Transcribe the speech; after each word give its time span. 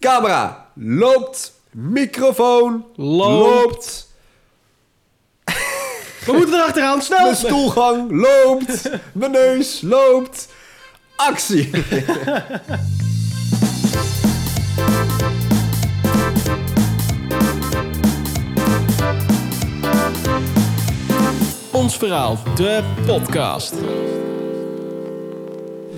Camera 0.00 0.66
loopt. 0.74 1.56
Microfoon 1.70 2.84
Loopt. 2.96 4.08
We 6.26 6.32
moeten 6.32 6.54
erachteraan, 6.54 7.02
snel! 7.02 7.22
Mijn 7.22 7.36
stoelgang 7.36 8.10
loopt. 8.10 8.90
Mijn 9.12 9.30
neus 9.30 9.80
loopt. 9.80 10.48
Actie. 11.16 11.70
Ons 21.72 21.96
Verhaal, 21.96 22.38
de 22.54 22.82
podcast. 23.06 23.74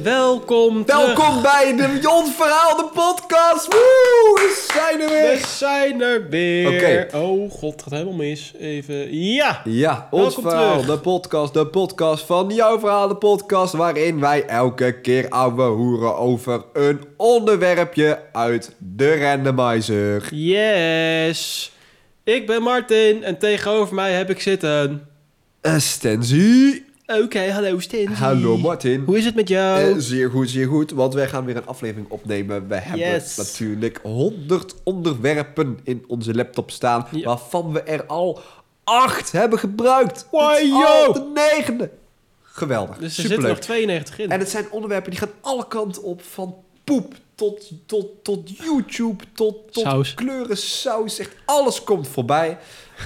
Welkom 0.02 0.84
terug. 0.84 1.04
Welkom 1.06 1.42
bij 1.42 1.74
de 1.76 1.98
Jon 2.02 2.26
Verhaal, 2.26 2.76
de 2.76 2.88
podcast. 2.94 3.66
Woe, 3.66 4.32
we 4.34 4.66
zijn 4.72 5.00
er 5.00 5.08
We 5.08 5.12
weer. 5.14 5.46
zijn 5.46 6.00
er 6.02 6.28
weer. 6.28 6.68
Oké. 6.74 7.16
Oh 7.16 7.50
god, 7.50 7.72
het 7.72 7.82
gaat 7.82 7.92
helemaal 7.92 8.14
mis. 8.14 8.52
Even, 8.58 9.18
ja. 9.20 9.60
Ja, 9.64 10.08
ons 10.10 10.22
Welkom 10.34 10.42
verhaal, 10.42 10.80
terug. 10.80 10.86
de 10.96 10.98
podcast, 11.00 11.54
de 11.54 11.66
podcast 11.66 12.24
van 12.24 12.48
jouw 12.48 12.78
verhaal, 12.78 13.08
de 13.08 13.16
podcast 13.16 13.74
waarin 13.74 14.20
wij 14.20 14.46
elke 14.46 15.00
keer 15.00 15.28
ouwe 15.28 15.62
hoeren 15.62 16.16
over 16.16 16.64
een 16.72 17.00
onderwerpje 17.16 18.18
uit 18.32 18.74
de 18.78 19.18
randomizer. 19.18 20.34
Yes. 20.34 21.72
Ik 22.24 22.46
ben 22.46 22.62
Martin 22.62 23.24
en 23.24 23.38
tegenover 23.38 23.94
mij 23.94 24.12
heb 24.12 24.30
ik 24.30 24.40
zitten. 24.40 25.08
Uh, 25.62 25.76
Oké, 27.18 27.50
hallo 27.50 27.78
Stins. 27.80 28.18
Hallo 28.18 28.56
Martin. 28.56 29.02
Hoe 29.06 29.18
is 29.18 29.24
het 29.24 29.34
met 29.34 29.48
jou? 29.48 29.80
Eh, 29.90 29.94
zeer 29.98 30.30
goed, 30.30 30.50
zeer 30.50 30.66
goed, 30.66 30.90
want 30.90 31.14
wij 31.14 31.28
gaan 31.28 31.44
weer 31.44 31.56
een 31.56 31.66
aflevering 31.66 32.10
opnemen. 32.10 32.68
We 32.68 32.74
hebben 32.74 33.06
Yes. 33.08 33.36
natuurlijk 33.36 34.00
100 34.02 34.74
onderwerpen 34.84 35.78
in 35.84 36.04
onze 36.06 36.34
laptop 36.34 36.70
staan, 36.70 37.06
Ja. 37.10 37.22
waarvan 37.24 37.72
we 37.72 37.80
er 37.82 38.06
al 38.06 38.40
8 38.84 39.32
hebben 39.32 39.58
gebruikt. 39.58 40.26
Al 40.30 41.12
de 41.12 41.30
negende. 41.34 41.90
Geweldig, 42.42 42.98
dus 42.98 43.18
er 43.18 43.24
zitten 43.26 43.48
nog 43.48 43.58
92 43.58 44.18
in. 44.18 44.30
En 44.30 44.38
het 44.38 44.48
zijn 44.50 44.70
onderwerpen 44.70 45.10
die 45.10 45.20
gaan 45.20 45.30
alle 45.40 45.66
kanten 45.68 46.02
op, 46.02 46.22
van 46.22 46.54
poep 46.84 47.14
tot, 47.34 47.70
tot, 47.86 48.06
tot 48.24 48.56
YouTube, 48.56 49.24
tot, 49.34 49.72
tot 49.72 49.82
Saus. 49.84 50.14
kleuren, 50.14 50.56
saus. 50.56 51.18
Echt 51.18 51.34
alles 51.44 51.84
komt 51.84 52.08
voorbij. 52.08 52.58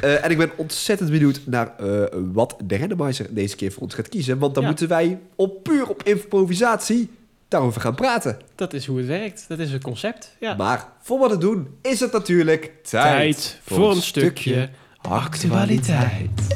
Eh, 0.03 0.25
en 0.25 0.31
ik 0.31 0.39
ben 0.39 0.51
ontzettend 0.57 1.11
benieuwd 1.11 1.41
naar 1.47 1.73
eh, 1.79 2.03
wat 2.33 2.57
de 2.65 2.79
randomizer 2.79 3.27
deze 3.35 3.57
keer 3.57 3.73
voor 3.73 3.83
ons 3.83 3.95
gaat 3.95 4.09
kiezen. 4.09 4.39
Want 4.39 4.55
dan 4.55 4.63
Ja. 4.63 4.69
moeten 4.69 4.89
wij 4.89 5.19
op 5.37 5.63
puur 5.63 5.89
op 5.89 6.03
improvisatie 6.03 7.11
daarover 7.49 7.81
gaan 7.81 7.95
praten. 7.95 8.39
Dat 8.55 8.73
is 8.73 8.87
hoe 8.87 8.99
het 8.99 9.07
werkt. 9.07 9.45
Dat 9.49 9.59
is 9.59 9.73
het 9.73 9.83
concept. 9.83 10.37
Ja. 10.41 10.55
Maar 10.55 10.89
voor 11.03 11.19
wat 11.19 11.31
het 11.31 11.41
doen 11.41 11.69
is 11.83 12.01
het 12.01 12.13
natuurlijk 12.13 12.73
tijd, 12.83 13.03
Tijd 13.03 13.61
voor 13.65 13.91
een 13.91 14.03
stukje 14.03 14.69
actualiteit. 15.01 16.54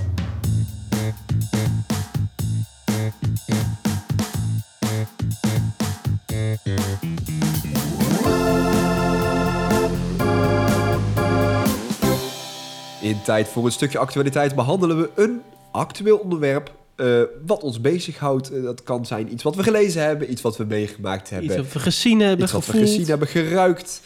Voor 13.28 13.64
een 13.64 13.72
stukje 13.72 13.98
actualiteit 13.98 14.54
behandelen 14.54 14.98
we 15.00 15.10
een 15.14 15.40
actueel 15.72 16.16
onderwerp. 16.16 16.76
eh, 16.96 17.20
wat 17.46 17.62
ons 17.62 17.80
bezighoudt. 17.80 18.52
Eh, 18.52 18.62
dat 18.62 18.82
kan 18.82 19.06
zijn 19.06 19.32
iets 19.32 19.42
wat 19.42 19.56
we 19.56 19.62
gelezen 19.62 20.02
hebben, 20.02 20.30
iets 20.30 20.42
wat 20.42 20.56
we 20.56 20.64
meegemaakt 20.64 21.30
hebben. 21.30 21.48
Iets 21.48 21.56
wat 21.56 21.72
we 21.72 21.78
gezien 21.78 22.20
hebben, 22.20 22.42
iets 22.44 22.52
wat 22.52 22.66
we 22.66 22.72
gezien 22.72 23.06
hebben, 23.06 23.28
geruikt. 23.28 24.02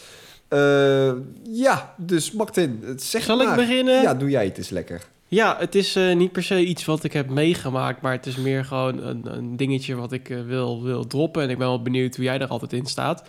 Eh, 0.49 1.13
ja, 1.43 1.95
dus 1.97 2.33
Martin, 2.33 2.83
zeg 2.97 3.23
Zal 3.23 3.41
ik 3.41 3.47
maar. 3.47 3.57
beginnen? 3.57 4.03
Ja, 4.03 4.15
doe 4.15 4.31
jij 4.31 4.45
het 4.45 4.59
eens 4.59 4.69
lekker. 4.69 5.01
Ja, 5.29 5.57
het 5.59 5.75
is 5.75 5.99
niet 6.15 6.33
per 6.33 6.43
se 6.43 6.65
iets 6.65 6.85
wat 6.85 7.05
ik 7.05 7.13
heb 7.13 7.31
meegemaakt, 7.31 8.01
maar 8.01 8.13
het 8.13 8.27
is 8.27 8.37
meer 8.37 8.65
gewoon 8.65 9.03
een, 9.03 9.37
een 9.37 9.57
dingetje 9.57 9.95
wat 9.95 10.13
ik 10.13 10.29
wil, 10.47 10.83
wil 10.83 11.07
droppen. 11.07 11.43
En 11.43 11.51
ik 11.51 11.59
ben 11.59 11.67
wel 11.67 11.83
benieuwd 11.83 12.17
hoe 12.17 12.25
jij 12.25 12.39
er 12.41 12.47
altijd 12.49 12.73
in 12.73 12.87
staat. 12.87 13.23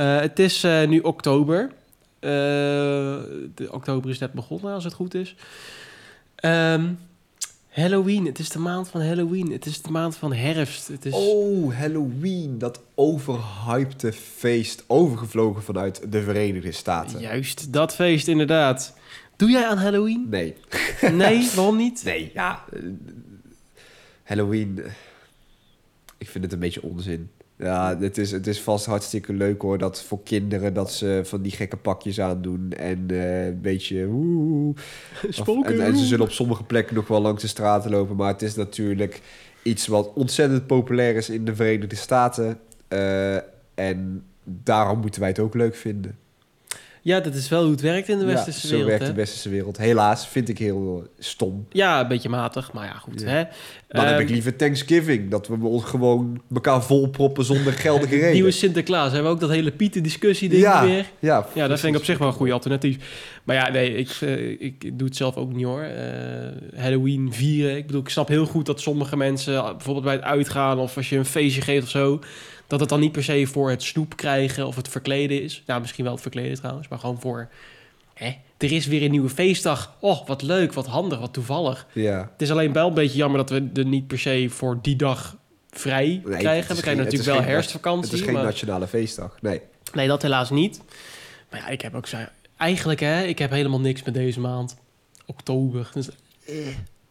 Het 0.00 0.38
is 0.38 0.66
nu 0.86 0.98
oktober. 0.98 1.70
Eh, 2.24 2.30
de 3.54 3.68
oktober 3.70 4.10
is 4.10 4.18
net 4.18 4.32
begonnen, 4.32 4.72
als 4.74 4.84
het 4.84 4.92
goed 4.92 5.14
is. 5.14 5.34
Ehm, 6.34 6.92
Halloween, 7.68 8.26
het 8.26 8.38
is 8.38 8.48
de 8.48 8.58
maand 8.58 8.88
van 8.88 9.00
Halloween. 9.00 9.52
Het 9.52 9.66
is 9.66 9.82
de 9.82 9.90
maand 9.90 10.16
van 10.16 10.32
herfst. 10.32 10.88
Het 10.88 11.04
is... 11.06 11.12
Oh, 11.12 11.74
Halloween, 11.74 12.58
dat 12.58 12.80
overhypte 12.94 14.12
feest, 14.12 14.84
overgevlogen 14.86 15.62
vanuit 15.62 16.12
de 16.12 16.22
Verenigde 16.22 16.72
Staten. 16.72 17.20
Juist, 17.20 17.72
dat 17.72 17.94
feest 17.94 18.28
inderdaad. 18.28 18.94
Doe 19.36 19.50
jij 19.50 19.66
aan 19.66 19.78
Halloween? 19.78 20.26
Nee. 20.30 20.54
Nee, 21.12 21.48
waarom 21.54 21.76
niet? 21.76 22.04
Nee, 22.04 22.30
ja. 22.34 22.64
eh, 22.72 22.80
Halloween, 24.22 24.78
eh, 24.84 24.92
ik 26.18 26.28
vind 26.28 26.44
het 26.44 26.52
een 26.52 26.58
beetje 26.58 26.82
onzin. 26.82 27.30
Ja, 27.56 27.98
het 27.98 28.18
is, 28.18 28.30
het 28.30 28.46
is 28.46 28.60
vast 28.60 28.86
hartstikke 28.86 29.32
leuk 29.32 29.62
hoor, 29.62 29.78
dat 29.78 30.02
voor 30.02 30.22
kinderen 30.22 30.74
dat 30.74 30.92
ze 30.92 31.20
van 31.24 31.42
die 31.42 31.52
gekke 31.52 31.76
pakjes 31.76 32.20
aandoen 32.20 32.72
en 32.72 33.04
eh, 33.10 33.46
een 33.46 33.60
beetje. 33.60 34.06
Of- 34.08 35.34
Spoken. 35.34 35.74
En, 35.74 35.80
en 35.80 35.96
ze 35.96 36.04
zullen 36.04 36.24
op 36.24 36.30
sommige 36.32 36.64
plekken 36.64 36.94
nog 36.94 37.08
wel 37.08 37.20
langs 37.20 37.42
de 37.42 37.48
straten 37.48 37.90
lopen, 37.90 38.16
maar 38.16 38.32
het 38.32 38.42
is 38.42 38.54
natuurlijk 38.54 39.20
iets 39.62 39.86
wat 39.86 40.12
ontzettend 40.14 40.66
populair 40.66 41.16
is 41.16 41.30
in 41.30 41.44
de 41.44 41.54
Verenigde 41.54 41.96
Staten. 41.96 42.58
eh, 42.88 43.36
en 43.74 44.24
daarom 44.44 45.00
moeten 45.00 45.20
wij 45.20 45.28
het 45.28 45.38
ook 45.38 45.54
leuk 45.54 45.74
vinden. 45.74 46.18
Ja, 47.04 47.20
dat 47.20 47.34
is 47.34 47.48
wel 47.48 47.62
hoe 47.62 47.70
het 47.70 47.80
werkt 47.80 48.08
in 48.08 48.18
de 48.18 48.24
Ja, 48.24 48.32
westerse 48.32 48.60
zo 48.66 48.68
wereld. 48.72 48.88
werkt 48.88 49.02
hè? 49.04 49.08
de 49.10 49.14
westerse 49.14 49.48
wereld. 49.48 49.76
Helaas 49.76 50.28
vind 50.28 50.48
ik 50.48 50.58
heel 50.58 51.06
stom. 51.18 51.66
Ja, 51.70 52.00
een 52.00 52.08
beetje 52.08 52.28
matig, 52.28 52.72
maar 52.72 52.84
ja, 52.86 52.92
goed. 52.94 53.20
Ja. 53.20 53.26
Hè? 53.26 53.42
Dan 53.88 54.04
heb 54.04 54.12
Ehm, 54.14 54.20
ik 54.22 54.28
liever 54.30 54.56
Thanksgiving. 54.56 55.30
Dat 55.30 55.48
we 55.48 55.66
ons 55.66 55.84
gewoon 55.84 56.42
elkaar 56.54 56.82
volproppen 56.82 57.44
zonder 57.44 57.72
geldige 57.72 58.14
reden. 58.16 58.32
Nieuwe 58.40 58.50
Sinterklaas. 58.50 59.12
Hebben 59.12 59.22
we 59.30 59.34
ook 59.34 59.40
dat 59.40 59.50
hele 59.50 59.72
Pieten-discussie 59.72 60.48
ding 60.48 60.62
ja, 60.62 60.84
weer? 60.84 61.06
Ja, 61.18 61.46
Ja, 61.54 61.68
dat 61.68 61.80
vind 61.80 61.92
ik 61.94 61.98
op 62.00 62.04
zich 62.06 62.18
wel 62.18 62.28
een 62.28 62.34
goede 62.34 62.52
alternatief. 62.52 62.96
Maar 63.44 63.56
ja, 63.56 63.70
nee, 63.70 63.94
ik, 63.96 64.08
eh, 64.20 64.60
ik 64.60 64.98
doe 64.98 65.08
het 65.08 65.16
zelf 65.16 65.36
ook 65.36 65.52
niet 65.52 65.64
hoor. 65.64 65.82
Eh, 65.82 66.80
Halloween 66.80 67.32
vieren. 67.32 67.76
Ik 67.76 67.86
bedoel, 67.86 68.00
ik 68.00 68.08
snap 68.08 68.28
heel 68.28 68.46
goed 68.46 68.66
dat 68.66 68.80
sommige 68.80 69.16
mensen, 69.16 69.54
eh, 69.54 69.70
bijvoorbeeld 69.70 70.04
bij 70.04 70.14
het 70.14 70.22
uitgaan 70.24 70.78
of 70.78 70.96
als 70.96 71.08
je 71.08 71.16
een 71.16 71.24
feestje 71.24 71.60
geeft 71.60 71.84
of 71.84 71.90
zo, 71.90 72.20
dat 72.66 72.80
het 72.80 72.88
dan 72.88 73.00
niet 73.00 73.12
per 73.12 73.24
se 73.24 73.46
voor 73.46 73.70
het 73.70 73.82
snoep 73.82 74.16
krijgen 74.16 74.66
of 74.66 74.76
het 74.76 74.88
verkleden 74.88 75.42
is. 75.42 75.62
Nou, 75.66 75.80
misschien 75.80 76.04
wel 76.04 76.12
het 76.12 76.22
verkleden 76.22 76.56
trouwens, 76.56 76.88
maar 76.88 76.98
gewoon 76.98 77.20
voor, 77.20 77.48
hè, 78.14 78.36
er 78.58 78.72
is 78.72 78.86
weer 78.86 79.02
een 79.02 79.10
nieuwe 79.10 79.28
feestdag. 79.28 79.96
Oh, 80.00 80.26
wat 80.26 80.42
leuk, 80.42 80.72
wat 80.72 80.86
handig, 80.86 81.18
wat 81.18 81.32
toevallig. 81.32 81.86
Ja. 81.92 82.28
Het 82.32 82.42
is 82.42 82.50
alleen 82.50 82.72
wel 82.72 82.88
een 82.88 82.94
beetje 82.94 83.16
jammer 83.16 83.38
dat 83.46 83.50
we 83.50 83.70
er 83.74 83.86
niet 83.86 84.06
per 84.06 84.18
se 84.18 84.46
voor 84.50 84.78
die 84.82 84.96
dag 84.96 85.36
vrij 85.70 86.20
krijgen. 86.24 86.74
We 86.76 86.80
krijgen 86.82 87.04
natuurlijk 87.04 87.30
wel 87.30 87.36
geen- 87.40 87.48
herfstvakantie. 87.48 88.10
Het 88.10 88.18
is 88.18 88.24
geen 88.24 88.34
maar- 88.34 88.44
nationale 88.44 88.86
feestdag. 88.86 89.36
Nee. 89.40 89.60
Nee, 89.92 90.08
dat 90.08 90.22
helaas 90.22 90.50
niet. 90.50 90.80
Maar 91.50 91.60
ja, 91.60 91.68
ik 91.68 91.80
heb 91.80 91.94
ook. 91.94 92.06
Eigenlijk, 92.56 93.00
hè, 93.00 93.22
ik 93.24 93.38
heb 93.38 93.50
helemaal 93.50 93.80
niks 93.80 94.02
met 94.02 94.14
deze 94.14 94.40
maand. 94.40 94.76
Oktober. 95.26 95.90
Dus, 95.94 96.08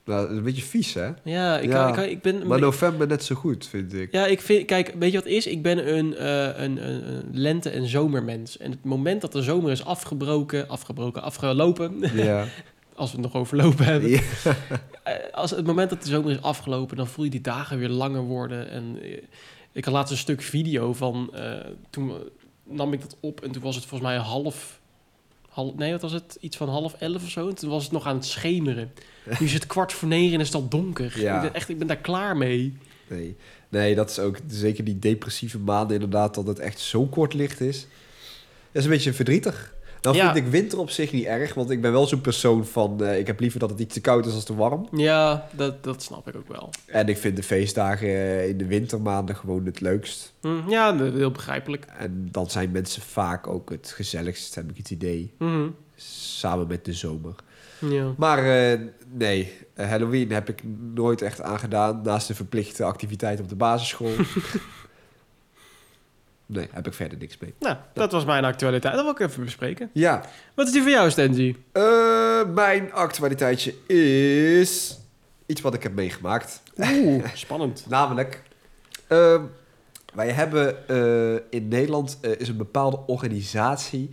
Nou, 0.05 0.29
een 0.29 0.43
beetje 0.43 0.61
vies, 0.61 0.93
hè? 0.93 1.09
ja, 1.23 1.59
ik, 1.59 1.69
Ja, 1.69 1.97
ik, 1.97 2.09
ik 2.09 2.21
ben... 2.21 2.47
Maar 2.47 2.59
be- 2.59 2.65
november 2.65 3.07
net 3.07 3.23
zo 3.23 3.35
goed, 3.35 3.67
vind 3.67 3.93
ik. 3.93 4.11
ja, 4.11 4.25
ik 4.25 4.41
vind... 4.41 4.65
Kijk, 4.65 4.93
weet 4.99 5.11
je 5.11 5.17
wat 5.17 5.27
is? 5.27 5.47
Ik 5.47 5.61
ben 5.61 5.95
een, 5.97 6.15
eh, 6.15 6.63
een, 6.63 6.89
een, 6.89 7.07
een 7.13 7.23
lente- 7.31 7.69
en 7.69 7.87
zomermens. 7.87 8.57
En 8.57 8.71
het 8.71 8.83
moment 8.83 9.21
dat 9.21 9.31
de 9.31 9.41
zomer 9.41 9.71
is 9.71 9.85
afgebroken... 9.85 10.67
Afgebroken, 10.69 11.21
afgelopen... 11.21 11.99
Ja. 12.13 12.45
als 12.95 13.11
we 13.11 13.17
het 13.17 13.25
nog 13.25 13.41
overlopen 13.41 13.85
hebben. 13.85 14.09
Ja. 14.09 14.21
Eh, 15.03 15.13
als 15.31 15.51
het 15.51 15.65
moment 15.65 15.89
dat 15.89 16.03
de 16.03 16.09
zomer 16.09 16.31
is 16.31 16.41
afgelopen... 16.41 16.97
dan 16.97 17.07
voel 17.07 17.25
je 17.25 17.31
die 17.31 17.41
dagen 17.41 17.77
weer 17.77 17.89
langer 17.89 18.21
worden. 18.21 18.69
En 18.69 18.97
eh, 19.01 19.17
ik 19.71 19.85
had 19.85 19.93
laatst 19.93 20.11
een 20.11 20.17
stuk 20.17 20.41
video 20.41 20.93
van... 20.93 21.33
toen 21.89 22.11
nam 22.63 22.93
ik 22.93 23.01
dat 23.01 23.17
op 23.19 23.41
en 23.41 23.51
toen 23.51 23.61
was 23.61 23.75
het 23.75 23.85
volgens 23.85 24.09
mij 24.09 24.19
half... 24.19 24.81
half 25.53 25.75
nee, 25.75 25.91
wat 25.91 26.01
was 26.01 26.11
het? 26.11 26.37
Iets 26.39 26.57
van 26.57 26.69
half 26.69 26.93
elf 26.93 27.23
of 27.23 27.29
zo. 27.29 27.47
En 27.47 27.55
toen 27.55 27.69
was 27.69 27.83
het 27.83 27.91
nog 27.91 28.05
aan 28.05 28.15
het 28.15 28.25
schemeren. 28.25 28.91
Nu 29.39 29.45
is 29.45 29.53
het 29.53 29.67
kwart 29.67 29.93
voor 29.93 30.07
negen 30.07 30.33
en 30.33 30.39
is 30.39 30.47
het 30.47 30.55
al 30.55 30.67
donker. 30.67 31.19
Ja. 31.19 31.35
Ik, 31.35 31.41
ben 31.41 31.53
echt, 31.53 31.69
ik 31.69 31.77
ben 31.77 31.87
daar 31.87 31.97
klaar 31.97 32.37
mee. 32.37 32.77
Nee. 33.07 33.35
nee, 33.69 33.95
dat 33.95 34.09
is 34.09 34.19
ook 34.19 34.37
zeker 34.47 34.83
die 34.83 34.99
depressieve 34.99 35.59
maanden 35.59 35.95
inderdaad, 35.95 36.35
dat 36.35 36.47
het 36.47 36.59
echt 36.59 36.79
zo 36.79 37.05
kort 37.05 37.33
licht 37.33 37.61
is. 37.61 37.87
Dat 38.71 38.81
is 38.81 38.83
een 38.83 38.89
beetje 38.89 39.13
verdrietig. 39.13 39.73
Dan 40.03 40.15
Ja. 40.15 40.33
vind 40.33 40.45
ik 40.45 40.51
winter 40.51 40.79
op 40.79 40.89
zich 40.89 41.11
niet 41.11 41.25
erg, 41.25 41.53
want 41.53 41.69
ik 41.69 41.81
ben 41.81 41.91
wel 41.91 42.07
zo'n 42.07 42.21
persoon 42.21 42.65
van... 42.65 43.03
eh, 43.03 43.17
ik 43.19 43.27
heb 43.27 43.39
liever 43.39 43.59
dat 43.59 43.69
het 43.69 43.79
iets 43.79 43.93
te 43.93 44.01
koud 44.01 44.25
is 44.25 44.33
als 44.33 44.43
te 44.43 44.55
warm. 44.55 44.87
Ja, 44.91 45.47
dat, 45.51 45.83
dat 45.83 46.03
snap 46.03 46.27
ik 46.27 46.35
ook 46.35 46.47
wel. 46.47 46.69
En 46.85 47.07
ik 47.07 47.17
vind 47.17 47.35
de 47.35 47.43
feestdagen 47.43 48.07
eh, 48.07 48.47
in 48.47 48.57
de 48.57 48.65
wintermaanden 48.65 49.35
gewoon 49.35 49.65
het 49.65 49.81
leukst. 49.81 50.33
Hm, 50.41 50.69
ja, 50.69 50.97
heel 50.97 51.31
begrijpelijk. 51.31 51.85
En 51.97 52.27
dan 52.31 52.49
zijn 52.49 52.71
mensen 52.71 53.01
vaak 53.01 53.47
ook 53.47 53.69
het 53.69 53.91
gezelligst, 53.95 54.55
heb 54.55 54.69
ik 54.69 54.77
het 54.77 54.89
idee. 54.89 55.33
Mhm. 55.37 55.67
Samen 55.95 56.67
met 56.67 56.85
de 56.85 56.93
zomer. 56.93 57.35
Ja. 57.79 58.13
Maar 58.17 58.71
eh, 58.71 58.79
nee, 59.11 59.51
Halloween 59.75 60.31
heb 60.31 60.49
ik 60.49 60.61
nooit 60.93 61.21
echt 61.21 61.41
aangedaan. 61.41 62.01
Naast 62.03 62.27
de 62.27 62.35
verplichte 62.35 62.83
activiteit 62.83 63.39
op 63.39 63.49
de 63.49 63.55
basisschool. 63.55 64.11
Nee, 66.45 66.67
heb 66.71 66.87
ik 66.87 66.93
verder 66.93 67.17
niks 67.17 67.37
mee. 67.37 67.53
Nou, 67.59 67.75
dat 67.93 68.11
was 68.11 68.25
mijn 68.25 68.45
actualiteit. 68.45 68.93
Dat 68.93 69.03
wil 69.03 69.11
ik 69.11 69.19
even 69.19 69.43
bespreken. 69.43 69.89
Ja, 69.93 70.23
Wat 70.53 70.67
is 70.67 70.73
die 70.73 70.81
van 70.81 70.91
jou, 70.91 71.09
Stenzi? 71.09 71.55
eh, 71.71 72.43
mijn 72.53 72.93
actualiteitje 72.93 73.73
is 73.87 74.97
iets 75.45 75.61
wat 75.61 75.73
ik 75.73 75.83
heb 75.83 75.93
meegemaakt. 75.93 76.61
Oeh, 76.79 77.25
spannend. 77.33 77.85
Namelijk, 77.89 78.41
ehm, 79.07 79.41
wij 80.13 80.29
hebben 80.31 80.87
eh, 80.87 81.59
in 81.59 81.67
Nederland 81.67 82.17
eh, 82.21 82.31
is 82.37 82.47
een 82.47 82.57
bepaalde 82.57 82.99
organisatie 83.05 84.09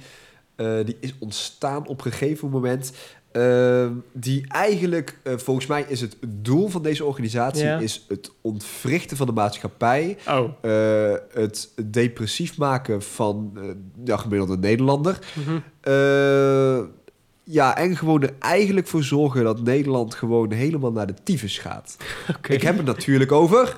eh, 0.56 0.66
die 0.84 0.96
is 1.00 1.14
ontstaan 1.18 1.86
op 1.86 2.04
een 2.04 2.12
gegeven 2.12 2.50
moment. 2.50 2.92
Ehm, 3.32 3.92
die 4.12 4.44
eigenlijk, 4.48 5.18
eh, 5.22 5.36
volgens 5.36 5.66
mij 5.66 5.84
is 5.88 6.00
het 6.00 6.16
doel 6.28 6.68
van 6.68 6.82
deze 6.82 7.04
organisatie 7.04 7.66
is 7.66 8.04
het 8.08 8.30
ontwrichten 8.40 9.16
van 9.16 9.26
de 9.26 9.32
maatschappij, 9.32 10.16
Oh. 10.28 10.50
eh, 10.60 11.16
het 11.32 11.70
depressief 11.84 12.58
maken 12.58 13.02
van 13.02 13.50
eh, 13.56 13.62
de 13.96 14.18
gemiddelde 14.18 14.58
Nederlander. 14.58 15.18
Mhm. 15.34 15.58
Eh, 15.80 16.80
ja, 17.44 17.76
en 17.76 17.96
gewoon 17.96 18.22
er 18.22 18.34
eigenlijk 18.38 18.86
voor 18.86 19.02
zorgen 19.02 19.44
dat 19.44 19.62
Nederland 19.62 20.14
gewoon 20.14 20.52
helemaal 20.52 20.92
naar 20.92 21.06
de 21.06 21.14
tyfus 21.22 21.58
gaat. 21.58 21.96
Ik 22.48 22.62
heb 22.62 22.76
het 22.76 22.86
natuurlijk 22.86 23.32
over. 23.32 23.76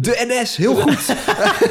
De 0.00 0.24
NS, 0.28 0.56
heel 0.56 0.74
goed. 0.74 1.14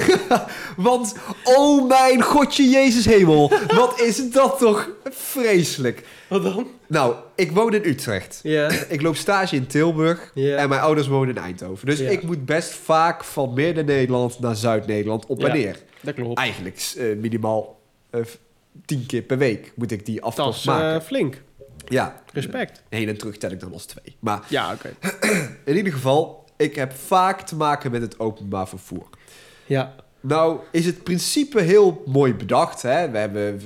Want, 0.87 1.15
oh 1.43 1.87
mijn 1.87 2.21
godje, 2.21 2.69
Jezus 2.69 3.05
hemel. 3.05 3.51
Wat 3.67 3.99
is 4.01 4.31
dat 4.31 4.57
toch 4.59 4.89
vreselijk. 5.09 6.03
Wat 6.29 6.43
dan? 6.43 6.67
Nou, 6.87 7.15
ik 7.35 7.51
woon 7.51 7.73
in 7.73 7.81
Utrecht. 7.85 8.39
Ja. 8.43 8.69
Ik 8.89 9.01
loop 9.01 9.15
stage 9.15 9.55
in 9.55 9.67
Tilburg. 9.67 10.31
Ja. 10.33 10.55
En 10.55 10.69
mijn 10.69 10.81
ouders 10.81 11.07
wonen 11.07 11.35
in 11.35 11.41
Eindhoven. 11.41 11.85
Dus 11.87 11.99
Ja. 11.99 12.09
ik 12.09 12.23
moet 12.23 12.45
best 12.45 12.73
vaak 12.73 13.23
van 13.23 13.53
Midden-Nederland 13.53 14.39
naar 14.39 14.55
Zuid-Nederland 14.55 15.25
op 15.25 15.43
en 15.43 15.53
neer. 15.53 15.79
Dat 16.01 16.13
klopt. 16.15 16.37
Eigenlijk 16.37 16.93
eh, 16.97 17.05
minimaal 17.15 17.79
eh, 18.09 18.21
tien 18.85 19.05
keer 19.05 19.21
per 19.21 19.37
week 19.37 19.71
moet 19.75 19.91
ik 19.91 20.05
die 20.05 20.15
Dat 20.15 20.23
aftocht 20.23 20.57
is 20.57 20.63
maken. 20.65 20.93
eh, 20.95 21.01
flink. 21.05 21.41
ja, 21.87 22.21
Respect. 22.33 22.81
heen 22.89 23.07
en 23.07 23.17
terug 23.17 23.37
tel 23.37 23.51
ik 23.51 23.59
dan 23.59 23.73
als 23.73 23.85
twee. 23.85 24.15
Maar 24.19 24.39
Ja, 24.47 24.73
oké. 24.73 24.93
in 25.65 25.75
ieder 25.75 25.93
geval, 25.93 26.45
ik 26.57 26.75
heb 26.75 26.93
vaak 26.93 27.41
te 27.41 27.55
maken 27.55 27.91
met 27.91 28.01
het 28.01 28.19
openbaar 28.19 28.67
vervoer. 28.67 29.07
Ja. 29.65 29.95
Nou, 30.21 30.59
is 30.71 30.85
het 30.85 31.03
principe 31.03 31.61
heel 31.61 32.03
mooi 32.05 32.33
bedacht. 32.33 32.81
Hè? 32.81 33.09
We 33.09 33.17
hebben 33.17 33.61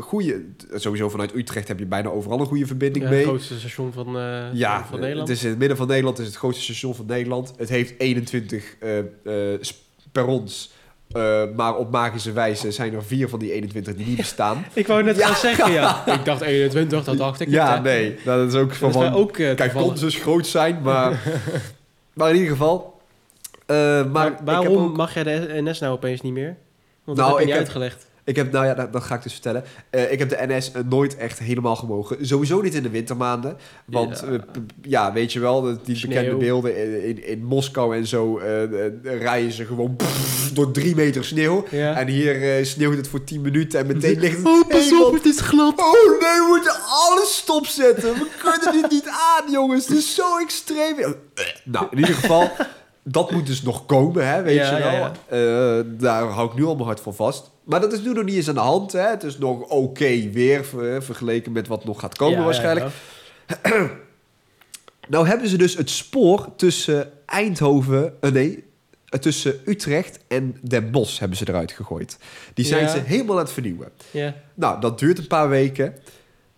goede... 0.00 0.42
Sowieso 0.74 1.08
vanuit 1.08 1.34
Utrecht 1.34 1.68
heb 1.68 1.78
je 1.78 1.86
bijna 1.86 2.08
overal 2.08 2.40
een 2.40 2.46
goede 2.46 2.66
verbinding 2.66 3.04
Ja, 3.04 3.10
mee. 3.10 3.18
het 3.18 3.28
grootste 3.28 3.58
station 3.58 3.92
van, 3.92 4.18
eh, 4.18 4.42
Ja, 4.52 4.84
van 4.90 5.00
Nederland. 5.00 5.28
het 5.28 5.36
is 5.36 5.42
in 5.44 5.50
het 5.50 5.58
midden 5.58 5.76
van 5.76 5.86
Nederland. 5.86 6.16
Het 6.16 6.26
is 6.26 6.32
het 6.32 6.42
grootste 6.42 6.64
station 6.64 6.94
van 6.94 7.06
Nederland. 7.06 7.52
Het 7.56 7.68
heeft 7.68 7.94
21 7.98 8.64
eh, 8.80 8.98
eh, 8.98 9.04
sp- 9.60 9.76
perrons. 10.12 10.72
Eh, 11.10 11.42
maar 11.56 11.76
op 11.76 11.90
magische 11.90 12.32
wijze 12.32 12.70
zijn 12.70 12.94
er 12.94 13.04
vier 13.04 13.28
van 13.28 13.38
die 13.38 13.52
21 13.52 13.94
die 13.96 14.06
niet 14.06 14.16
bestaan. 14.16 14.64
Ik 14.74 14.86
wou 14.86 15.02
net 15.02 15.16
Ja. 15.16 15.26
gaan 15.26 15.36
zeggen, 15.36 15.72
ja. 15.72 16.06
Ik 16.06 16.24
dacht 16.24 16.40
21, 16.40 17.04
dat 17.04 17.16
dacht 17.18 17.40
ik 17.40 17.48
ja, 17.48 17.80
nee. 17.80 18.16
Dat 18.24 18.48
is 18.48 18.54
ook 18.54 18.68
Dat 18.68 18.76
van... 18.78 18.88
is 18.88 18.94
van 18.94 19.12
ook 19.12 19.36
eh, 19.38 19.54
kijk, 19.54 19.72
kon 19.72 19.94
dus 19.94 20.14
groot 20.16 20.46
zijn, 20.46 20.80
maar... 20.82 21.12
maar 22.20 22.30
in 22.30 22.36
ieder 22.36 22.50
geval... 22.52 23.00
eh, 23.66 24.04
maar 24.04 24.38
waarom 24.44 24.76
ook- 24.76 24.96
mag 24.96 25.14
jij 25.14 25.22
de 25.22 25.60
NS 25.62 25.78
nou 25.80 25.92
opeens 25.92 26.20
niet 26.20 26.32
meer? 26.32 26.56
Want 27.04 27.18
Nou, 27.18 27.30
dat 27.30 27.38
heb 27.38 27.48
je 27.48 27.52
ik 27.54 27.58
niet 27.58 27.68
heb- 27.68 27.76
uitgelegd. 27.76 28.09
Ik 28.24 28.36
heb, 28.36 28.52
nou 28.52 28.66
ja, 28.66 28.74
dat, 28.74 28.92
dat 28.92 29.02
ga 29.02 29.14
ik 29.14 29.22
dus 29.22 29.32
vertellen. 29.32 29.64
Eh, 29.90 30.12
ik 30.12 30.18
heb 30.18 30.28
de 30.28 30.36
NS 30.48 30.72
eh, 30.72 30.82
nooit 30.88 31.16
echt 31.16 31.38
helemaal 31.38 31.76
gemogen. 31.76 32.26
Sowieso 32.26 32.60
niet 32.60 32.74
in 32.74 32.82
de 32.82 32.90
wintermaanden. 32.90 33.56
Want 33.84 34.24
Ja. 34.30 34.38
ja 34.82 35.12
weet 35.12 35.32
je 35.32 35.40
wel, 35.40 35.78
die 35.84 35.96
Sneeuw. 35.96 36.14
bekende 36.14 36.36
beelden 36.36 36.76
in, 36.76 37.04
in, 37.04 37.26
in 37.26 37.44
Moskou 37.44 37.96
en 37.96 38.06
zo 38.06 38.38
eh, 38.38 38.62
eh, 38.62 38.92
rijden 39.02 39.52
ze 39.52 39.64
gewoon 39.64 39.96
pff, 39.96 40.52
door 40.52 40.70
drie 40.72 40.94
meter 40.94 41.24
sneeuw. 41.24 41.64
Ja. 41.70 41.96
En 41.96 42.06
hier 42.06 42.56
eh, 42.56 42.64
sneeuwt 42.64 42.96
het 42.96 43.08
voor 43.08 43.24
10 43.24 43.40
minuten 43.40 43.80
en 43.80 43.86
meteen 43.86 44.18
ligt 44.20 44.36
het... 44.36 44.46
Oh, 44.46 44.68
pas 44.68 44.92
op, 44.92 45.12
het 45.14 45.24
is 45.26 45.40
glad. 45.40 45.78
Oh 45.78 45.92
nee, 46.20 46.20
we 46.20 46.46
moeten 46.48 46.76
alles 46.86 47.36
stopzetten. 47.36 48.14
We 48.14 48.26
kunnen 48.42 48.82
dit 48.82 48.90
niet 48.90 49.08
aan, 49.08 49.50
jongens. 49.52 49.86
Het 49.88 49.96
is 49.96 50.14
zo 50.14 50.38
extreem. 50.38 50.96
Nou, 51.64 51.86
in 51.90 51.98
ieder 51.98 52.14
geval, 52.14 52.50
dat 53.02 53.30
moet 53.30 53.46
dus 53.46 53.62
nog 53.62 53.86
komen, 53.86 54.28
hè, 54.28 54.42
weet 54.42 54.54
Ja, 54.56 54.76
je 54.76 54.82
wel. 54.82 54.92
ja, 54.92 55.12
Eh, 55.28 55.84
daar 55.86 56.22
hou 56.24 56.48
ik 56.50 56.54
nu 56.56 56.64
al 56.64 56.74
mijn 56.74 56.86
hart 56.86 57.00
van 57.00 57.14
vast. 57.14 57.50
Maar 57.64 57.80
dat 57.80 57.92
is 57.92 58.00
nu 58.02 58.12
nog 58.12 58.24
niet 58.24 58.34
eens 58.36 58.48
aan 58.48 58.54
de 58.54 58.60
hand, 58.60 58.92
hè. 58.92 59.00
Het 59.08 59.22
is 59.22 59.38
nog 59.38 59.60
oké 59.62 60.30
weer 60.30 60.64
ver- 60.64 61.02
vergeleken 61.02 61.52
met 61.52 61.66
wat 61.66 61.84
nog 61.84 62.00
gaat 62.00 62.16
komen 62.16 62.44
waarschijnlijk. 62.44 62.86
ja, 63.46 63.56
Nou 65.08 65.26
hebben 65.26 65.48
ze 65.48 65.56
dus 65.56 65.76
het 65.76 65.90
spoor 65.90 66.48
tussen 66.56 67.10
Eindhoven... 67.26 68.14
eh, 68.20 68.30
nee, 68.30 68.64
tussen 69.20 69.60
Utrecht 69.66 70.18
en 70.28 70.56
Den 70.62 70.90
Bosch 70.90 71.18
hebben 71.20 71.38
ze 71.38 71.48
eruit 71.48 71.72
gegooid. 71.72 72.18
Die 72.54 72.64
zijn 72.64 72.88
ze 72.88 72.98
helemaal 72.98 73.36
aan 73.38 73.42
het 73.44 73.52
vernieuwen. 73.52 73.88
Nou, 74.54 74.80
dat 74.80 74.98
duurt 74.98 75.18
een 75.18 75.26
paar 75.26 75.48
weken. 75.48 75.94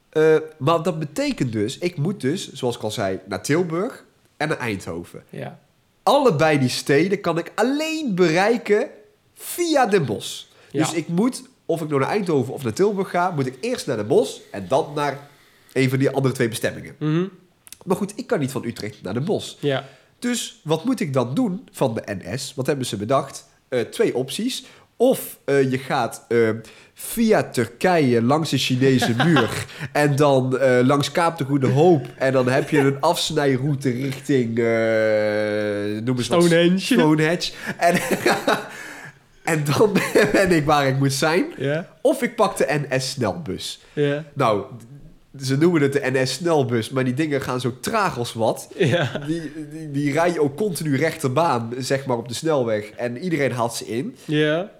Eh, 0.08 0.36
maar 0.58 0.82
dat 0.82 0.98
betekent 0.98 1.52
dus, 1.52 1.78
ik 1.78 1.96
moet 1.96 2.20
dus, 2.20 2.52
zoals 2.52 2.76
ik 2.76 2.82
al 2.82 2.90
zei, 2.90 3.18
naar 3.28 3.42
Tilburg 3.42 4.04
en 4.36 4.48
naar 4.48 4.58
Eindhoven. 4.58 5.22
Ja. 5.30 5.58
Allebei 6.02 6.58
die 6.58 6.68
steden 6.68 7.20
kan 7.20 7.38
ik 7.38 7.52
alleen 7.54 8.14
bereiken 8.14 8.88
via 9.34 9.86
Den 9.86 10.04
Bosch. 10.04 10.44
Ja. 10.70 10.84
Dus 10.84 10.92
ik 10.92 11.08
moet, 11.08 11.42
of 11.66 11.80
ik 11.82 11.88
nou 11.88 12.00
naar 12.00 12.10
Eindhoven 12.10 12.54
of 12.54 12.62
naar 12.62 12.72
Tilburg 12.72 13.10
ga, 13.10 13.30
moet 13.30 13.46
ik 13.46 13.56
eerst 13.60 13.86
naar 13.86 13.96
Den 13.96 14.06
Bosch 14.06 14.40
en 14.50 14.68
dan 14.68 14.92
naar 14.94 15.28
een 15.72 15.88
van 15.88 15.98
die 15.98 16.10
andere 16.10 16.34
twee 16.34 16.48
bestemmingen. 16.48 16.96
Mhm. 16.98 17.26
Maar 17.84 17.96
goed, 17.96 18.12
ik 18.16 18.26
kan 18.26 18.38
niet 18.38 18.50
van 18.50 18.64
Utrecht 18.64 19.02
naar 19.02 19.14
Den 19.14 19.24
Bosch. 19.24 19.54
Ja. 19.60 19.88
Dus 20.18 20.60
wat 20.64 20.84
moet 20.84 21.00
ik 21.00 21.12
dan 21.12 21.34
doen 21.34 21.68
van 21.72 21.94
de 21.94 22.02
NS? 22.06 22.54
Wat 22.54 22.66
hebben 22.66 22.86
ze 22.86 22.96
bedacht? 22.96 23.48
Eh, 23.68 23.80
twee 23.80 24.14
opties. 24.14 24.64
Of 25.02 25.38
eh, 25.44 25.70
je 25.70 25.78
gaat 25.78 26.24
eh, 26.28 26.48
via 26.94 27.42
Turkije 27.42 28.22
langs 28.22 28.50
de 28.50 28.58
Chinese 28.58 29.14
muur 29.24 29.66
en 29.92 30.16
dan 30.16 30.58
eh, 30.58 30.78
langs 30.84 31.12
Kaap 31.12 31.38
de 31.38 31.44
Goede 31.44 31.66
Hoop. 31.66 32.06
En 32.16 32.32
dan 32.32 32.48
heb 32.48 32.70
je 32.70 32.78
een 32.78 33.00
afsnijroute 33.00 33.90
richting 33.90 34.54
noem 36.04 36.16
eens 36.16 36.28
wat, 36.28 36.42
Stonehenge. 36.44 36.78
Stonehenge. 36.78 37.52
En, 37.76 37.94
en 39.54 39.64
dan 39.76 39.92
ben 40.32 40.50
ik 40.50 40.64
waar 40.64 40.86
ik 40.86 40.98
moet 40.98 41.12
zijn. 41.12 41.46
Of 42.00 42.22
ik 42.22 42.36
pak 42.36 42.56
de 42.56 42.80
NS-snelbus. 42.88 43.80
Nou, 44.32 44.64
ze 45.40 45.56
noemen 45.56 45.82
het 45.82 45.92
de 45.92 46.10
NS-snelbus, 46.12 46.90
maar 46.90 47.04
die 47.04 47.14
dingen 47.14 47.42
gaan 47.42 47.60
zo 47.60 47.74
traag 47.80 48.18
als 48.18 48.32
wat. 48.32 48.68
Ja. 48.76 49.22
Die, 49.26 49.52
die, 49.70 49.90
die 49.90 50.12
rijden 50.12 50.42
ook 50.42 50.56
continu 50.56 50.96
rechterbaan, 50.96 51.72
zeg 51.78 52.06
maar, 52.06 52.16
op 52.16 52.28
de 52.28 52.34
snelweg. 52.34 52.90
En 52.90 53.18
iedereen 53.18 53.52
haalt 53.52 53.74
ze 53.74 53.86
in. 53.86 54.16
Ja. 54.24 54.70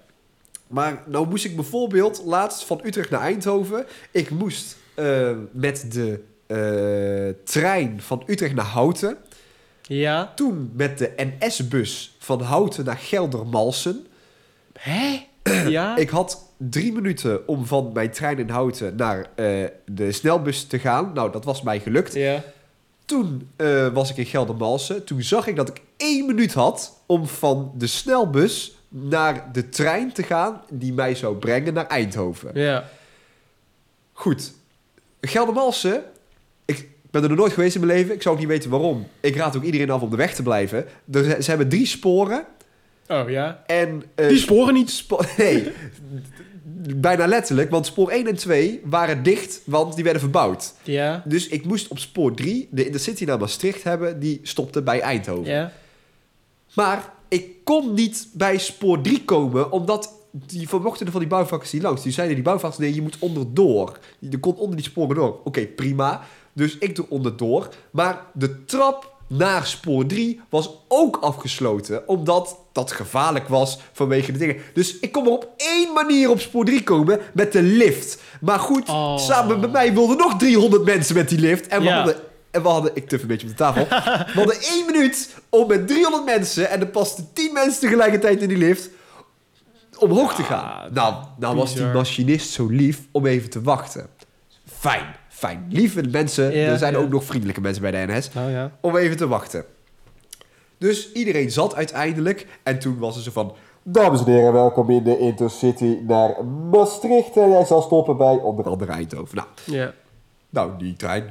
Maar 0.72 1.02
nou 1.06 1.28
moest 1.28 1.44
ik 1.44 1.54
bijvoorbeeld 1.56 2.22
laatst 2.24 2.64
van 2.64 2.80
Utrecht 2.84 3.10
naar 3.10 3.20
Eindhoven. 3.20 3.86
Ik 4.10 4.31
moest 4.31 4.76
eh, 4.94 5.31
met 5.50 5.93
de 5.93 6.22
eh, 6.46 7.44
trein 7.44 8.00
van 8.00 8.22
Utrecht 8.26 8.55
naar 8.55 8.64
Houten. 8.64 9.17
Ja. 9.82 10.32
Toen 10.34 10.72
met 10.74 10.98
de 10.98 11.12
NS-bus 11.17 12.17
van 12.19 12.43
Houten 12.43 12.84
naar 12.84 12.96
Geldermalsen. 12.96 14.06
Hè? 14.79 15.20
Ja. 15.69 15.96
Ik 15.96 16.08
had 16.08 16.52
drie 16.56 16.93
minuten 16.93 17.48
om 17.48 17.67
van 17.67 17.91
mijn 17.93 18.10
trein 18.10 18.38
in 18.38 18.48
Houten 18.48 18.96
naar 18.96 19.26
eh, 19.34 19.64
de 19.86 20.12
snelbus 20.12 20.64
te 20.64 20.79
gaan. 20.79 21.10
Nou, 21.14 21.32
dat 21.32 21.44
was 21.44 21.62
mij 21.62 21.81
gelukt. 21.81 22.14
Ja. 22.14 22.43
Toen 23.05 23.50
was 23.93 24.10
ik 24.10 24.17
in 24.17 24.26
Geldermalsen. 24.26 25.05
Toen 25.05 25.22
zag 25.22 25.46
ik 25.46 25.56
dat 25.56 25.69
ik 25.69 25.81
één 25.96 26.26
minuut 26.26 26.52
had 26.52 27.02
om 27.06 27.26
van 27.26 27.72
de 27.76 27.86
snelbus 27.86 28.76
naar 28.94 29.49
de 29.53 29.69
trein 29.69 30.13
te 30.13 30.22
gaan 30.22 30.61
die 30.70 30.93
mij 30.93 31.15
zou 31.15 31.37
brengen 31.37 31.75
naar 31.75 31.87
Eindhoven. 31.87 32.51
Ja. 32.55 32.89
Goed. 34.13 34.53
Geldermalsen, 35.20 36.03
ik 36.65 36.89
ben 37.11 37.22
er 37.22 37.29
nog 37.29 37.39
nooit 37.39 37.53
geweest 37.53 37.75
in 37.75 37.87
mijn 37.87 37.99
leven. 37.99 38.15
Ik 38.15 38.22
zou 38.22 38.34
ook 38.34 38.41
niet 38.41 38.51
weten 38.51 38.70
waarom. 38.70 39.06
Ik 39.20 39.37
raad 39.37 39.56
ook 39.56 39.63
iedereen 39.63 39.91
af 39.91 40.01
om 40.03 40.11
de 40.11 40.17
weg 40.17 40.34
te 40.34 40.43
blijven. 40.43 40.84
Er, 41.13 41.43
ze 41.43 41.49
hebben 41.51 41.69
drie 41.69 41.87
sporen 41.87 42.44
Oh, 43.08 43.31
ja. 43.31 43.63
en... 43.67 44.03
eh, 44.15 44.29
Die 44.29 44.39
sporen 44.39 44.75
niet. 44.75 44.91
Spo- 44.91 45.20
nee, 45.39 45.72
bijna 46.96 47.27
letterlijk, 47.27 47.70
want 47.70 47.87
spoor 47.87 48.11
1 48.11 48.27
en 48.27 48.37
2 48.37 48.81
waren 48.84 49.22
dicht, 49.22 49.61
want 49.65 49.94
die 49.94 50.05
werden 50.05 50.22
verbouwd. 50.22 50.75
Ja. 50.82 51.22
Dus 51.25 51.49
ik 51.49 51.65
moest 51.65 51.89
op 51.89 51.99
spoor 51.99 52.34
3 52.34 52.69
de 52.70 52.84
Intercity 52.87 53.25
naar 53.25 53.39
Maastricht 53.39 53.82
hebben, 53.82 54.20
die 54.20 54.41
stopte 54.43 54.82
bij 54.82 55.01
Eindhoven. 55.01 55.53
Ja. 55.53 55.72
Maar 56.75 57.13
ik 57.32 57.65
kon 57.65 57.94
niet 57.94 58.29
bij 58.32 58.58
spoor 58.58 59.01
3 59.01 59.24
komen, 59.24 59.72
omdat 59.72 60.12
die 60.31 60.69
vermochten 60.69 61.10
van 61.10 61.20
die 61.20 61.29
bouwvakkers 61.29 61.72
niet 61.72 61.82
langs. 61.82 62.03
Die 62.03 62.12
zeiden 62.12 62.34
die 62.34 62.44
bouwvakkers, 62.44 62.81
nee, 62.81 62.94
je 62.94 63.03
moet 63.03 63.17
onderdoor. 63.19 63.98
Je 64.19 64.39
kon 64.41 64.56
onder 64.56 64.77
die 64.77 64.84
sporen 64.84 65.17
door. 65.17 65.41
Oké, 65.44 65.67
prima. 65.67 66.20
Dus 66.53 66.79
ik 66.79 66.96
doe 66.96 67.06
onderdoor. 67.08 67.69
Maar 67.91 68.20
de 68.34 68.65
trap 68.65 69.10
naar 69.27 69.67
spoor 69.67 70.06
3 70.06 70.41
was 70.48 70.70
ook 70.89 71.17
afgesloten, 71.17 72.08
omdat 72.08 72.56
dat 72.72 72.93
gevaarlijk 72.93 73.48
was 73.48 73.79
vanwege 73.93 74.32
de 74.32 74.39
dingen. 74.39 74.56
Dus 74.74 74.98
ik 74.98 75.12
kon 75.12 75.22
maar 75.22 75.32
op 75.32 75.48
één 75.56 75.93
manier 75.93 76.31
op 76.31 76.41
spoor 76.41 76.65
3 76.65 76.82
komen, 76.82 77.20
met 77.34 77.53
de 77.53 77.62
lift. 77.62 78.22
Maar 78.41 78.58
goed, 78.58 78.89
Oh. 78.89 79.19
samen 79.19 79.60
met 79.60 79.72
mij 79.72 79.94
wilden 79.94 80.17
nog 80.17 80.39
300 80.39 80.84
mensen 80.84 81.15
met 81.15 81.29
die 81.29 81.39
lift. 81.39 81.67
En 81.67 81.79
we 81.81 81.84
Ja. 81.86 81.96
hadden 81.96 82.17
en 82.52 82.62
we 82.62 82.68
hadden, 82.68 82.90
ik 82.94 83.08
tuf 83.08 83.22
een 83.22 83.28
beetje 83.28 83.46
op 83.46 83.52
de 83.52 83.58
tafel. 83.58 83.84
We 84.26 84.32
hadden 84.34 84.60
één 84.60 84.86
minuut 84.86 85.34
om 85.48 85.68
met 85.68 85.88
300 85.88 86.24
mensen, 86.24 86.70
en 86.70 86.80
er 86.80 86.86
pasten 86.86 87.28
10 87.32 87.52
mensen 87.52 87.80
tegelijkertijd 87.80 88.42
in 88.42 88.48
die 88.48 88.56
lift, 88.58 88.88
omhoog 89.98 90.34
te 90.34 90.42
Ah, 90.42 90.48
gaan. 90.48 90.92
Nou, 90.92 91.14
nou 91.38 91.56
was 91.56 91.74
die 91.74 91.84
machinist 91.86 92.50
zo 92.50 92.66
lief 92.66 93.00
om 93.12 93.26
even 93.26 93.50
te 93.50 93.62
wachten. 93.62 94.06
Fijn, 94.66 95.14
fijn. 95.28 95.66
Lieve 95.68 96.02
mensen, 96.02 96.54
Ja, 96.56 96.66
er 96.70 96.78
zijn 96.78 96.92
ja. 96.92 96.98
ook 96.98 97.08
nog 97.08 97.24
vriendelijke 97.24 97.60
mensen 97.60 97.82
bij 97.82 97.90
de 97.90 98.12
NS, 98.12 98.32
Nou 98.32 98.50
ja. 98.50 98.70
om 98.80 98.96
even 98.96 99.16
te 99.16 99.28
wachten. 99.28 99.64
Dus 100.78 101.12
iedereen 101.12 101.50
zat 101.50 101.74
uiteindelijk 101.74 102.46
en 102.62 102.78
toen 102.78 102.98
was 102.98 103.16
er 103.16 103.22
zo 103.22 103.30
van... 103.30 103.52
Dames 103.84 104.20
en 104.24 104.26
heren, 104.32 104.52
welkom 104.52 104.90
in 104.90 105.02
de 105.04 105.18
Intercity 105.18 105.98
naar 106.06 106.44
Maastricht. 106.44 107.36
En 107.36 107.50
hij 107.50 107.64
zal 107.64 107.82
stoppen 107.82 108.16
bij 108.16 108.34
onder 108.34 108.64
andere 108.68 108.92
Eindhoven. 108.92 109.36
Nou, 109.36 109.48
Ja. 109.64 109.92
Nou 110.52 110.78
die 110.78 110.96
trein... 110.96 111.24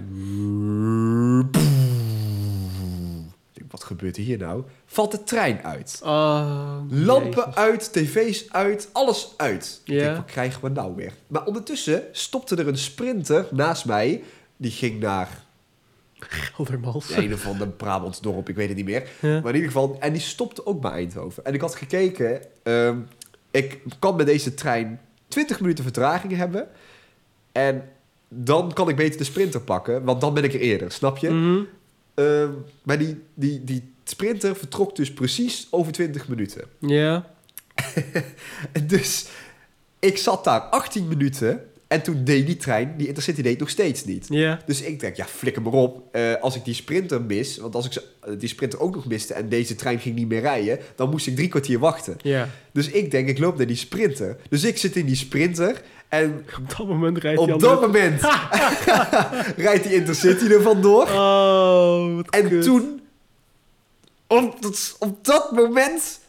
Wat 3.71 3.83
gebeurt 3.83 4.15
hier 4.15 4.37
nou? 4.37 4.63
Valt 4.85 5.11
de 5.11 5.23
trein 5.23 5.63
uit. 5.63 5.99
Oh, 6.03 6.79
Lampen 6.89 7.43
jezus. 7.45 7.55
uit, 7.55 7.93
tv's 7.93 8.49
uit, 8.49 8.89
alles 8.91 9.33
uit. 9.37 9.81
Ik 9.83 9.97
denk, 9.97 10.15
wat 10.15 10.25
krijgen 10.25 10.61
we 10.61 10.69
nou 10.69 10.95
weer? 10.95 11.13
Maar 11.27 11.45
ondertussen 11.45 12.03
stopte 12.11 12.55
er 12.55 12.67
een 12.67 12.77
sprinter 12.77 13.47
naast 13.51 13.85
mij. 13.85 14.23
Die 14.57 14.71
ging 14.71 14.99
naar 14.99 15.43
Geldermals. 16.19 17.15
een 17.15 17.33
of 17.33 17.47
ander 17.47 17.67
Brabants 17.67 18.21
dorp, 18.21 18.49
ik 18.49 18.55
weet 18.55 18.67
het 18.67 18.77
niet 18.77 18.85
meer. 18.85 19.09
Ja. 19.19 19.39
Maar 19.39 19.49
in 19.49 19.55
ieder 19.55 19.71
geval, 19.71 19.97
en 19.99 20.13
die 20.13 20.21
stopte 20.21 20.65
ook 20.65 20.81
bij 20.81 20.91
Eindhoven. 20.91 21.45
En 21.45 21.53
ik 21.53 21.61
had 21.61 21.75
gekeken, 21.75 22.41
ehm, 22.63 22.97
ik 23.51 23.79
kan 23.99 24.15
met 24.15 24.25
deze 24.25 24.53
trein 24.53 24.99
20 25.27 25.59
minuten 25.59 25.83
vertraging 25.83 26.35
hebben. 26.35 26.67
En 27.51 27.89
dan 28.33 28.73
kan 28.73 28.89
ik 28.89 28.95
beter 28.95 29.17
de 29.17 29.23
sprinter 29.23 29.61
pakken, 29.61 30.03
want 30.03 30.21
dan 30.21 30.33
ben 30.33 30.43
ik 30.43 30.53
er 30.53 30.59
eerder, 30.59 30.91
snap 30.91 31.17
je? 31.17 31.29
Mhm. 31.29 31.63
Ehm, 32.13 32.49
maar 32.83 32.97
die, 32.97 33.21
die, 33.33 33.63
die 33.63 33.93
sprinter 34.03 34.55
vertrok 34.55 34.95
dus 34.95 35.13
precies 35.13 35.67
over 35.71 35.91
20 35.91 36.27
minuten. 36.27 36.63
Ja. 36.79 37.29
Dus 38.87 39.27
ik 39.99 40.17
zat 40.17 40.43
daar 40.43 40.59
18 40.59 41.07
minuten 41.07 41.70
en 41.91 42.01
toen 42.01 42.23
deed 42.23 42.45
die 42.45 42.57
trein, 42.57 42.93
die 42.97 43.07
Intercity 43.07 43.41
deed 43.41 43.59
nog 43.59 43.69
steeds 43.69 44.05
niet. 44.05 44.25
Ja. 44.29 44.59
Dus 44.65 44.81
ik 44.81 44.99
denk, 44.99 45.15
ja, 45.15 45.25
flikker 45.25 45.61
maar 45.61 45.73
op. 45.73 46.03
Eh, 46.11 46.33
als 46.41 46.55
ik 46.55 46.65
die 46.65 46.73
sprinter 46.73 47.21
mis, 47.21 47.57
want 47.57 47.75
als 47.75 47.85
ik 47.85 47.91
ze- 47.93 48.03
eh, 48.21 48.33
die 48.37 48.49
sprinter 48.49 48.79
ook 48.79 48.95
nog 48.95 49.05
miste 49.05 49.33
en 49.33 49.49
deze 49.49 49.75
trein 49.75 49.99
ging 49.99 50.15
niet 50.15 50.27
meer 50.27 50.41
rijden, 50.41 50.79
dan 50.95 51.09
moest 51.09 51.27
ik 51.27 51.35
drie 51.35 51.47
kwartier 51.47 51.79
wachten. 51.79 52.17
Ja. 52.21 52.49
Dus 52.73 52.89
ik 52.89 53.11
denk, 53.11 53.27
ik 53.29 53.37
loop 53.39 53.57
naar 53.57 53.67
die 53.67 53.75
sprinter. 53.75 54.37
Dus 54.49 54.63
ik 54.63 54.77
zit 54.77 54.95
in 54.95 55.05
die 55.05 55.15
sprinter 55.15 55.81
en 56.09 56.45
Op 56.57 56.77
dat 56.77 56.87
moment 56.87 57.17
rijdt 57.17 57.41
hij 57.41 57.53
op 57.53 57.59
dat 57.59 57.81
moment 57.81 58.21
rijdt 59.67 59.83
die 59.83 59.93
Intercity 59.93 60.45
er 60.45 60.61
vandoor. 60.61 61.03
Oh, 61.03 62.19
En 62.29 62.47
kut. 62.49 62.63
toen, 62.63 63.01
op 64.27 64.61
dat, 64.61 64.95
op 64.99 65.25
dat 65.25 65.51
moment, 65.51 66.19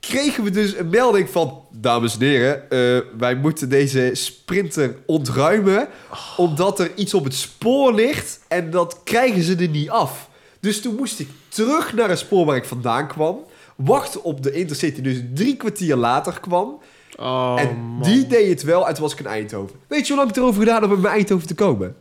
kregen 0.00 0.44
we 0.44 0.50
dus 0.50 0.76
een 0.76 0.88
melding 0.88 1.30
van... 1.30 1.58
Dames 1.72 2.14
en 2.14 2.20
heren, 2.20 2.70
eh, 2.70 3.00
wij 3.18 3.34
moeten 3.34 3.68
deze 3.68 4.10
sprinter 4.12 4.96
ontruimen... 5.06 5.88
omdat 6.36 6.80
er 6.80 6.90
iets 6.94 7.14
op 7.14 7.24
het 7.24 7.34
spoor 7.34 7.94
ligt 7.94 8.40
en 8.48 8.70
dat 8.70 9.00
krijgen 9.04 9.42
ze 9.42 9.56
er 9.56 9.68
niet 9.68 9.90
af. 9.90 10.28
Dus 10.60 10.80
toen 10.80 10.94
moest 10.94 11.20
ik 11.20 11.28
terug 11.48 11.94
naar 11.94 12.08
het 12.08 12.18
spoor 12.18 12.46
waar 12.46 12.56
ik 12.56 12.64
vandaan 12.64 13.08
kwam... 13.08 13.38
wachten 13.76 14.22
op 14.22 14.42
de 14.42 14.52
Intercity, 14.52 15.02
dus 15.02 15.22
drie 15.34 15.56
kwartier 15.56 15.96
later 15.96 16.40
kwam... 16.40 16.78
Oh, 17.18 17.56
en 17.58 17.76
man. 17.76 18.02
die 18.02 18.26
deed 18.26 18.48
het 18.48 18.62
wel 18.62 18.88
en 18.88 18.94
toen 18.94 19.02
was 19.02 19.12
ik 19.12 19.18
in 19.18 19.26
Eindhoven. 19.26 19.76
Weet 19.86 20.06
je 20.06 20.12
hoe 20.12 20.16
lang 20.16 20.30
ik 20.30 20.36
erover 20.36 20.60
gedaan 20.60 20.82
heb 20.82 20.90
om 20.90 21.00
bij 21.00 21.12
Eindhoven 21.12 21.46
te 21.46 21.54
komen? 21.54 21.96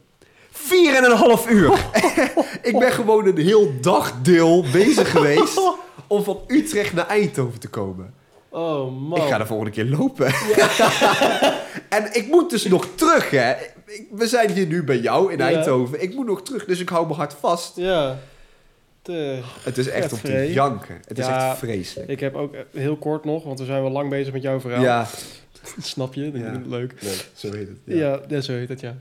Vier 0.52 0.96
en 0.96 1.04
een 1.04 1.18
half 1.18 1.50
uur. 1.50 1.86
ik 2.62 2.80
ben 2.80 2.92
gewoon 2.92 3.26
een 3.26 3.38
heel 3.38 3.72
dagdeel 3.82 4.66
bezig 4.72 5.12
geweest 5.12 5.62
om 6.10 6.24
van 6.24 6.40
Utrecht 6.48 6.94
naar 6.94 7.08
Eindhoven 7.08 7.60
te 7.60 7.68
komen. 7.68 8.14
Oh, 8.50 9.00
man. 9.02 9.18
Ik 9.22 9.28
ga 9.28 9.38
de 9.38 9.46
volgende 9.46 9.72
keer 9.72 9.86
lopen. 9.86 10.28
en 11.90 12.16
ik 12.16 12.28
moet 12.28 12.50
dus 12.50 12.66
nog 12.66 12.88
terug, 12.96 13.30
hè. 13.30 13.54
We 14.12 14.28
zijn 14.28 14.52
hier 14.52 14.66
nu 14.68 14.84
bij 14.84 14.98
jou 15.00 15.32
in 15.32 15.38
Ja. 15.38 15.46
Eindhoven. 15.46 16.02
Ik 16.02 16.16
moet 16.16 16.26
nog 16.26 16.42
terug, 16.44 16.66
dus 16.66 16.80
ik 16.80 16.90
hou 16.90 17.06
mijn 17.06 17.18
hart 17.18 17.34
vast. 17.34 17.76
Ja. 17.76 18.18
Te... 19.02 19.40
Het 19.64 19.78
is 19.78 19.88
echt 19.88 20.14
om 20.14 20.20
te 20.22 20.52
janken. 20.54 20.98
Het 21.08 21.18
is 21.20 21.26
Ja. 21.26 21.50
echt 21.50 21.58
vreselijk. 21.58 22.10
Ik 22.10 22.20
heb 22.20 22.36
ook 22.36 22.56
heel 22.74 22.98
kort 22.98 23.26
nog, 23.26 23.44
want 23.44 23.60
we 23.60 23.66
zijn 23.66 23.82
wel 23.82 23.92
lang 23.92 24.10
bezig 24.10 24.34
met 24.34 24.42
jouw 24.42 24.60
verhaal. 24.60 24.82
Ja, 24.82 25.08
Snap 25.82 26.14
je? 26.14 26.32
Dat 26.32 26.42
Ja. 26.42 26.62
leuk. 26.68 26.94
nee, 27.02 27.16
zo 27.34 27.52
heet 27.52 27.68
het. 27.68 27.78
Ja, 27.84 28.20
ja, 28.28 28.42
zo 28.42 28.52
heet 28.52 28.70
het, 28.70 28.80
ja. 28.80 28.96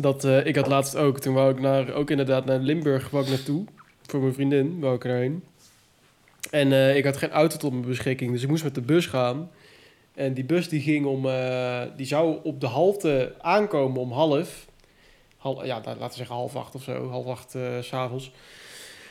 Dat, 0.00 0.24
eh, 0.24 0.46
ik 0.46 0.56
had 0.56 0.66
laatst 0.66 0.96
ook, 0.96 1.20
toen 1.20 1.34
wou 1.34 1.50
ik 1.52 1.60
naar, 1.60 1.92
ook 1.92 2.10
inderdaad 2.10 2.44
naar 2.44 2.58
Limburg 2.58 3.10
wou 3.10 3.24
ik 3.24 3.30
naartoe. 3.30 3.64
Voor 4.06 4.20
mijn 4.20 4.34
vriendin 4.34 4.80
wou 4.80 4.94
ik 4.94 5.04
erheen. 5.04 5.42
En 6.50 6.72
eh, 6.72 6.96
ik 6.96 7.04
had 7.04 7.16
geen 7.16 7.30
auto 7.30 7.56
tot 7.56 7.72
mijn 7.72 7.84
beschikking, 7.84 8.32
dus 8.32 8.42
ik 8.42 8.48
moest 8.48 8.64
met 8.64 8.74
de 8.74 8.80
bus 8.80 9.06
gaan. 9.06 9.50
En 10.14 10.34
die 10.34 10.44
bus 10.44 10.68
die 10.68 10.80
ging 10.80 11.06
om, 11.06 11.26
eh, 11.28 11.82
die 11.96 12.06
zou 12.06 12.38
op 12.42 12.60
de 12.60 12.66
halte 12.66 13.34
aankomen 13.40 14.00
om 14.00 14.12
half. 14.12 14.66
Hal, 15.36 15.64
ja, 15.64 15.74
laten 15.84 16.08
we 16.08 16.14
zeggen 16.14 16.34
half 16.36 16.56
acht 16.56 16.74
of 16.74 16.82
zo, 16.82 17.08
half 17.10 17.26
acht 17.26 17.54
eh, 17.54 17.62
s 17.80 17.86
s'avonds. 17.86 18.32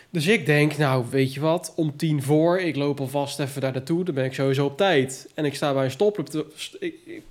Dus 0.09 0.27
ik 0.27 0.45
denk, 0.45 0.77
nou, 0.77 1.05
weet 1.09 1.33
je 1.33 1.39
wat, 1.39 1.73
om 1.75 1.97
tien 1.97 2.23
voor, 2.23 2.59
ik 2.59 2.75
loop 2.75 2.99
alvast 2.99 3.39
even 3.39 3.61
daar 3.61 3.71
naartoe, 3.71 4.03
dan 4.03 4.15
ben 4.15 4.25
ik 4.25 4.33
sowieso 4.33 4.65
op 4.65 4.77
tijd. 4.77 5.29
En 5.35 5.45
ik 5.45 5.55
sta 5.55 5.73
bij 5.73 5.83
een 5.83 5.91
stoplicht, 5.91 6.37
st- 6.55 6.77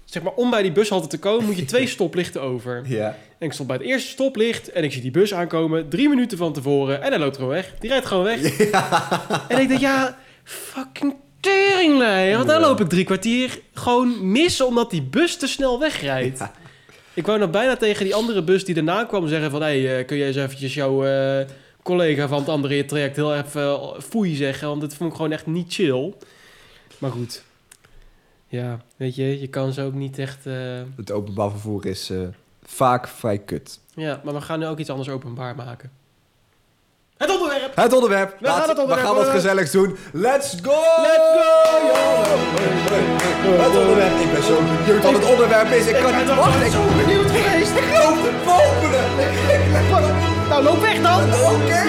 zeg 0.05 0.23
maar, 0.23 0.33
om 0.33 0.51
bij 0.51 0.63
die 0.63 0.73
bushalte 0.73 1.07
te 1.07 1.19
komen, 1.19 1.47
moet 1.47 1.59
je 1.59 1.65
twee 1.65 1.87
stoplichten 1.97 2.43
over. 2.43 2.83
Ja. 2.87 3.17
En 3.39 3.47
ik 3.47 3.53
stond 3.53 3.69
bij 3.69 3.77
het 3.77 3.87
eerste 3.87 4.09
stoplicht 4.09 4.71
en 4.71 4.85
ik 4.85 4.93
zie 4.93 5.03
die 5.03 5.11
bus 5.11 5.35
aankomen, 5.35 5.89
drie 5.89 6.09
minuten 6.09 6.39
van 6.39 6.53
tevoren, 6.53 7.03
en 7.03 7.11
hij 7.11 7.19
loopt 7.19 7.37
gewoon 7.37 7.51
weg. 7.51 7.73
Die 7.79 7.91
rijdt 7.91 8.07
gewoon 8.07 8.25
weg. 8.25 8.59
En 9.49 9.61
ik 9.61 9.69
denk, 9.69 9.81
ja, 9.81 10.19
fucking 10.45 11.15
teringlei, 11.41 12.37
want 12.37 12.49
dan 12.49 12.61
loop 12.61 12.81
ik 12.81 12.89
drie 12.89 13.05
kwartier 13.05 13.61
gewoon 13.73 14.31
mis, 14.33 14.61
omdat 14.61 14.91
die 14.91 15.03
bus 15.03 15.37
te 15.37 15.47
snel 15.47 15.79
wegrijdt. 15.79 16.39
Ja. 16.39 16.53
Ik 17.15 17.27
wou 17.27 17.39
nou 17.39 17.51
bijna 17.51 17.77
tegen 17.77 18.05
die 18.05 18.15
andere 18.15 18.43
bus 18.43 18.65
die 18.65 18.75
daarna 18.75 19.05
kwam 19.05 19.29
zeggen 19.29 19.51
van... 19.51 19.63
hé, 19.63 19.83
hey, 19.83 19.99
eh, 19.99 20.07
kun 20.07 20.17
je 20.17 20.25
eens 20.25 20.37
eventjes 20.37 20.75
jouw 20.75 21.05
eh, 21.05 21.47
collega 21.83 22.29
van 22.29 22.39
het 22.39 22.49
andere 22.49 22.85
traject 22.85 23.17
heel 23.17 23.37
even 23.37 23.63
uh, 23.63 24.01
foei 24.01 24.35
zeggen... 24.35 24.69
want 24.69 24.81
dat 24.81 24.95
vond 24.95 25.11
ik 25.11 25.17
gewoon 25.17 25.33
echt 25.33 25.47
niet 25.47 25.73
chill. 25.73 26.15
Maar 26.99 27.11
goed. 27.11 27.45
Ja, 28.49 28.81
weet 28.97 29.15
je, 29.15 29.41
je 29.41 29.47
kan 29.47 29.73
ze 29.73 29.83
ook 29.83 29.95
niet 29.95 30.19
echt... 30.19 30.45
Het 30.97 31.11
openbaar 31.13 31.51
vervoer 31.51 31.87
is 31.87 32.13
vaak 32.69 33.09
vrij 33.09 33.39
kut. 33.39 33.81
Ja, 33.95 34.21
maar 34.25 34.35
we 34.35 34.41
gaan 34.41 34.59
nu 34.59 34.67
ook 34.67 34.79
iets 34.79 34.91
anders 34.91 35.09
openbaar 35.09 35.55
maken. 35.55 35.91
Het 37.17 37.31
onderwerp! 37.31 37.77
Het 37.77 37.93
onderwerp. 37.93 38.37
We 38.41 38.47
gaan 38.49 38.69
het 38.69 38.79
onderwerp, 38.79 39.01
We 39.01 39.07
gaan 39.07 39.17
wat 39.17 39.29
gezelligs 39.29 39.71
doen. 39.71 39.97
Let's 40.13 40.55
go! 40.63 40.81
Let's 41.09 41.29
go! 41.39 41.51
Het 43.65 43.75
onderwerp. 43.83 44.15
Ik 44.25 44.33
ben 44.33 44.43
zo 44.43 44.57
benieuwd 44.63 45.03
wat 45.03 45.13
het 45.13 45.31
onderwerp 45.33 45.71
is. 45.79 45.87
Ik, 45.87 45.95
kan 45.95 46.11
ben 46.11 46.17
niet 46.21 46.35
wachten. 46.35 46.61
nooit 46.61 46.73
zo 46.73 46.83
benieuwd 47.01 47.31
geweest. 47.37 47.73
Ik 47.83 47.89
loop 47.99 48.19
te 48.27 48.33
popelen. 48.49 49.07
Ik, 49.25 49.35
ik, 49.55 49.63
ik, 49.81 50.49
Nou, 50.51 50.63
loop 50.69 50.81
weg 50.81 50.99
dan! 51.07 51.23
Oké. 51.53 51.81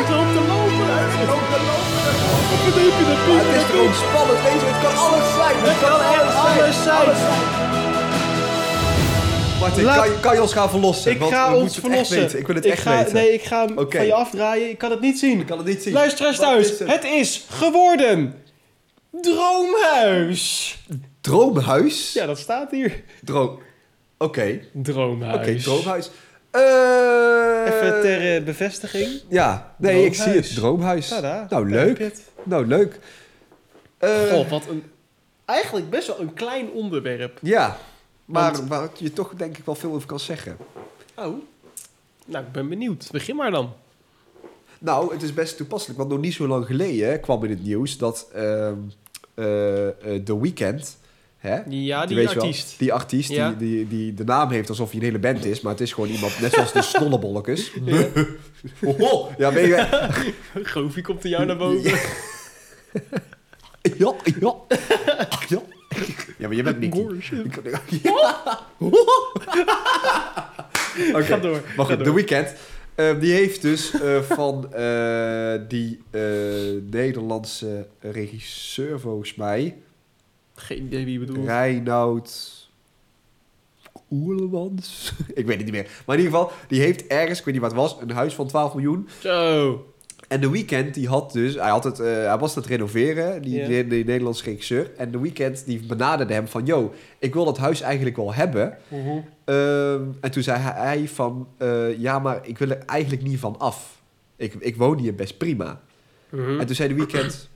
Ik 0.00 0.08
loop 0.14 0.28
te 0.36 0.42
lopen! 0.50 0.90
Ik 1.22 1.28
loop 1.32 1.44
te 1.52 1.58
lopen. 1.68 1.92
Wat 2.50 2.60
je 2.64 2.70
dat 3.08 3.42
het 3.46 3.56
is 3.58 3.64
gewoon 3.70 3.94
spannend. 4.04 4.40
Weet 4.46 4.60
je, 4.62 4.66
het 4.72 4.80
kan 4.84 4.96
alles 5.04 5.26
zijn. 5.38 5.56
Het 5.70 5.78
kan 5.84 6.00
alles 6.12 6.76
zijn. 6.84 6.96
alles 6.96 7.18
zijn. 7.26 7.71
Martin, 9.62 9.84
Laat- 9.84 9.96
kan, 9.96 10.10
je, 10.12 10.20
kan 10.20 10.34
je 10.34 10.40
ons 10.42 10.52
gaan 10.52 10.70
verlossen? 10.70 11.10
Ik 11.10 11.18
Want 11.18 11.32
ga 11.32 11.56
ons 11.56 11.78
verlossen. 11.78 12.22
Echt. 12.22 12.38
Ik 12.38 12.46
wil 12.46 12.54
het 12.56 12.64
ik 12.64 12.72
echt 12.72 12.82
ga, 12.82 12.96
weten. 12.96 13.14
Nee, 13.14 13.32
ik 13.32 13.42
ga 13.42 13.66
hem 13.66 13.74
van 13.90 14.06
je 14.06 14.14
afdraaien. 14.14 14.70
Ik 14.70 14.78
kan 14.78 14.90
het 14.90 15.00
niet 15.00 15.18
zien. 15.18 15.40
Ik 15.40 15.46
kan 15.46 15.58
het 15.58 15.66
niet 15.66 15.82
zien. 15.82 15.92
Luisteraars 15.92 16.38
thuis, 16.38 16.72
is 16.72 16.78
het? 16.78 16.88
het 16.88 17.04
is 17.04 17.44
geworden 17.48 18.34
Droomhuis. 19.10 20.78
Droomhuis? 21.20 22.12
Ja, 22.12 22.26
dat 22.26 22.38
staat 22.38 22.70
hier. 22.70 23.02
Droom... 23.20 23.58
Oké. 24.18 24.60
Droomhuis. 24.72 25.36
Oké, 25.36 25.56
droomhuis. 25.62 26.10
Eh 26.50 26.60
Even 27.66 28.00
ter 28.00 28.36
eh, 28.36 28.42
bevestiging. 28.42 29.08
Ja, 29.28 29.74
nee, 29.78 30.04
ik 30.04 30.14
zie 30.14 30.32
het. 30.32 30.54
Droomhuis. 30.54 31.08
Tada. 31.08 31.46
Nou, 31.50 31.72
heb 31.72 31.98
leuk. 31.98 32.12
Nou, 32.42 32.66
leuk. 32.66 32.98
Eh, 33.98 34.10
Goh, 34.30 34.50
wat 34.50 34.66
een... 34.68 34.84
Eigenlijk 35.44 35.90
best 35.90 36.06
wel 36.06 36.20
een 36.20 36.34
klein 36.34 36.70
onderwerp. 36.70 37.38
Ja, 37.42 37.76
maar 38.24 38.52
Want- 38.52 38.68
waar 38.68 38.88
je 38.98 39.12
toch 39.12 39.32
denk 39.36 39.58
ik 39.58 39.64
wel 39.64 39.74
veel 39.74 39.92
over 39.92 40.06
kan 40.08 40.20
zeggen. 40.20 40.56
Oh. 41.16 41.34
Nou, 42.26 42.44
ik 42.44 42.52
ben 42.52 42.68
benieuwd. 42.68 43.08
Begin 43.10 43.36
maar 43.36 43.50
dan. 43.50 43.72
Nou, 44.78 45.12
het 45.12 45.22
is 45.22 45.34
best 45.34 45.56
toepasselijk, 45.56 45.98
want 45.98 46.10
nog 46.10 46.20
niet 46.20 46.34
zo 46.34 46.46
lang 46.46 46.66
geleden 46.66 47.08
hè, 47.08 47.18
kwam 47.18 47.44
in 47.44 47.50
het 47.50 47.62
nieuws 47.62 47.98
dat 47.98 48.28
eh, 48.34 48.68
eh, 48.68 48.74
The 50.24 50.38
Weeknd, 50.40 50.96
hè, 51.38 51.60
Ja, 51.68 52.06
die, 52.06 52.16
wel, 52.16 52.26
artiest. 52.26 52.78
die 52.78 52.92
artiest 52.92 53.30
Ja. 53.30 53.50
die, 53.50 53.56
die, 53.68 53.88
die 53.88 54.14
de 54.14 54.24
naam 54.24 54.50
heeft 54.50 54.68
alsof 54.68 54.90
hij 54.90 54.98
een 54.98 55.04
hele 55.06 55.18
band 55.18 55.44
is, 55.44 55.60
maar 55.60 55.72
het 55.72 55.80
is 55.80 55.92
gewoon 55.92 56.08
iemand 56.10 56.40
net 56.40 56.52
zoals 56.52 56.72
de 56.72 56.82
Snollebollekes. 56.92 57.72
Ja. 57.84 58.06
Oh, 58.80 59.30
ja, 59.38 59.52
weet 59.52 59.66
je... 59.66 60.08
Goofy 60.62 61.00
komt 61.00 61.24
er 61.24 61.30
jou 61.30 61.44
naar 61.44 61.56
boven. 61.56 61.90
Ja, 63.98 64.14
ja, 64.40 64.54
ja. 65.48 65.62
Ja, 66.38 66.46
maar 66.48 66.56
je 66.56 66.62
bent 66.62 66.78
Nicky. 66.80 67.20
Shit. 67.20 67.46
Ja. 68.02 68.60
Oké, 71.12 71.22
Ga 71.22 71.36
door. 71.36 71.60
Maar 71.76 71.86
ga 71.86 71.94
goed, 71.94 72.04
door. 72.04 72.04
The 72.04 72.14
Weeknd. 72.14 72.54
eh, 72.94 73.20
die 73.20 73.32
heeft 73.32 73.62
dus 73.62 74.00
eh, 74.00 74.20
van 74.22 74.72
eh, 74.74 75.54
die 75.68 76.00
eh, 76.10 76.20
Nederlandse 76.90 77.86
regisseur, 78.00 79.00
volgens 79.00 79.34
mij. 79.34 79.76
Geen 80.54 80.82
idee 80.84 81.04
wie 81.04 81.12
je 81.12 81.18
bedoelt. 81.26 81.46
Reinoud 81.46 82.50
Oerlemans. 84.10 85.12
ik 85.34 85.46
weet 85.46 85.56
het 85.56 85.64
niet 85.64 85.74
meer. 85.74 85.90
Maar 86.06 86.16
in 86.18 86.22
ieder 86.24 86.38
geval, 86.38 86.56
die 86.68 86.80
heeft 86.80 87.06
ergens, 87.06 87.38
ik 87.38 87.44
weet 87.44 87.54
niet 87.54 87.62
wat 87.62 87.72
het 87.72 87.80
was, 87.80 87.96
een 88.00 88.10
huis 88.10 88.34
van 88.34 88.46
12 88.46 88.74
miljoen. 88.74 89.08
Zo. 89.20 89.91
En 90.32 90.40
de 90.40 90.50
weekend, 90.50 90.94
die 90.94 91.08
had 91.08 91.32
dus, 91.32 91.54
hij, 91.54 91.70
had 91.70 91.84
het, 91.84 92.00
eh, 92.00 92.06
hij 92.06 92.38
was 92.38 92.56
aan 92.56 92.62
het 92.62 92.70
renoveren, 92.70 93.42
die, 93.42 93.58
Ja. 93.60 93.66
die, 93.66 93.86
die 93.86 94.04
Nederlandse 94.04 94.44
regisseur. 94.44 94.90
En 94.96 95.10
de 95.10 95.18
weekend, 95.20 95.66
die 95.66 95.80
benaderde 95.86 96.32
hem 96.34 96.48
van, 96.48 96.66
yo, 96.66 96.92
ik 97.18 97.34
wil 97.34 97.44
dat 97.44 97.58
huis 97.58 97.80
eigenlijk 97.80 98.16
wel 98.16 98.34
hebben. 98.34 98.76
Ehm, 99.44 100.02
en 100.20 100.30
toen 100.30 100.42
zei 100.42 100.58
hij- 100.60 100.86
hij 100.86 101.08
van, 101.08 101.48
eh, 101.58 101.98
ja, 101.98 102.18
maar 102.18 102.40
ik 102.42 102.58
wil 102.58 102.70
er 102.70 102.78
eigenlijk 102.86 103.22
niet 103.22 103.38
van 103.38 103.58
af. 103.58 104.00
Ik, 104.36 104.54
ik 104.58 104.76
woon 104.76 104.98
hier 104.98 105.14
best 105.14 105.38
prima. 105.38 105.80
Mhm. 106.30 106.60
En 106.60 106.66
toen 106.66 106.74
zei 106.76 106.88
de 106.88 106.94
weekend... 106.94 107.50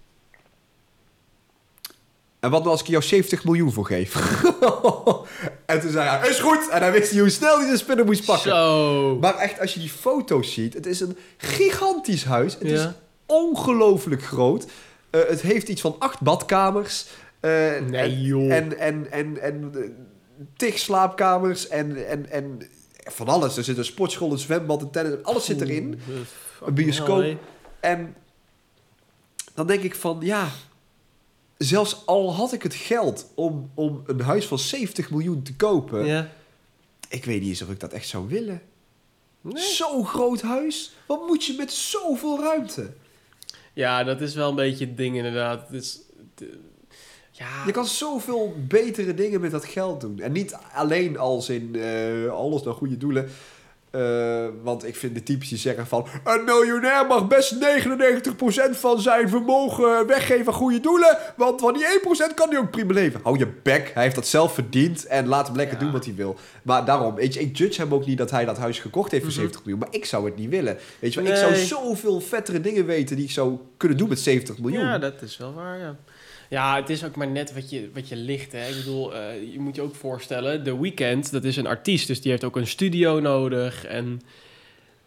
En 2.47 2.53
wat 2.53 2.61
nou 2.61 2.73
als 2.73 2.81
ik 2.81 2.87
jou 2.87 3.03
70 3.03 3.45
miljoen 3.45 3.73
voor 3.73 3.87
geef? 3.87 4.15
en 5.67 5.81
toen 5.81 5.91
zei 5.91 6.09
hij, 6.09 6.29
is 6.29 6.38
goed! 6.38 6.69
En 6.69 6.81
hij 6.81 6.93
wist 6.93 7.12
niet 7.12 7.21
hoe 7.21 7.31
snel 7.31 7.59
hij 7.59 7.71
de 7.71 7.76
spinnen 7.76 8.07
moest 8.07 8.25
pakken. 8.25 8.50
Zo. 8.50 9.19
Maar 9.21 9.37
echt, 9.37 9.61
als 9.61 9.75
je 9.75 9.81
die 9.81 9.88
foto's 9.88 10.53
ziet, 10.53 10.75
het 10.75 10.87
is 10.87 11.00
een 11.00 11.17
gigantisch 11.37 12.25
huis. 12.25 12.53
Het 12.53 12.62
is 12.71 12.88
ongelooflijk 13.26 14.23
groot. 14.23 14.67
Eh, 15.11 15.21
het 15.29 15.41
heeft 15.41 15.69
iets 15.69 15.81
van 15.81 15.97
acht 15.99 16.21
badkamers. 16.21 17.07
Eh, 17.41 17.50
Nee, 17.50 18.00
en, 18.00 18.23
joh. 18.23 18.53
En, 18.53 18.79
en, 18.79 19.11
en, 19.11 19.43
en 19.43 19.73
eh, 19.75 19.83
tig 20.57 20.79
slaapkamers 20.79 21.69
en, 21.69 22.09
en, 22.09 22.31
en 22.31 22.71
van 23.05 23.29
alles. 23.29 23.57
Er 23.57 23.65
zit 23.65 23.79
een 23.79 23.85
sportschool, 23.85 24.33
een 24.33 24.38
zwembad, 24.38 24.83
een 24.83 24.91
tennis, 24.91 25.23
alles 25.23 25.45
zit 25.45 25.61
erin. 25.61 26.00
Een 26.65 26.75
bioscoop. 26.75 27.37
En 27.81 28.15
dan 29.55 29.67
denk 29.67 29.83
ik 29.83 29.95
van, 29.95 30.19
ja, 30.21 30.49
zelfs 31.59 32.07
al 32.07 32.35
had 32.35 32.53
ik 32.53 32.63
het 32.63 32.75
geld 32.75 33.27
om, 33.35 33.71
om 33.75 34.03
een 34.07 34.21
huis 34.21 34.47
van 34.47 34.59
70 34.59 35.11
miljoen 35.11 35.43
te 35.43 35.55
kopen, 35.55 36.05
Ja. 36.07 36.29
ik 37.09 37.25
weet 37.25 37.41
niet 37.41 37.49
eens 37.49 37.63
of 37.63 37.71
ik 37.71 37.81
dat 37.81 37.93
echt 37.93 38.09
zou 38.09 38.29
willen. 38.29 38.63
Nee. 39.41 39.63
Zo'n 39.63 40.07
groot 40.07 40.43
huis? 40.43 40.93
Wat 41.07 41.27
moet 41.27 41.45
je 41.45 41.55
met 41.59 41.73
zoveel 41.73 42.41
ruimte? 42.41 42.93
Ja, 43.73 44.05
dat 44.05 44.21
is 44.21 44.35
wel 44.35 44.49
een 44.49 44.55
beetje 44.55 44.87
het 44.87 44.97
ding 44.97 45.17
inderdaad. 45.17 45.69
Het 45.69 45.83
is, 45.83 46.01
ja, 47.31 47.63
Je 47.67 47.73
kan 47.73 47.87
zoveel 47.87 48.55
betere 48.69 49.15
dingen 49.15 49.41
met 49.41 49.51
dat 49.51 49.65
geld 49.65 50.01
doen. 50.01 50.21
En 50.21 50.33
niet 50.33 50.57
alleen 50.75 51.19
als 51.19 51.49
in 51.49 51.75
eh, 51.75 52.29
alles 52.31 52.63
naar 52.63 52.75
goede 52.75 52.97
doelen. 52.97 53.29
Eh, 53.90 54.47
want 54.62 54.87
ik 54.87 54.97
vind 54.97 55.14
de 55.14 55.23
types 55.23 55.49
die 55.49 55.59
zeggen 55.59 55.87
van... 55.87 56.07
Een 56.25 56.45
miljonair 56.45 57.07
mag 57.07 57.26
best 57.26 57.55
99% 57.55 58.71
van 58.71 59.00
zijn 59.00 59.28
vermogen 59.28 60.07
weggeven 60.07 60.47
aan 60.47 60.52
goede 60.59 60.81
doelen. 60.81 61.19
Want 61.37 61.61
van 61.61 61.73
die 61.75 61.85
1% 62.31 62.35
kan 62.35 62.49
hij 62.49 62.59
ook 62.59 62.71
prima 62.71 62.93
leven. 62.93 63.21
Hou 63.23 63.38
je 63.38 63.47
bek, 63.62 63.90
hij 63.95 64.02
heeft 64.02 64.14
dat 64.14 64.26
zelf 64.26 64.55
verdiend. 64.55 65.07
En 65.07 65.26
laat 65.26 65.47
hem 65.47 65.57
lekker 65.57 65.76
Ja. 65.78 65.83
doen 65.83 65.93
wat 65.93 66.05
hij 66.05 66.14
wil. 66.14 66.37
Maar 66.62 66.85
daarom, 66.85 67.14
weet 67.14 67.35
je, 67.35 67.40
ik 67.40 67.57
judge 67.57 67.81
hem 67.81 67.95
ook 67.95 68.07
niet 68.07 68.19
dat 68.19 68.31
hij 68.31 68.45
dat 68.45 68.59
huis 68.59 68.78
gekocht 68.78 69.11
heeft 69.11 69.23
voor 69.23 69.33
Mhm. 69.33 69.40
70 69.40 69.64
miljoen. 69.64 69.78
Maar 69.81 69.95
ik 69.95 70.05
zou 70.05 70.25
het 70.25 70.37
niet 70.37 70.50
willen. 70.50 70.78
Weet 70.99 71.14
je, 71.14 71.23
wel, 71.23 71.31
ik 71.33 71.38
zou 71.38 71.55
zoveel 71.55 72.21
vettere 72.21 72.61
dingen 72.61 72.87
weten 72.87 73.16
die 73.16 73.25
ik 73.25 73.31
zou 73.31 73.59
kunnen 73.76 73.99
doen 73.99 74.09
met 74.09 74.19
70 74.21 74.59
miljoen. 74.59 74.85
Ja, 74.85 74.99
dat 74.99 75.23
is 75.23 75.37
wel 75.37 75.55
waar, 75.55 75.78
ja. 75.78 75.97
Ja, 76.49 76.76
het 76.76 76.91
is 76.91 77.05
ook 77.05 77.17
maar 77.17 77.29
net 77.29 77.55
wat 77.55 77.71
je, 77.71 77.91
wat 77.95 78.09
je 78.09 78.17
ligt, 78.17 78.53
hè. 78.53 78.69
Ik 78.69 78.76
bedoel, 78.76 79.15
eh, 79.15 79.53
je 79.53 79.61
moet 79.61 79.75
je 79.75 79.83
ook 79.83 79.95
voorstellen... 79.95 80.62
The 80.65 80.81
Weeknd, 80.81 81.33
dat 81.33 81.45
is 81.45 81.57
een 81.57 81.67
artiest, 81.67 82.07
dus 82.07 82.21
die 82.21 82.31
heeft 82.31 82.45
ook 82.45 82.57
een 82.57 82.67
studio 82.67 83.21
nodig. 83.21 83.85
En 83.85 84.21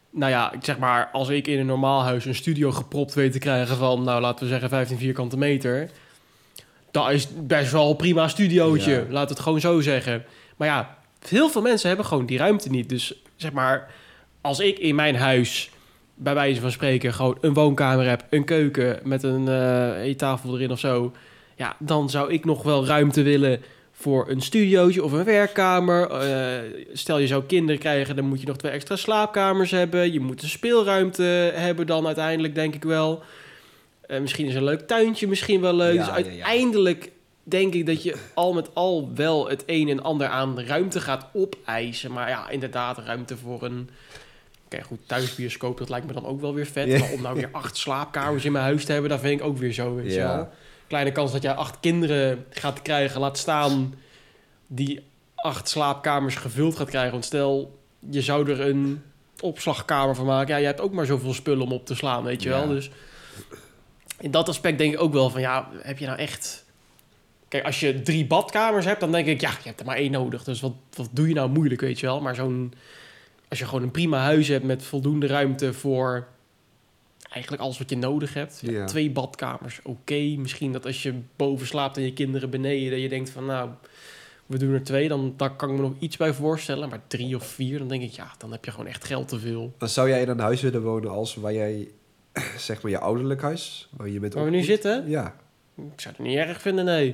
nou 0.09 0.31
ja, 0.31 0.51
ik 0.53 0.59
zeg 0.63 0.77
maar... 0.77 1.09
Als 1.11 1.29
ik 1.29 1.47
in 1.47 1.59
een 1.59 1.65
normaal 1.65 2.03
huis 2.03 2.25
een 2.25 2.35
studio 2.35 2.71
gepropt 2.71 3.13
weet 3.13 3.31
te 3.31 3.39
krijgen 3.39 3.75
van... 3.75 4.03
Nou, 4.03 4.21
laten 4.21 4.43
we 4.43 4.51
zeggen 4.51 4.69
15 4.69 4.97
vierkante 4.97 5.37
meter... 5.37 5.89
Dat 6.91 7.11
is 7.11 7.27
best 7.47 7.71
wel 7.71 7.89
een 7.89 7.95
prima 7.95 8.27
studiootje, 8.27 8.91
Ja. 8.91 9.03
laat 9.09 9.29
het 9.29 9.39
gewoon 9.39 9.59
zo 9.59 9.81
zeggen. 9.81 10.23
Maar 10.57 10.67
ja, 10.67 10.97
heel 11.27 11.49
veel 11.49 11.61
mensen 11.61 11.87
hebben 11.87 12.05
gewoon 12.05 12.25
die 12.25 12.37
ruimte 12.37 12.69
niet. 12.69 12.89
Dus 12.89 13.13
zeg 13.35 13.51
maar, 13.51 13.91
als 14.41 14.59
ik 14.59 14.79
in 14.79 14.95
mijn 14.95 15.15
huis 15.15 15.69
bij 16.15 16.33
wijze 16.33 16.61
van 16.61 16.71
spreken 16.71 17.13
gewoon 17.13 17.37
een 17.41 17.53
woonkamer 17.53 18.07
heb, 18.07 18.25
een 18.29 18.45
keuken 18.45 18.99
met 19.03 19.23
een 19.23 19.47
eh, 19.47 20.01
eettafel 20.01 20.55
erin 20.55 20.71
of 20.71 20.79
zo, 20.79 21.13
ja, 21.59 21.75
dan 21.79 22.09
zou 22.09 22.31
ik 22.31 22.45
nog 22.45 22.63
wel 22.63 22.85
ruimte 22.85 23.21
willen 23.21 23.61
voor 23.91 24.29
een 24.29 24.41
studiootje 24.41 25.03
of 25.03 25.11
een 25.11 25.23
werkkamer. 25.23 26.09
Eh, 26.11 26.85
stel 26.93 27.17
je 27.17 27.27
zou 27.27 27.43
kinderen 27.43 27.79
krijgen, 27.79 28.15
dan 28.15 28.25
moet 28.25 28.41
je 28.41 28.47
nog 28.47 28.57
twee 28.57 28.71
extra 28.71 28.95
slaapkamers 28.95 29.71
hebben. 29.71 30.13
Je 30.13 30.19
moet 30.19 30.41
een 30.43 30.49
speelruimte 30.49 31.23
hebben 31.55 31.87
dan 31.87 32.05
uiteindelijk, 32.05 32.55
denk 32.55 32.75
ik 32.75 32.83
wel. 32.83 33.23
Eh, 34.01 34.19
misschien 34.19 34.45
is 34.45 34.55
een 34.55 34.63
leuk 34.63 34.87
tuintje 34.87 35.27
misschien 35.27 35.61
wel 35.61 35.73
leuk. 35.73 35.95
Ja, 35.95 35.99
dus 35.99 36.25
ja, 36.25 36.31
ja. 36.31 36.43
uiteindelijk 36.45 37.11
denk 37.43 37.73
ik 37.73 37.85
dat 37.85 38.03
je 38.03 38.15
al 38.33 38.53
met 38.53 38.75
al 38.75 39.11
wel 39.15 39.49
het 39.49 39.63
een 39.65 39.89
en 39.89 40.03
ander 40.03 40.27
aan 40.27 40.59
ruimte 40.59 40.99
gaat 41.01 41.25
opeisen. 41.33 42.11
Maar 42.11 42.29
ja, 42.29 42.49
inderdaad, 42.49 42.97
ruimte 42.97 43.37
voor 43.37 43.63
een... 43.63 43.89
Oké, 44.65 44.81
goed, 44.83 44.99
thuisbioscoop, 45.05 45.77
dat 45.77 45.89
lijkt 45.89 46.07
me 46.07 46.13
dan 46.13 46.25
ook 46.25 46.41
wel 46.41 46.53
weer 46.53 46.65
vet. 46.65 46.99
Maar 46.99 47.11
om 47.11 47.21
nou 47.21 47.35
weer 47.35 47.49
acht 47.51 47.77
slaapkamers 47.77 48.45
in 48.45 48.51
mijn 48.51 48.63
huis 48.63 48.85
te 48.85 48.91
hebben, 48.91 49.09
dat 49.09 49.19
vind 49.19 49.39
ik 49.39 49.45
ook 49.45 49.57
weer 49.57 49.73
zo, 49.73 49.95
weet 49.95 50.05
je 50.05 50.19
Ja. 50.19 50.35
wel. 50.35 50.49
Kleine 50.89 51.11
kans 51.11 51.31
dat 51.31 51.41
jij 51.41 51.53
acht 51.53 51.79
kinderen 51.79 52.45
gaat 52.49 52.81
krijgen, 52.81 53.19
laat 53.19 53.37
staan 53.37 53.93
die 54.67 55.01
acht 55.35 55.69
slaapkamers 55.69 56.35
gevuld 56.35 56.75
gaat 56.75 56.89
krijgen. 56.89 57.11
Want 57.11 57.25
stel, 57.25 57.79
je 58.09 58.21
zou 58.21 58.49
er 58.51 58.61
een 58.61 59.01
opslagkamer 59.39 60.15
van 60.15 60.25
maken. 60.25 60.53
Ja, 60.53 60.59
je 60.59 60.65
hebt 60.65 60.81
ook 60.81 60.91
maar 60.93 61.05
zoveel 61.05 61.33
spullen 61.33 61.63
om 61.65 61.71
op 61.71 61.85
te 61.85 61.95
slaan, 61.95 62.23
weet 62.23 62.43
je 62.43 62.49
Ja. 62.49 62.57
wel. 62.57 62.67
Dus 62.67 62.89
in 64.19 64.31
dat 64.31 64.49
aspect 64.49 64.77
denk 64.77 64.93
ik 64.93 65.01
ook 65.01 65.13
wel 65.13 65.29
van, 65.29 65.41
ja, 65.41 65.69
heb 65.81 65.97
je 65.97 66.05
nou 66.05 66.17
echt... 66.17 66.65
Kijk, 67.47 67.65
als 67.65 67.79
je 67.79 68.01
drie 68.01 68.25
badkamers 68.25 68.85
hebt, 68.85 68.99
dan 68.99 69.11
denk 69.11 69.27
ik, 69.27 69.41
ja, 69.41 69.49
je 69.49 69.67
hebt 69.67 69.79
er 69.79 69.85
maar 69.85 69.95
één 69.95 70.11
nodig. 70.11 70.43
Dus 70.43 70.61
wat, 70.61 70.73
wat 70.93 71.09
doe 71.11 71.27
je 71.27 71.33
nou 71.33 71.49
moeilijk, 71.49 71.81
weet 71.81 71.99
je 71.99 72.05
wel? 72.05 72.21
Maar 72.21 72.35
zo'n... 72.35 72.73
Als 73.49 73.59
je 73.59 73.65
gewoon 73.65 73.83
een 73.83 73.91
prima 73.91 74.17
huis 74.19 74.47
hebt 74.47 74.63
met 74.65 74.83
voldoende 74.83 75.27
ruimte 75.27 75.73
voor 75.73 76.27
eigenlijk 77.29 77.63
alles 77.63 77.77
wat 77.77 77.89
je 77.89 77.97
nodig 77.97 78.33
hebt. 78.33 78.59
Ja. 78.61 78.85
Twee 78.85 79.11
badkamers, 79.11 79.79
oké. 79.83 80.35
Misschien 80.37 80.71
dat 80.71 80.85
als 80.85 81.03
je 81.03 81.13
boven 81.35 81.67
slaapt 81.67 81.97
en 81.97 82.03
je 82.03 82.13
kinderen 82.13 82.49
beneden, 82.49 82.91
dat 82.91 82.99
je 82.99 83.09
denkt 83.09 83.29
van, 83.29 83.45
nou, 83.45 83.69
we 84.45 84.57
doen 84.57 84.73
er 84.73 84.83
twee. 84.83 85.07
Dan 85.07 85.33
daar 85.37 85.55
kan 85.55 85.69
ik 85.69 85.75
me 85.75 85.81
nog 85.81 85.93
iets 85.99 86.17
bij 86.17 86.33
voorstellen. 86.33 86.89
Maar 86.89 87.01
drie 87.07 87.35
of 87.35 87.45
vier, 87.45 87.77
dan 87.77 87.87
denk 87.87 88.03
ik, 88.03 88.11
ja, 88.11 88.31
dan 88.37 88.51
heb 88.51 88.65
je 88.65 88.71
gewoon 88.71 88.87
echt 88.87 89.05
geld 89.05 89.27
te 89.27 89.39
veel. 89.39 89.73
Dan 89.77 89.89
zou 89.89 90.09
jij 90.09 90.21
in 90.21 90.29
een 90.29 90.39
huis 90.39 90.61
willen 90.61 90.81
wonen 90.81 91.09
als 91.09 91.35
waar 91.35 91.53
jij, 91.53 91.87
zeg 92.57 92.81
maar, 92.81 92.91
je 92.91 92.99
ouderlijk 92.99 93.41
huis, 93.41 93.89
waar 93.91 94.09
je 94.09 94.19
met 94.19 94.33
Waar 94.33 94.43
we 94.43 94.49
nu 94.49 94.63
zitten? 94.63 95.09
Ja. 95.09 95.35
Ik 95.75 96.01
zou 96.01 96.15
het 96.17 96.25
niet 96.25 96.37
erg 96.37 96.61
vinden, 96.61 96.85
nee. 96.85 97.07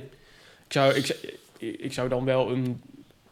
Ik 0.66 0.72
zou, 0.72 0.94
ik, 0.94 1.36
ik 1.58 1.92
zou 1.92 2.08
dan 2.08 2.24
wel 2.24 2.50
een... 2.50 2.82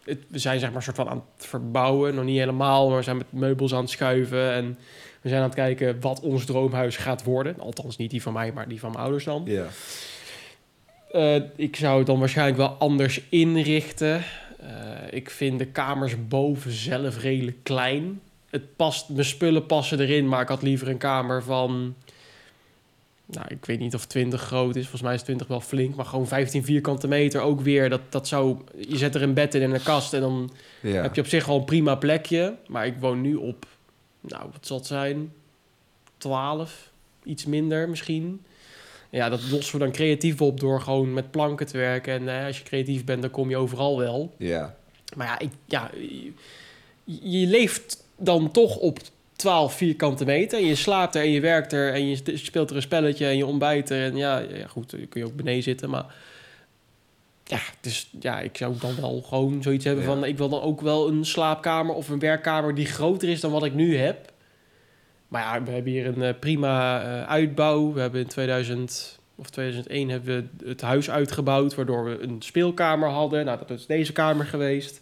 Het, 0.05 0.19
we 0.29 0.39
zijn 0.39 0.61
zeg 0.61 0.73
maar 0.73 0.83
soort 0.83 0.97
van 0.97 1.09
aan 1.09 1.25
het 1.37 1.47
verbouwen. 1.47 2.15
Nog 2.15 2.25
niet 2.25 2.39
helemaal, 2.39 2.89
maar 2.89 2.97
we 2.97 3.03
zijn 3.03 3.17
met 3.17 3.33
meubels 3.33 3.75
aan 3.75 3.81
het 3.81 3.91
schuiven. 3.91 4.53
En 4.53 4.79
we 5.25 5.31
zijn 5.31 5.43
aan 5.43 5.49
het 5.49 5.59
kijken 5.59 6.01
wat 6.01 6.21
ons 6.21 6.45
droomhuis 6.45 6.97
gaat 6.97 7.25
worden. 7.25 7.61
Althans, 7.61 7.97
niet 7.97 8.11
die 8.11 8.23
van 8.23 8.33
mij, 8.33 8.53
maar 8.53 8.69
die 8.69 8.81
van 8.81 8.91
mijn 8.91 9.03
ouders 9.03 9.25
dan. 9.25 9.43
Ja. 9.45 9.67
Eh, 11.13 11.43
ik 11.57 11.77
zou 11.77 11.99
het 11.99 12.07
dan 12.07 12.19
waarschijnlijk 12.19 12.57
wel 12.57 12.69
anders 12.69 13.21
inrichten. 13.29 14.23
Eh, 14.61 14.69
ik 15.11 15.31
vind 15.31 15.59
de 15.59 15.67
kamers 15.67 16.29
boven 16.29 16.73
zelf 16.73 17.23
redelijk 17.23 17.57
klein. 17.63 18.21
Het 18.51 18.77
past, 18.77 19.09
mijn 19.09 19.25
spullen 19.25 19.67
passen 19.67 20.01
erin, 20.01 20.29
maar 20.29 20.41
ik 20.41 20.49
had 20.49 20.63
liever 20.63 20.89
een 20.89 20.99
kamer 20.99 21.43
van... 21.43 21.95
Nou, 23.27 23.47
ik 23.49 23.65
weet 23.65 23.79
niet 23.79 23.95
of 23.95 24.07
20 24.07 24.41
groot 24.41 24.77
is. 24.77 24.83
Volgens 24.83 25.03
mij 25.03 25.15
is 25.15 25.23
20 25.23 25.47
wel 25.47 25.61
flink. 25.61 25.95
Maar 25.95 26.05
gewoon 26.05 26.27
15 26.27 26.65
vierkante 26.65 27.09
meter 27.09 27.41
ook 27.41 27.61
weer. 27.61 27.91
Dat, 27.91 28.01
dat 28.09 28.29
zou, 28.29 28.59
je 28.89 28.97
zet 28.97 29.15
er 29.15 29.23
een 29.23 29.35
bed 29.35 29.55
in 29.55 29.63
en 29.63 29.75
een 29.75 29.83
kast 29.83 30.13
en 30.13 30.21
dan 30.21 30.53
ja. 30.81 31.03
heb 31.03 31.15
je 31.15 31.21
op 31.21 31.27
zich 31.27 31.49
al 31.49 31.59
een 31.59 31.65
prima 31.65 31.95
plekje. 31.95 32.57
Maar 32.67 32.87
ik 32.87 32.95
woon 33.01 33.21
nu 33.21 33.35
op, 33.35 33.67
nou, 34.27 34.49
wat 34.53 34.67
zal 34.67 34.77
het 34.77 34.87
zijn? 34.87 35.33
12, 36.17 36.91
iets 37.25 37.45
minder 37.45 37.89
misschien. 37.89 38.45
Ja, 39.11 39.29
dat 39.29 39.51
lossen 39.51 39.79
we 39.79 39.85
dan 39.85 39.93
creatief 39.93 40.41
op 40.41 40.61
door 40.61 40.81
gewoon 40.81 41.13
met 41.13 41.31
planken 41.31 41.67
te 41.67 41.77
werken. 41.77 42.13
En 42.13 42.39
eh, 42.39 42.47
als 42.47 42.59
je 42.59 42.65
creatief 42.65 43.05
bent, 43.05 43.23
dan 43.23 43.31
kom 43.31 43.51
je 43.51 43.57
overal 43.57 43.99
wel. 43.99 44.35
Ja. 44.37 44.77
Maar 45.17 45.27
ja, 45.27 45.39
ik, 45.39 45.51
ja 45.65 45.91
je, 45.95 46.33
je 47.05 47.47
leeft 47.47 48.05
dan 48.17 48.51
toch 48.51 48.77
op 48.77 48.99
12 49.37 49.75
vierkante 49.75 50.25
meter. 50.25 50.59
En 50.59 50.67
je 50.67 50.75
slaapt 50.75 51.15
er 51.15 51.23
en 51.23 51.31
je 51.31 51.41
werkt 51.41 51.73
er 51.73 51.93
en 51.93 52.09
je 52.09 52.37
speelt 52.37 52.71
er 52.71 52.77
een 52.77 52.83
spelletje 52.83 53.27
en 53.27 53.37
je 53.37 53.47
ontbijt 53.47 53.91
er. 53.91 54.05
En 54.05 54.17
ja, 54.17 54.39
ja 54.39 54.67
goed, 54.67 54.91
dan 54.91 55.09
kun 55.09 55.21
je 55.21 55.27
ook 55.27 55.37
beneden 55.37 55.63
zitten. 55.63 55.91
Maar 55.91 56.15
ja, 57.45 57.61
dus 57.81 58.11
ja, 58.21 58.41
ik 58.41 58.57
zou 58.57 58.75
dan 58.81 58.97
wel 59.01 59.23
gewoon 59.29 59.63
zoiets 59.63 59.85
hebben 59.85 60.05
Ja. 60.05 60.11
van... 60.11 60.25
ik 60.25 60.39
wil 60.39 60.49
dan 60.49 60.61
ook 60.61 60.81
wel 60.81 61.09
een 61.09 61.25
slaapkamer 61.25 61.95
of 61.95 62.09
een 62.09 62.19
werkkamer 62.19 62.75
die 62.75 62.87
groter 62.87 63.29
is 63.29 63.41
dan 63.41 63.51
wat 63.51 63.65
ik 63.65 63.75
nu 63.75 63.97
heb. 63.97 64.33
Maar 65.29 65.43
ja, 65.43 65.63
we 65.63 65.71
hebben 65.71 65.93
hier 65.93 66.07
een 66.07 66.23
eh, 66.23 66.35
prima 66.41 67.03
eh, 67.03 67.29
uitbouw. 67.29 67.93
We 67.93 68.01
hebben 68.01 68.21
in 68.21 68.27
2000 68.27 69.19
of 69.37 69.51
2001 69.51 70.09
hebben 70.09 70.51
we 70.59 70.69
het 70.69 70.81
huis 70.81 71.11
uitgebouwd... 71.11 71.75
waardoor 71.75 72.05
we 72.05 72.23
een 72.23 72.43
speelkamer 72.43 73.09
hadden. 73.09 73.45
Nou, 73.45 73.59
dat 73.59 73.71
is 73.79 73.87
deze 73.87 74.13
kamer 74.13 74.45
geweest. 74.47 75.01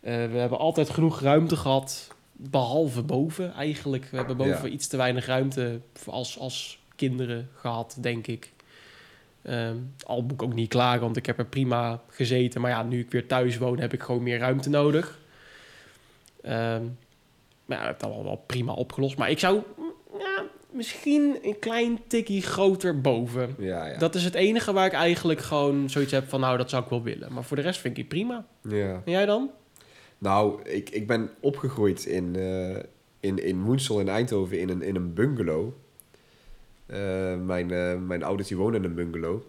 Eh, 0.00 0.14
we 0.14 0.38
hebben 0.38 0.58
altijd 0.58 0.90
genoeg 0.90 1.20
ruimte 1.20 1.56
gehad, 1.56 2.08
behalve 2.32 3.02
boven 3.02 3.52
eigenlijk. 3.52 4.08
We 4.10 4.16
hebben 4.16 4.36
boven 4.36 4.68
Ja. 4.68 4.74
iets 4.74 4.86
te 4.86 4.96
weinig 4.96 5.26
ruimte 5.26 5.80
als, 6.06 6.38
als 6.38 6.78
kinderen 6.96 7.48
gehad, 7.54 7.96
denk 8.00 8.26
ik. 8.26 8.52
Ehm, 9.42 9.76
al 10.06 10.22
moet 10.22 10.32
ik 10.32 10.42
ook 10.42 10.54
niet 10.54 10.68
klagen, 10.68 11.00
want 11.00 11.16
ik 11.16 11.26
heb 11.26 11.38
er 11.38 11.46
prima 11.46 12.00
gezeten. 12.08 12.60
Maar 12.60 12.70
ja, 12.70 12.82
nu 12.82 13.00
ik 13.00 13.10
weer 13.10 13.26
thuis 13.26 13.58
woon, 13.58 13.78
heb 13.78 13.92
ik 13.92 14.02
gewoon 14.02 14.22
meer 14.22 14.38
ruimte 14.38 14.70
nodig. 14.70 15.20
Ehm, 16.42 16.82
maar 17.64 17.78
ja, 17.78 17.86
dat 17.86 18.00
heb 18.00 18.10
ik 18.10 18.16
al 18.16 18.24
wel 18.24 18.44
prima 18.46 18.72
opgelost. 18.72 19.16
Maar 19.16 19.30
ik 19.30 19.38
zou 19.38 19.62
ja, 20.18 20.44
misschien 20.70 21.38
een 21.42 21.58
klein 21.58 22.00
tikkie 22.06 22.42
groter 22.42 23.00
boven. 23.00 23.54
Ja, 23.58 23.86
ja. 23.86 23.98
Dat 23.98 24.14
is 24.14 24.24
het 24.24 24.34
enige 24.34 24.72
waar 24.72 24.86
ik 24.86 24.92
eigenlijk 24.92 25.40
gewoon 25.40 25.90
zoiets 25.90 26.12
heb 26.12 26.28
van... 26.28 26.40
nou, 26.40 26.56
dat 26.56 26.70
zou 26.70 26.82
ik 26.82 26.90
wel 26.90 27.02
willen. 27.02 27.32
Maar 27.32 27.44
voor 27.44 27.56
de 27.56 27.62
rest 27.62 27.80
vind 27.80 27.96
ik 27.96 28.00
het 28.02 28.08
prima. 28.08 28.46
ja. 28.68 29.02
En 29.04 29.12
jij 29.12 29.26
dan? 29.26 29.50
Nou, 30.18 30.62
ik, 30.62 30.90
ik 30.90 31.06
ben 31.06 31.30
opgegroeid 31.40 32.04
in, 32.04 32.36
eh 32.36 32.82
in, 33.22 33.44
in 33.44 33.62
Woensel 33.62 34.00
in 34.00 34.08
Eindhoven 34.08 34.60
in 34.60 34.68
een, 34.68 34.82
in 34.82 34.96
een 34.96 35.14
bungalow. 35.14 35.72
Eh, 36.92 37.36
mijn, 37.44 37.70
eh, 37.70 37.98
mijn 38.06 38.22
ouders 38.22 38.48
die 38.48 38.56
wonen 38.56 38.84
in 38.84 38.84
een 38.84 38.94
bungalow. 38.94 39.42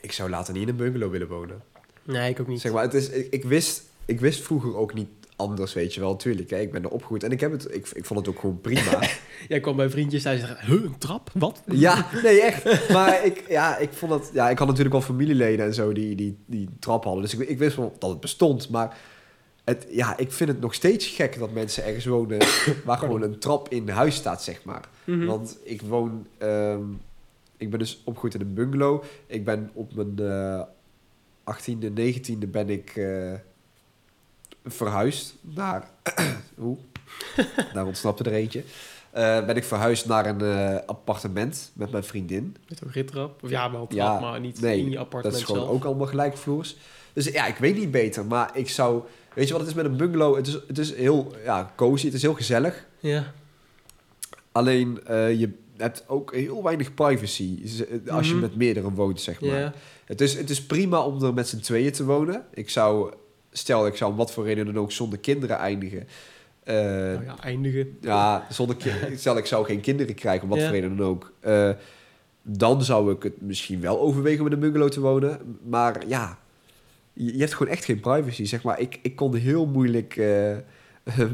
Ik 0.00 0.12
zou 0.12 0.30
later 0.30 0.52
niet 0.52 0.62
in 0.62 0.68
een 0.68 0.76
bungalow 0.76 1.10
willen 1.10 1.28
wonen. 1.28 1.62
Nee, 2.02 2.30
ik 2.30 2.40
ook 2.40 2.46
niet. 2.46 2.60
Zeg 2.60 2.72
maar, 2.72 2.82
het 2.82 2.94
is, 2.94 3.08
ik, 3.08 3.26
ik, 3.30 3.44
wist, 3.44 3.82
ik 4.04 4.20
wist 4.20 4.42
vroeger 4.42 4.76
ook 4.76 4.94
niet 4.94 5.08
anders, 5.36 5.72
weet 5.72 5.94
je 5.94 6.00
wel. 6.00 6.16
Tuurlijk, 6.16 6.50
hè, 6.50 6.60
ik 6.60 6.72
ben 6.72 6.82
er 6.82 6.90
opgegroeid 6.90 7.22
en 7.22 7.30
ik, 7.30 7.40
heb 7.40 7.52
het, 7.52 7.74
ik, 7.74 7.88
ik 7.92 8.04
vond 8.04 8.20
het 8.20 8.28
ook 8.28 8.40
gewoon 8.40 8.60
prima. 8.60 9.00
Jij 9.48 9.60
kwam 9.60 9.76
bij 9.76 9.90
vriendjes 9.90 10.22
thuis 10.22 10.40
en 10.40 10.46
zei... 10.46 10.58
Huh, 10.60 10.84
een 10.84 10.98
trap? 10.98 11.30
Wat? 11.34 11.62
ja, 11.66 12.06
nee, 12.22 12.42
echt. 12.42 12.88
Maar 12.92 13.24
ik, 13.24 13.44
ja, 13.48 13.76
ik 13.76 13.92
vond 13.92 14.12
het... 14.12 14.30
Ja, 14.32 14.50
ik 14.50 14.58
had 14.58 14.66
natuurlijk 14.66 14.94
wel 14.94 15.04
familieleden 15.04 15.66
en 15.66 15.74
zo 15.74 15.92
die, 15.92 16.14
die, 16.14 16.38
die 16.46 16.68
trap 16.78 17.04
hadden. 17.04 17.22
Dus 17.22 17.34
ik, 17.34 17.48
ik 17.48 17.58
wist 17.58 17.76
wel 17.76 17.96
dat 17.98 18.10
het 18.10 18.20
bestond, 18.20 18.68
maar... 18.68 18.96
Het, 19.70 19.86
ja, 19.90 20.16
ik 20.16 20.32
vind 20.32 20.50
het 20.50 20.60
nog 20.60 20.74
steeds 20.74 21.06
gek 21.06 21.38
dat 21.38 21.52
mensen 21.52 21.84
ergens 21.84 22.06
wonen 22.06 22.38
waar 22.84 22.98
gewoon 22.98 23.22
een 23.22 23.38
trap 23.38 23.68
in 23.68 23.88
huis 23.88 24.14
staat, 24.14 24.42
zeg 24.42 24.64
maar. 24.64 24.88
Mhm. 25.04 25.26
Want 25.26 25.58
ik 25.62 25.82
woon... 25.82 26.26
ehm, 26.38 26.82
ik 27.56 27.70
ben 27.70 27.78
dus 27.78 28.00
opgegroeid 28.04 28.34
in 28.34 28.40
een 28.40 28.54
bungalow. 28.54 29.02
Ik 29.26 29.44
ben 29.44 29.70
op 29.72 29.94
mijn 29.94 30.18
eh 30.18 30.62
18e, 31.50 31.90
19e 31.98 32.48
ben 32.48 32.70
ik 32.70 32.96
eh, 32.96 33.32
verhuisd 34.64 35.34
naar... 35.40 35.90
Oeh, 36.62 36.78
daar 37.74 37.86
ontsnapte 37.86 38.24
er 38.24 38.32
eentje. 38.32 38.64
Eh, 39.10 39.46
ben 39.46 39.56
ik 39.56 39.64
verhuisd 39.64 40.06
naar 40.06 40.26
een 40.26 40.40
eh, 40.40 40.86
appartement 40.86 41.70
met 41.74 41.90
mijn 41.90 42.04
vriendin. 42.04 42.56
Met 42.68 42.80
een 42.80 42.90
rittrap? 42.90 43.42
Of 43.42 43.50
ja, 43.50 43.70
wel 43.70 43.86
trap, 43.86 43.98
Ja, 43.98 44.20
maar 44.20 44.40
niet 44.40 44.60
nee, 44.60 44.78
in 44.78 44.84
je 44.84 44.90
Dat 44.90 45.00
appartement 45.00 45.40
is 45.40 45.46
gewoon 45.46 45.60
zelf. 45.60 45.74
ook 45.74 45.84
allemaal 45.84 46.06
gelijkvloers. 46.06 46.76
Dus 47.12 47.24
ja, 47.26 47.46
ik 47.46 47.56
weet 47.56 47.76
niet 47.76 47.90
beter, 47.90 48.24
maar 48.26 48.50
ik 48.54 48.68
zou... 48.68 49.02
Weet 49.34 49.46
je 49.46 49.52
wat 49.52 49.60
het 49.62 49.70
is 49.70 49.76
met 49.76 49.84
een 49.84 49.96
bungalow? 49.96 50.36
Het 50.36 50.46
is, 50.46 50.52
het 50.66 50.78
is 50.78 50.94
heel 50.94 51.32
ja, 51.44 51.72
cozy, 51.76 52.04
het 52.04 52.14
is 52.14 52.22
heel 52.22 52.34
gezellig. 52.34 52.86
Ja. 52.98 53.32
Alleen 54.52 55.00
eh, 55.06 55.40
je 55.40 55.50
hebt 55.76 56.04
ook 56.06 56.34
heel 56.34 56.62
weinig 56.62 56.94
privacy 56.94 57.58
eh, 58.04 58.12
als 58.14 58.26
je 58.26 58.32
Mhm. 58.32 58.42
met 58.42 58.56
meerdere 58.56 58.90
woont, 58.92 59.20
zeg 59.20 59.40
maar. 59.40 59.74
Het, 60.04 60.20
is, 60.20 60.34
het 60.36 60.50
is 60.50 60.62
prima 60.62 61.00
om 61.04 61.22
er 61.24 61.34
met 61.34 61.48
z'n 61.48 61.58
tweeën 61.60 61.92
te 61.92 62.04
wonen. 62.04 62.44
Ik 62.54 62.70
zou, 62.70 63.12
stel 63.50 63.86
ik 63.86 63.96
zou 63.96 64.10
om 64.10 64.16
wat 64.16 64.32
voor 64.32 64.44
reden 64.44 64.64
dan 64.66 64.78
ook 64.78 64.92
zonder 64.92 65.18
kinderen 65.18 65.56
eindigen. 65.56 66.06
Eh, 66.62 66.74
Nou 66.74 67.24
ja, 67.24 67.36
eindigen. 67.42 67.96
ja, 68.00 68.46
zonder 68.50 68.76
stel 69.16 69.36
ik 69.36 69.46
zou 69.46 69.64
geen 69.66 69.80
kinderen 69.80 70.14
krijgen, 70.14 70.42
om 70.42 70.48
wat 70.48 70.58
voor 70.62 70.70
reden 70.74 70.96
dan 70.96 71.06
ook. 71.06 71.32
Dan 72.42 72.82
zou 72.84 73.12
ik 73.12 73.22
het 73.22 73.40
misschien 73.40 73.80
wel 73.80 74.00
overwegen 74.00 74.40
om 74.40 74.46
in 74.46 74.52
een 74.52 74.60
bungalow 74.60 74.88
te 74.90 75.00
wonen. 75.00 75.58
Maar 75.68 76.06
ja, 76.08 76.38
je, 77.26 77.38
hebt 77.38 77.54
gewoon 77.54 77.72
echt 77.72 77.84
geen 77.84 78.00
privacy. 78.00 78.44
Zeg 78.44 78.62
maar, 78.62 78.80
ik, 78.80 78.98
ik 79.02 79.16
kon 79.16 79.34
heel 79.34 79.66
moeilijk 79.66 80.16
eh, 80.16 80.56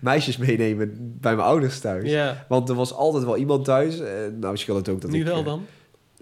meisjes 0.00 0.36
meenemen 0.36 1.16
bij 1.20 1.36
mijn 1.36 1.48
ouders 1.48 1.80
thuis. 1.80 2.10
Ja. 2.10 2.44
Want 2.48 2.68
er 2.68 2.74
was 2.74 2.92
altijd 2.92 3.24
wel 3.24 3.36
iemand 3.36 3.64
thuis. 3.64 4.00
Eh, 4.00 4.10
nou, 4.40 4.56
scheelt 4.56 4.78
het 4.78 4.88
ook 4.88 5.00
dat 5.00 5.10
Nu 5.10 5.20
ik... 5.20 5.26
wel 5.26 5.38
eh, 5.38 5.44
dan? 5.44 5.66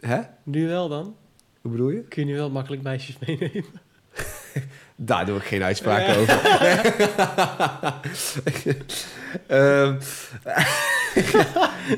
Hè? 0.00 0.20
Nu 0.42 0.68
wel 0.68 0.88
dan? 0.88 1.16
Hoe 1.60 1.70
bedoel 1.70 1.90
je? 1.90 2.02
Kun 2.02 2.26
je 2.26 2.32
nu 2.32 2.38
wel 2.38 2.50
makkelijk 2.50 2.82
meisjes 2.82 3.16
meenemen? 3.26 3.64
Daar 4.96 5.26
doe 5.26 5.36
ik 5.36 5.42
geen 5.42 5.62
uitspraak 5.62 6.06
Ja. 6.06 6.14
over. 6.14 6.42
Ehm, 9.46 9.96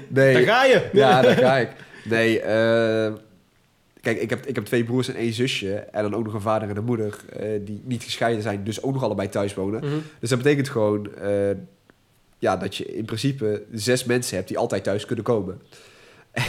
nee. 0.08 0.32
Daar 0.32 0.42
ga 0.42 0.64
je! 0.64 0.88
Ja, 0.92 1.22
daar 1.22 1.36
ga 1.36 1.56
ik. 1.56 1.70
Nee, 2.04 2.40
eh, 2.40 3.12
kijk, 4.06 4.20
ik 4.20 4.30
heb, 4.30 4.46
ik 4.46 4.54
heb 4.54 4.64
twee 4.64 4.84
broers 4.84 5.08
en 5.08 5.14
één 5.14 5.32
zusje. 5.32 5.74
En 5.74 6.02
dan 6.02 6.14
ook 6.14 6.24
nog 6.24 6.34
een 6.34 6.40
vader 6.40 6.68
en 6.68 6.76
een 6.76 6.84
moeder 6.84 7.18
eh, 7.32 7.60
die 7.64 7.80
niet 7.84 8.02
gescheiden 8.02 8.42
zijn. 8.42 8.64
Dus 8.64 8.82
ook 8.82 8.92
nog 8.92 9.02
allebei 9.02 9.28
thuis 9.28 9.54
wonen. 9.54 9.84
Mhm. 9.84 9.96
Dus 10.20 10.30
dat 10.30 10.38
betekent 10.38 10.68
gewoon 10.68 11.14
eh, 11.14 11.56
ja, 12.38 12.56
dat 12.56 12.76
je 12.76 12.96
in 12.96 13.04
principe 13.04 13.64
zes 13.72 14.04
mensen 14.04 14.36
hebt 14.36 14.48
die 14.48 14.58
altijd 14.58 14.84
thuis 14.84 15.06
kunnen 15.06 15.24
komen. 15.24 15.62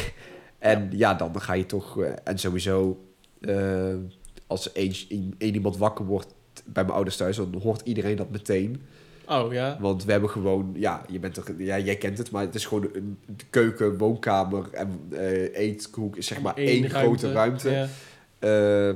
en 0.59 0.89
ja. 0.91 1.13
dan 1.13 1.41
ga 1.41 1.53
je 1.53 1.65
toch... 1.65 2.01
eh, 2.01 2.11
en 2.23 2.39
sowieso, 2.39 3.05
als 4.47 4.71
één, 4.71 4.93
één 5.37 5.53
iemand 5.53 5.77
wakker 5.77 6.05
wordt 6.05 6.33
bij 6.65 6.83
mijn 6.83 6.95
ouders 6.95 7.17
thuis... 7.17 7.35
dan 7.35 7.55
hoort 7.61 7.81
iedereen 7.83 8.15
dat 8.15 8.29
meteen. 8.29 8.81
Oh 9.27 9.53
ja. 9.53 9.77
Want 9.79 10.05
we 10.05 10.11
hebben 10.11 10.29
gewoon, 10.29 10.71
ja, 10.75 11.01
je 11.07 11.19
bent 11.19 11.37
er, 11.37 11.43
ja, 11.57 11.79
jij 11.79 11.95
kent 11.95 12.17
het, 12.17 12.31
maar 12.31 12.41
het 12.41 12.55
is 12.55 12.65
gewoon 12.65 12.89
een 12.93 13.19
keuken, 13.49 13.97
woonkamer 13.97 14.69
en 14.71 15.09
eethoek 15.53 16.15
is 16.15 16.27
zeg 16.27 16.41
maar 16.41 16.55
één 16.55 16.89
grote 16.89 17.31
ruimte. 17.31 17.69
Ja. 17.69 17.87
Eh, 18.39 18.95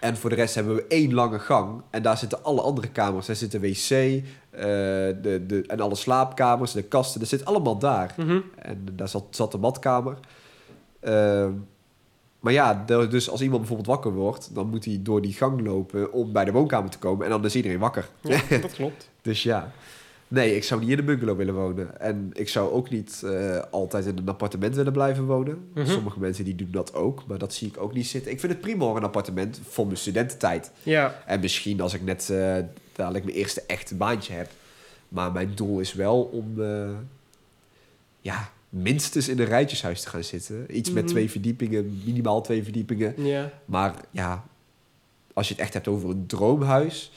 en 0.00 0.16
voor 0.16 0.30
de 0.30 0.36
rest 0.36 0.54
hebben 0.54 0.74
we 0.74 0.84
één 0.88 1.14
lange 1.14 1.38
gang 1.38 1.82
en 1.90 2.02
daar 2.02 2.18
zitten 2.18 2.44
alle 2.44 2.60
andere 2.60 2.88
kamers. 2.88 3.26
Daar 3.26 3.36
zit 3.36 3.50
de 3.50 3.60
wc 3.60 3.90
eh, 3.90 4.62
de, 5.22 5.44
de, 5.46 5.64
en 5.66 5.80
alle 5.80 5.94
slaapkamers, 5.94 6.72
de 6.72 6.82
kasten, 6.82 7.20
dat 7.20 7.28
zit 7.28 7.44
allemaal 7.44 7.78
daar. 7.78 8.14
Mhm. 8.16 8.40
En 8.58 8.86
daar 8.92 9.08
zat, 9.08 9.24
zat 9.30 9.52
de 9.52 9.58
badkamer. 9.58 10.18
Ehm, 11.00 11.52
maar 12.42 12.52
ja, 12.52 12.82
de- 12.86 13.08
dus 13.08 13.30
als 13.30 13.40
iemand 13.40 13.58
bijvoorbeeld 13.60 13.88
wakker 13.88 14.12
wordt, 14.12 14.54
dan 14.54 14.68
moet 14.68 14.84
hij 14.84 14.98
door 15.02 15.22
die 15.22 15.32
gang 15.32 15.60
lopen 15.60 16.12
om 16.12 16.32
bij 16.32 16.44
de 16.44 16.52
woonkamer 16.52 16.90
te 16.90 16.98
komen. 16.98 17.24
En 17.24 17.30
dan 17.30 17.44
is 17.44 17.56
iedereen 17.56 17.78
wakker. 17.78 18.08
Ja, 18.20 18.40
dat 18.60 18.72
klopt. 18.72 19.08
Dus 19.22 19.42
ja. 19.42 19.72
Nee, 20.28 20.56
ik 20.56 20.64
zou 20.64 20.80
niet 20.80 20.90
in 20.90 20.98
een 20.98 21.04
bungalow 21.04 21.36
willen 21.36 21.54
wonen. 21.54 22.00
En 22.00 22.30
ik 22.32 22.48
zou 22.48 22.72
ook 22.72 22.90
niet 22.90 23.22
eh, 23.24 23.62
altijd 23.70 24.06
in 24.06 24.16
een 24.18 24.28
appartement 24.28 24.74
willen 24.74 24.92
blijven 24.92 25.24
wonen. 25.24 25.68
Mhm. 25.74 25.86
Sommige 25.86 26.20
mensen 26.20 26.44
die 26.44 26.54
doen 26.54 26.70
dat 26.70 26.94
ook, 26.94 27.22
maar 27.26 27.38
dat 27.38 27.54
zie 27.54 27.68
ik 27.68 27.80
ook 27.80 27.94
niet 27.94 28.06
zitten. 28.06 28.30
Ik 28.32 28.40
vind 28.40 28.52
het 28.52 28.60
prima 28.60 28.84
hoor, 28.84 28.96
een 28.96 29.02
appartement 29.04 29.60
voor 29.68 29.84
mijn 29.86 29.98
studententijd. 29.98 30.70
Ja. 30.82 31.22
En 31.26 31.40
misschien 31.40 31.80
als 31.80 31.94
ik 31.94 32.02
net 32.02 32.30
eh, 32.30 32.56
dadelijk 32.92 33.24
mijn 33.24 33.36
eerste 33.36 33.62
echte 33.66 33.94
baantje 33.94 34.32
heb. 34.32 34.50
Maar 35.08 35.32
mijn 35.32 35.52
doel 35.54 35.80
is 35.80 35.92
wel 35.94 36.22
om 36.22 36.62
eh, 36.62 36.88
ja, 38.20 38.50
minstens 38.72 39.28
in 39.28 39.38
een 39.38 39.44
rijtjeshuis 39.44 40.00
te 40.02 40.08
gaan 40.08 40.24
zitten. 40.24 40.76
Iets 40.76 40.90
met 40.90 41.02
Mhm. 41.02 41.12
twee 41.12 41.30
verdiepingen, 41.30 42.02
minimaal 42.04 42.40
twee 42.42 42.62
verdiepingen. 42.62 43.24
Ja. 43.24 43.50
Maar 43.64 43.94
ja, 44.10 44.44
als 45.32 45.48
je 45.48 45.54
het 45.54 45.62
echt 45.62 45.72
hebt 45.74 45.88
over 45.88 46.10
een 46.10 46.26
droomhuis. 46.26 47.12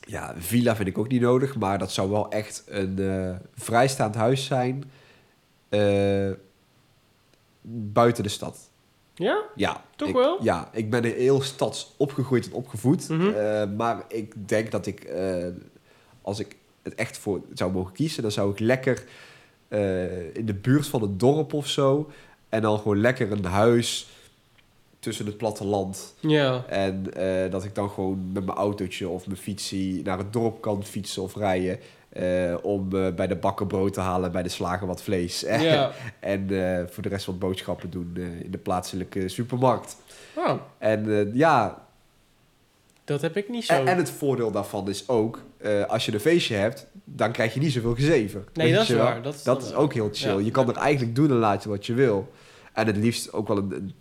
Ja, 0.00 0.34
villa 0.38 0.76
vind 0.76 0.88
ik 0.88 0.98
ook 0.98 1.08
niet 1.08 1.20
nodig. 1.20 1.56
Maar 1.56 1.78
dat 1.78 1.92
zou 1.92 2.10
wel 2.10 2.30
echt 2.30 2.62
een 2.68 2.98
eh, 2.98 3.36
vrijstaand 3.54 4.14
huis 4.14 4.44
zijn. 4.44 4.84
eh, 5.68 6.30
buiten 7.92 8.22
de 8.22 8.28
stad. 8.28 8.70
Ja? 9.14 9.42
Ja. 9.56 9.84
Toch 9.96 10.08
ik- 10.08 10.14
wel? 10.14 10.42
Ja, 10.44 10.68
ik 10.72 10.90
ben 10.90 11.04
heel 11.04 11.42
stads 11.42 11.94
opgegroeid 11.96 12.46
en 12.46 12.52
opgevoed. 12.52 13.08
Mhm. 13.08 13.28
Eh, 13.28 13.62
maar 13.76 14.04
ik 14.08 14.48
denk 14.48 14.70
dat 14.70 14.86
ik, 14.86 15.12
als 16.22 16.38
ik 16.40 16.56
het 16.82 16.94
echt 16.94 17.18
voor 17.18 17.40
zou 17.54 17.72
mogen 17.72 17.92
kiezen, 17.92 18.22
dan 18.22 18.30
zou 18.32 18.50
ik 18.52 18.58
lekker 18.58 19.04
eh, 19.70 20.34
in 20.36 20.46
de 20.46 20.54
buurt 20.54 20.86
van 20.86 21.02
een 21.02 21.18
dorp 21.18 21.52
of 21.54 21.66
zo. 21.66 22.10
En 22.48 22.62
dan 22.62 22.78
gewoon 22.78 23.00
lekker 23.00 23.32
een 23.32 23.44
huis 23.44 24.08
tussen 24.98 25.26
het 25.26 25.36
platteland. 25.36 26.14
Ja. 26.20 26.64
En 26.68 27.14
eh, 27.14 27.50
dat 27.50 27.64
ik 27.64 27.74
dan 27.74 27.90
gewoon 27.90 28.30
met 28.32 28.44
mijn 28.44 28.58
autootje 28.58 29.08
of 29.08 29.26
mijn 29.26 29.38
fietsie 29.38 30.02
naar 30.02 30.18
het 30.18 30.32
dorp 30.32 30.60
kan 30.60 30.84
fietsen 30.84 31.22
of 31.22 31.36
rijden. 31.36 31.78
eh, 32.10 32.54
om 32.62 32.88
bij 32.88 33.26
de 33.26 33.36
bakker 33.36 33.66
brood 33.66 33.92
te 33.92 34.00
halen 34.00 34.26
en 34.26 34.32
bij 34.32 34.42
de 34.42 34.48
slager 34.48 34.86
wat 34.86 35.02
vlees. 35.02 35.40
Ja. 35.60 35.90
en 36.20 36.46
voor 36.90 37.02
de 37.02 37.08
rest 37.08 37.26
wat 37.26 37.38
boodschappen 37.38 37.90
doen 37.90 38.12
in 38.42 38.50
de 38.50 38.58
plaatselijke 38.58 39.28
supermarkt. 39.28 39.96
Oh, 40.36 40.52
En 40.78 41.30
ja, 41.34 41.86
dat 43.04 43.20
heb 43.20 43.36
ik 43.36 43.48
niet 43.48 43.64
zo. 43.64 43.72
en, 43.72 43.86
en 43.86 43.96
het 43.96 44.10
voordeel 44.10 44.50
daarvan 44.50 44.88
is 44.88 45.08
ook, 45.08 45.42
als 45.88 46.06
je 46.06 46.12
een 46.12 46.20
feestje 46.20 46.54
hebt, 46.54 46.86
dan 47.16 47.32
krijg 47.32 47.54
je 47.54 47.60
niet 47.60 47.72
zoveel 47.72 47.94
gezeven. 47.94 48.44
Nee, 48.54 48.72
dat 48.72 48.82
is 48.82 48.88
wel? 48.88 48.98
waar. 49.04 49.22
Dat 49.22 49.34
is, 49.34 49.42
Dat 49.42 49.56
dan 49.58 49.66
is 49.68 49.72
wel. 49.72 49.80
ook 49.82 49.92
heel 49.94 50.08
chill. 50.12 50.32
Ja. 50.38 50.44
Je 50.44 50.50
kan 50.50 50.68
er 50.68 50.76
eigenlijk 50.76 51.14
doen 51.14 51.30
en 51.30 51.36
laten 51.36 51.70
wat 51.70 51.86
je 51.86 51.94
wil. 51.94 52.32
En 52.72 52.86
het 52.86 52.96
liefst 52.96 53.32
ook 53.32 53.48
wel 53.48 53.56
een, 53.56 53.94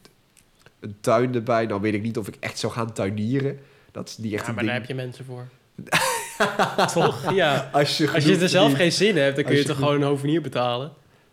een, 0.79 0.95
tuin 1.01 1.35
erbij. 1.35 1.65
Nou 1.65 1.81
weet 1.81 1.93
ik 1.93 2.01
niet 2.01 2.17
of 2.17 2.27
ik 2.27 2.35
echt 2.39 2.59
zou 2.59 2.73
gaan 2.73 2.93
tuinieren. 2.93 3.59
Dat 3.91 4.09
is 4.09 4.17
niet 4.17 4.33
echt 4.33 4.45
Ja, 4.45 4.51
maar 4.53 4.63
daar 4.63 4.73
heb 4.73 4.85
je 4.85 4.95
mensen 4.95 5.25
voor. 5.25 5.47
Toch? 6.93 7.33
Ja. 7.33 7.69
Als 7.73 7.97
je, 7.97 8.05
Als 8.09 8.15
je 8.23 8.29
genoeg 8.29 8.41
er 8.41 8.49
zelf 8.49 8.73
geen 8.73 8.91
zin 8.91 9.07
in 9.07 9.17
hebt, 9.17 9.35
dan 9.35 9.43
kun 9.45 9.53
je 9.53 9.59
je 9.61 9.65
toch 9.67 9.77
gewoon 9.77 9.95
een 9.95 10.01
hovenier 10.07 10.41
betalen. 10.41 10.91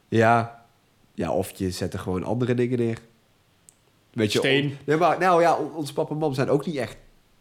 Ja. 0.08 0.64
ja, 1.14 1.30
of 1.32 1.50
je 1.54 1.70
zet 1.70 1.92
er 1.92 1.98
gewoon 1.98 2.24
andere 2.24 2.54
dingen 2.54 2.78
neer. 2.78 2.98
Weet 4.12 4.32
je, 4.32 4.38
Steen. 4.38 4.64
on- 4.64 4.76
nee, 4.84 4.96
maar, 4.96 5.18
nou 5.18 5.40
ja, 5.42 5.54
on- 5.56 5.74
onze 5.74 5.92
papa 5.92 6.10
en 6.12 6.18
mam 6.18 6.34
zijn 6.34 6.48
ook 6.48 6.66
niet 6.66 6.76
echt 6.76 6.96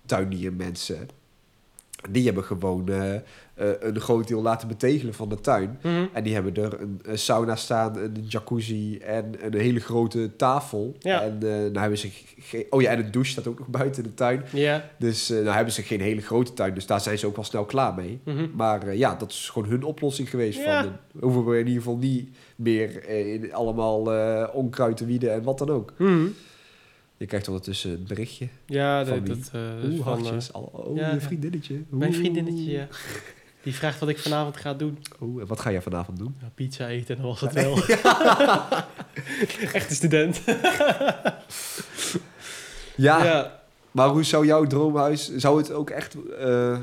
tuiniermensen. 0.06 1.10
Die 2.10 2.26
hebben 2.26 2.44
gewoon 2.44 2.89
eh, 2.89 3.15
eh, 3.15 3.22
een 3.80 4.00
groot 4.00 4.28
deel 4.28 4.41
laten 4.41 4.68
betegelen 4.68 5.13
van 5.13 5.30
de 5.30 5.41
tuin. 5.41 5.80
Mhm. 5.82 6.06
En 6.13 6.24
die 6.24 6.34
hebben 6.34 6.56
er 6.56 6.82
een, 6.82 7.00
een 7.04 7.18
sauna 7.18 7.56
staan, 7.56 7.98
een 7.98 8.26
jacuzzi 8.28 8.98
en 8.98 9.36
een 9.41 9.60
hele 9.60 9.80
grote 9.80 10.36
tafel. 10.36 10.96
Ja. 11.00 11.22
En 11.22 11.38
eh 11.41 11.50
nou 11.50 11.80
hebben 11.80 11.98
ze 11.98 12.10
geen... 12.39 12.65
Oh 12.70 12.82
ja, 12.82 12.91
en 12.91 13.00
een 13.00 13.12
douche 13.12 13.32
staat 13.32 13.48
ook 13.48 13.60
nog 13.60 13.68
buiten 13.68 14.04
de 14.04 14.13
tuin. 14.13 14.44
Dus 14.98 15.30
nou 15.30 15.50
hebben 15.50 15.74
ze 15.74 15.82
geen 15.82 16.02
hele 16.02 16.22
grote 16.22 16.54
tuin, 16.54 16.74
dus 16.74 16.86
daar 16.86 17.02
zijn 17.02 17.18
ze 17.18 17.28
ook 17.28 17.36
wel 17.36 17.46
snel 17.46 17.65
klaar 17.65 17.94
mee. 17.94 18.20
Mhm. 18.24 18.48
Maar 18.56 18.96
ja, 18.96 19.15
dat 19.15 19.32
is 19.32 19.50
gewoon 19.50 19.70
hun 19.70 19.84
oplossing 19.84 20.30
geweest. 20.30 20.60
Ja. 20.60 20.84
Van, 20.84 21.22
hoeven 21.22 21.46
we 21.46 21.60
in 21.60 21.68
ieder 21.68 21.82
geval 21.82 21.98
niet 21.98 22.30
meer 22.56 23.10
in 23.10 23.54
allemaal 23.54 24.02
onkruid 24.48 24.98
te 24.98 25.06
wieden 25.06 25.34
en 25.34 25.44
wat 25.44 25.58
dan 25.58 25.70
ook. 25.70 25.94
Mhm. 25.98 26.26
Je 27.26 27.32
krijgt 27.32 27.48
ondertussen 27.50 27.92
een 27.92 28.06
berichtje. 28.08 28.48
Ja, 28.66 29.06
Van 29.06 29.24
dat, 29.26 29.38
dat, 29.38 29.50
eh, 29.54 29.90
Oeh, 29.90 30.04
van, 30.04 30.14
hartjes. 30.14 30.54
Al- 30.54 30.70
oh, 30.74 30.96
ja, 30.96 31.08
je 31.08 31.14
ja. 31.14 31.22
vriendinnetje. 31.22 31.82
Mijn 31.90 32.14
vriendinnetje, 32.14 32.72
ja. 32.72 32.88
Die 33.64 33.76
vraagt 33.76 34.00
wat 34.00 34.10
ik 34.10 34.20
vanavond 34.20 34.58
ga 34.58 34.74
doen. 34.74 34.98
Oeh, 35.22 35.42
en 35.42 35.48
wat 35.48 35.60
ga 35.60 35.72
jij 35.72 35.82
vanavond 35.82 36.18
doen? 36.18 36.36
Ja, 36.42 36.52
pizza 36.56 36.88
eten, 36.88 37.16
dan 37.16 37.26
was 37.26 37.42
het 37.42 37.54
wel. 37.54 37.78
Echte 39.74 39.96
student. 39.96 40.42
Ja, 42.96 43.24
ja. 43.24 43.62
maar 43.92 44.10
hoe 44.10 44.24
zou 44.24 44.46
jouw 44.46 44.66
droomhuis... 44.66 45.36
Zou 45.36 45.58
het 45.58 45.72
ook 45.72 45.90
echt... 45.90 46.16
eh, 46.40 46.80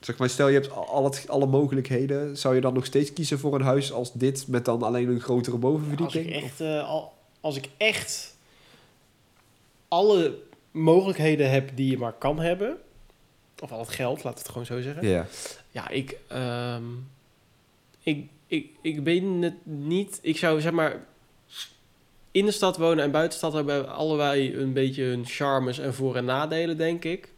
zeg 0.00 0.18
maar, 0.18 0.28
stel 0.28 0.48
je 0.48 0.54
hebt 0.54 0.70
al 0.70 1.04
het, 1.04 1.24
alle 1.28 1.46
mogelijkheden. 1.46 2.36
Zou 2.36 2.54
je 2.54 2.60
dan 2.60 2.74
nog 2.74 2.84
steeds 2.84 3.12
kiezen 3.12 3.38
voor 3.38 3.54
een 3.54 3.62
huis 3.62 3.92
als 3.92 4.12
dit... 4.12 4.46
met 4.48 4.64
dan 4.64 4.82
alleen 4.82 5.08
een 5.08 5.20
grotere 5.20 5.56
Als 5.56 5.64
ik 5.64 5.70
bovenverdieping? 5.70 6.42
echt, 6.44 6.60
eh, 6.60 6.88
al, 6.88 7.12
als 7.40 7.56
ik 7.56 7.68
echt 7.76 8.29
alle 9.94 10.38
mogelijkheden 10.70 11.50
heb 11.50 11.70
die 11.74 11.90
je 11.90 11.98
maar 11.98 12.12
kan 12.12 12.40
hebben, 12.40 12.78
of 13.62 13.72
al 13.72 13.78
het 13.78 13.88
geld, 13.88 14.24
laat 14.24 14.38
het 14.38 14.48
gewoon 14.48 14.66
zo 14.66 14.80
zeggen. 14.80 15.08
Ja. 15.08 15.26
Ja, 15.70 15.88
ik, 15.88 16.16
ehm, 16.28 16.84
ik, 18.02 18.28
ik, 18.46 18.70
ik 18.82 19.04
ben 19.04 19.24
het 19.24 19.66
niet. 19.66 20.18
Ik 20.22 20.36
zou 20.36 20.60
zeg 20.60 20.72
maar 20.72 21.04
in 22.30 22.44
de 22.44 22.50
stad 22.50 22.76
wonen 22.76 23.04
en 23.04 23.10
buiten 23.10 23.30
de 23.32 23.36
stad 23.46 23.52
hebben 23.52 23.88
allebei 23.94 24.56
een 24.56 24.72
beetje 24.72 25.02
hun 25.04 25.26
charmes 25.26 25.78
en 25.78 25.94
voor- 25.94 26.16
en 26.16 26.24
nadelen, 26.24 26.76
denk 26.76 27.04
ik. 27.04 27.32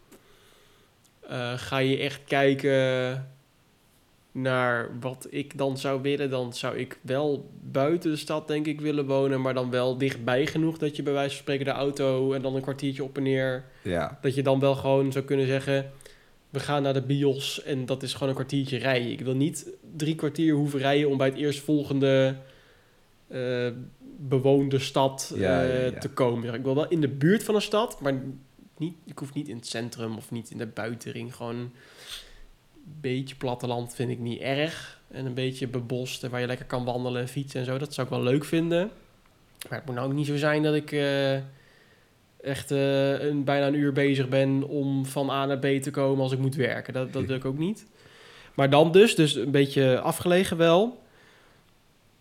Eh, 1.28 1.52
ga 1.58 1.78
je 1.78 1.96
echt 1.98 2.20
kijken 2.24 3.31
naar 4.32 4.98
wat 5.00 5.26
ik 5.30 5.58
dan 5.58 5.78
zou 5.78 6.02
willen, 6.02 6.30
dan 6.30 6.52
zou 6.52 6.76
ik 6.76 6.98
wel 7.00 7.50
buiten 7.62 8.10
de 8.10 8.16
stad, 8.16 8.48
denk 8.48 8.66
ik, 8.66 8.80
willen 8.80 9.06
wonen, 9.06 9.40
maar 9.40 9.54
dan 9.54 9.70
wel 9.70 9.98
dichtbij 9.98 10.46
genoeg 10.46 10.78
dat 10.78 10.96
je 10.96 11.02
bij 11.02 11.12
wijze 11.12 11.30
van 11.30 11.38
spreken 11.38 11.64
de 11.64 11.70
auto 11.70 12.32
en 12.32 12.42
dan 12.42 12.54
een 12.54 12.62
kwartiertje 12.62 13.04
op 13.04 13.16
en 13.16 13.22
neer 13.22 13.64
Ja. 13.82 14.18
dat 14.20 14.34
je 14.34 14.42
dan 14.42 14.60
wel 14.60 14.74
gewoon 14.74 15.12
zou 15.12 15.24
kunnen 15.24 15.46
zeggen... 15.46 15.90
we 16.50 16.60
gaan 16.60 16.82
naar 16.82 16.94
de 16.94 17.02
bios 17.02 17.62
en 17.62 17.86
dat 17.86 18.02
is 18.02 18.12
gewoon 18.12 18.28
een 18.28 18.34
kwartiertje 18.34 18.78
rijden. 18.78 19.10
Ik 19.10 19.20
wil 19.20 19.34
niet 19.34 19.66
drie 19.96 20.14
kwartier 20.14 20.54
hoeven 20.54 20.78
rijden... 20.78 21.08
om 21.08 21.16
bij 21.16 21.28
het 21.28 21.36
eerstvolgende 21.36 22.36
eh 23.28 23.68
bewoonde 24.28 24.78
stad 24.78 25.32
Ja, 25.34 25.62
eh, 25.62 25.78
ja, 25.78 25.90
ja. 25.90 25.98
te 25.98 26.08
komen. 26.08 26.54
Ik 26.54 26.62
wil 26.62 26.74
wel 26.74 26.88
in 26.88 27.00
de 27.00 27.08
buurt 27.08 27.42
van 27.42 27.54
een 27.54 27.62
stad... 27.62 28.00
maar 28.00 28.22
niet, 28.76 28.94
ik 29.06 29.18
hoef 29.18 29.34
niet 29.34 29.48
in 29.48 29.56
het 29.56 29.66
centrum 29.66 30.16
of 30.16 30.30
niet 30.30 30.50
in 30.50 30.58
de 30.58 30.66
buitenring. 30.66 31.34
Gewoon 31.34 31.72
beetje 32.84 33.34
platteland 33.34 33.94
vind 33.94 34.10
ik 34.10 34.18
niet 34.18 34.40
erg. 34.40 35.00
En 35.10 35.26
een 35.26 35.34
beetje 35.34 35.68
bebost 35.68 36.24
en 36.24 36.30
waar 36.30 36.40
je 36.40 36.46
lekker 36.46 36.66
kan 36.66 36.84
wandelen 36.84 37.20
en 37.20 37.28
fietsen 37.28 37.60
en 37.60 37.66
zo. 37.66 37.78
Dat 37.78 37.94
zou 37.94 38.06
ik 38.06 38.12
wel 38.12 38.22
leuk 38.22 38.44
vinden. 38.44 38.90
Maar 39.68 39.78
het 39.78 39.86
moet 39.86 39.94
nou 39.94 40.08
ook 40.08 40.14
niet 40.14 40.26
zo 40.26 40.36
zijn 40.36 40.62
dat 40.62 40.74
ik... 40.74 40.92
eh, 40.92 41.36
echt 42.42 42.70
eh, 42.70 43.20
een, 43.20 43.44
bijna 43.44 43.66
een 43.66 43.74
uur 43.74 43.92
bezig 43.92 44.28
ben 44.28 44.68
om 44.68 45.06
van 45.06 45.30
A 45.30 45.46
naar 45.46 45.58
B 45.58 45.82
te 45.82 45.90
komen 45.90 46.22
als 46.22 46.32
ik 46.32 46.38
moet 46.38 46.54
werken. 46.54 46.92
Dat, 46.92 47.12
dat 47.12 47.24
wil 47.26 47.36
ik 47.36 47.44
ook 47.44 47.58
niet. 47.58 47.86
Maar 48.54 48.70
dan 48.70 48.92
dus, 48.92 49.14
dus 49.14 49.34
een 49.34 49.50
beetje 49.50 50.00
afgelegen 50.00 50.56
wel. 50.56 51.02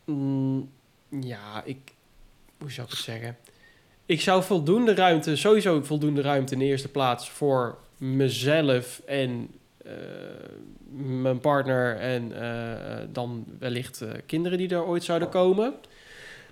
Mm, 0.06 0.69
ja, 1.10 1.63
ik... 1.65 1.78
Hoe 2.58 2.71
zou 2.71 2.88
ik 2.88 2.93
het 2.93 3.02
zeggen? 3.02 3.38
Ik 4.06 4.21
zou 4.21 4.43
voldoende 4.43 4.95
ruimte, 4.95 5.36
sowieso 5.36 5.84
voldoende 5.84 6.21
ruimte 6.21 6.54
in 6.54 6.60
de 6.60 6.65
eerste 6.65 6.88
plaats 6.88 7.30
voor 7.30 7.78
mezelf 7.97 9.02
en 9.06 9.50
mijn 11.22 11.39
partner 11.39 11.96
en 11.98 12.41
eh, 12.41 13.08
dan 13.12 13.46
wellicht 13.60 14.02
eh, 14.02 14.10
kinderen 14.26 14.58
die 14.58 14.70
er 14.70 14.86
ooit 14.86 15.04
zouden 15.04 15.30
komen. 15.30 15.74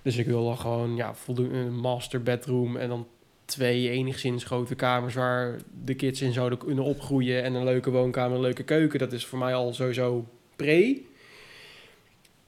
Dus 0.02 0.18
ik 0.18 0.26
wil 0.26 0.44
dan 0.44 0.58
gewoon 0.58 0.96
ja, 0.96 1.14
voldoende 1.14 1.58
een 1.58 1.76
master 1.76 2.24
bedroom 2.24 2.78
en 2.78 2.90
dan 2.90 3.08
twee 3.46 3.90
enigszins 3.90 4.44
grote 4.44 4.76
kamers 4.76 5.14
waar 5.14 5.58
de 5.84 5.96
kids 5.96 6.22
in 6.22 6.34
zouden 6.34 6.58
kunnen 6.58 6.84
opgroeien 6.84 7.44
en 7.44 7.54
een 7.54 7.64
leuke 7.64 7.92
woonkamer, 7.92 8.36
een 8.36 8.44
leuke 8.44 8.64
keuken. 8.64 9.00
Dat 9.00 9.14
is 9.14 9.26
voor 9.26 9.40
mij 9.40 9.54
al 9.56 9.74
sowieso 9.74 10.26
pre. 10.56 11.02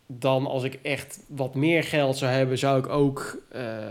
Dan 0.07 0.45
als 0.45 0.63
ik 0.63 0.79
echt 0.81 1.19
wat 1.27 1.55
meer 1.55 1.83
geld 1.83 2.17
zou 2.17 2.31
hebben, 2.31 2.57
zou 2.57 2.79
ik 2.79 2.87
ook 2.87 3.41
eh, 3.49 3.85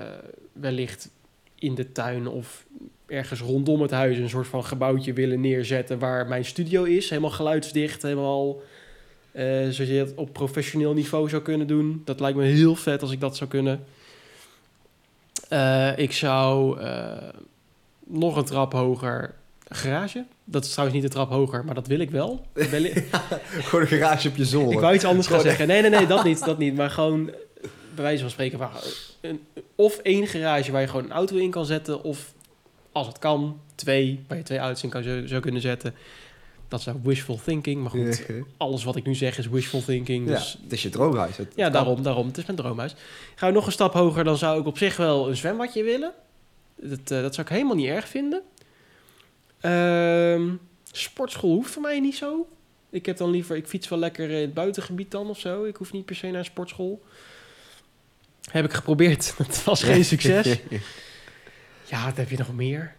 wellicht 0.53 1.11
in 1.55 1.75
de 1.75 1.93
tuin 1.93 2.29
of 2.29 2.67
ergens 3.11 3.41
rondom 3.41 3.83
het 3.83 3.91
huis 3.91 4.19
een 4.19 4.29
soort 4.29 4.47
van 4.47 4.65
gebouwtje 4.65 5.13
willen 5.13 5.41
neerzetten 5.41 5.99
waar 5.99 6.27
mijn 6.27 6.45
studio 6.45 6.85
is. 6.85 7.09
Helemaal 7.11 7.31
geluidsdicht, 7.31 8.03
helemaal 8.03 8.63
eh, 9.33 9.45
zoals 9.45 9.77
je 9.91 10.05
dat 10.05 10.15
op 10.15 10.33
professioneel 10.33 10.93
niveau 10.93 11.29
zou 11.29 11.43
kunnen 11.43 11.67
doen. 11.67 12.03
Dat 12.05 12.21
lijkt 12.21 12.39
me 12.39 12.45
heel 12.45 12.77
vet 12.77 13.03
als 13.03 13.13
ik 13.13 13.21
dat 13.21 13.37
zou 13.37 13.51
kunnen. 13.51 13.85
Eh, 15.49 15.99
ik 15.99 16.13
zou 16.13 16.81
eh, 16.81 17.13
nog 18.07 18.37
een 18.37 18.45
trap 18.45 18.73
hoger 18.73 19.35
garage. 19.69 20.25
Dat 20.45 20.65
is 20.65 20.71
trouwens 20.71 20.99
niet 20.99 21.07
een 21.07 21.15
trap 21.15 21.31
hoger, 21.31 21.65
maar 21.65 21.75
dat 21.75 21.87
wil 21.87 21.99
ik 21.99 22.11
wel. 22.11 22.47
Gewoon 22.55 23.81
een 23.81 23.87
garage 23.87 24.29
op 24.29 24.37
je 24.37 24.45
zolder. 24.45 24.73
ik 24.73 24.81
wou 24.81 24.95
iets 24.95 25.05
anders 25.05 25.27
gaan 25.27 25.41
zeggen. 25.41 25.67
Nee, 25.67 25.81
nee, 25.81 25.91
nee, 25.91 26.07
dat 26.07 26.25
niet, 26.25 26.45
dat 26.45 26.59
niet. 26.59 26.77
Maar 26.77 26.91
gewoon, 26.91 27.25
bij 27.95 28.05
wijze 28.05 28.21
van 28.21 28.31
spreken, 28.31 28.59
waar, 28.59 28.71
een, 29.21 29.41
of 29.75 29.99
één 29.99 30.27
garage 30.27 30.73
waar 30.73 30.81
je 30.81 30.87
gewoon 30.87 31.05
een 31.05 31.13
auto 31.13 31.37
in 31.37 31.51
kan 31.51 31.67
zetten. 31.67 32.03
Of, 32.03 32.33
als 32.93 33.07
het 33.07 33.19
kan, 33.19 33.61
twee, 33.75 34.25
waar 34.29 34.37
je 34.39 34.43
twee 34.45 34.59
in 34.83 34.89
kan, 34.91 35.03
zou, 35.03 35.29
zou 35.29 35.41
kunnen 35.41 35.61
zetten. 35.61 35.95
Dat 36.69 36.85
nou 36.85 36.99
wishful 37.03 37.41
thinking. 37.45 37.81
Maar 37.81 37.91
goed, 37.91 38.23
alles 38.57 38.85
wat 38.85 38.97
ik 38.97 39.07
nu 39.07 39.15
zeg 39.15 39.39
is 39.39 39.49
wishful 39.49 39.85
thinking. 39.85 40.29
ja, 40.29 40.35
Dus 40.35 40.59
het 40.63 40.73
is 40.73 40.83
je 40.83 40.89
droomhuis. 40.89 41.37
Het- 41.37 41.53
ja, 41.57 41.65
het 41.65 41.73
daarom, 41.73 42.03
daarom. 42.03 42.27
Het 42.27 42.39
is 42.39 42.45
mijn 42.45 42.57
droomhuis. 42.59 42.95
Ga 43.35 43.47
je 43.47 43.53
nog 43.53 43.67
een 43.67 43.73
stap 43.73 43.93
hoger, 43.93 44.25
dan 44.25 44.37
zou 44.37 44.61
ik 44.61 44.67
op 44.67 44.79
zich 44.79 44.97
wel 44.97 45.29
een 45.29 45.37
zwembadje 45.37 45.83
willen. 45.83 46.13
Dat, 46.77 46.99
eh, 47.11 47.21
dat 47.23 47.35
zou 47.35 47.47
ik 47.47 47.53
helemaal 47.53 47.75
niet 47.77 47.87
erg 47.89 48.09
vinden. 48.09 48.43
Ehm, 49.61 50.49
sportschool 50.93 51.55
hoeft 51.55 51.71
voor 51.71 51.83
mij 51.83 52.01
niet 52.01 52.17
zo. 52.17 52.49
Ik 52.91 53.07
heb 53.07 53.17
dan 53.17 53.31
liever, 53.31 53.57
ik 53.57 53.67
fiets 53.67 53.89
wel 53.89 53.99
lekker 53.99 54.31
in 54.31 54.41
het 54.41 54.55
buitengebied 54.55 55.11
dan 55.11 55.29
of 55.29 55.39
zo. 55.39 55.65
Ik 55.65 55.77
hoef 55.77 55.93
niet 55.93 56.05
per 56.05 56.17
se 56.17 56.27
naar 56.27 56.39
een 56.39 56.45
sportschool. 56.45 57.03
Heb 58.51 58.65
ik 58.65 58.73
geprobeerd. 58.73 59.35
Dat 59.39 59.65
was 59.65 59.83
geen 59.83 60.05
succes. 60.05 60.47
Ja, 61.91 62.05
wat 62.05 62.17
heb 62.17 62.31
je 62.31 62.39
nog 62.39 62.55
meer? 62.55 62.95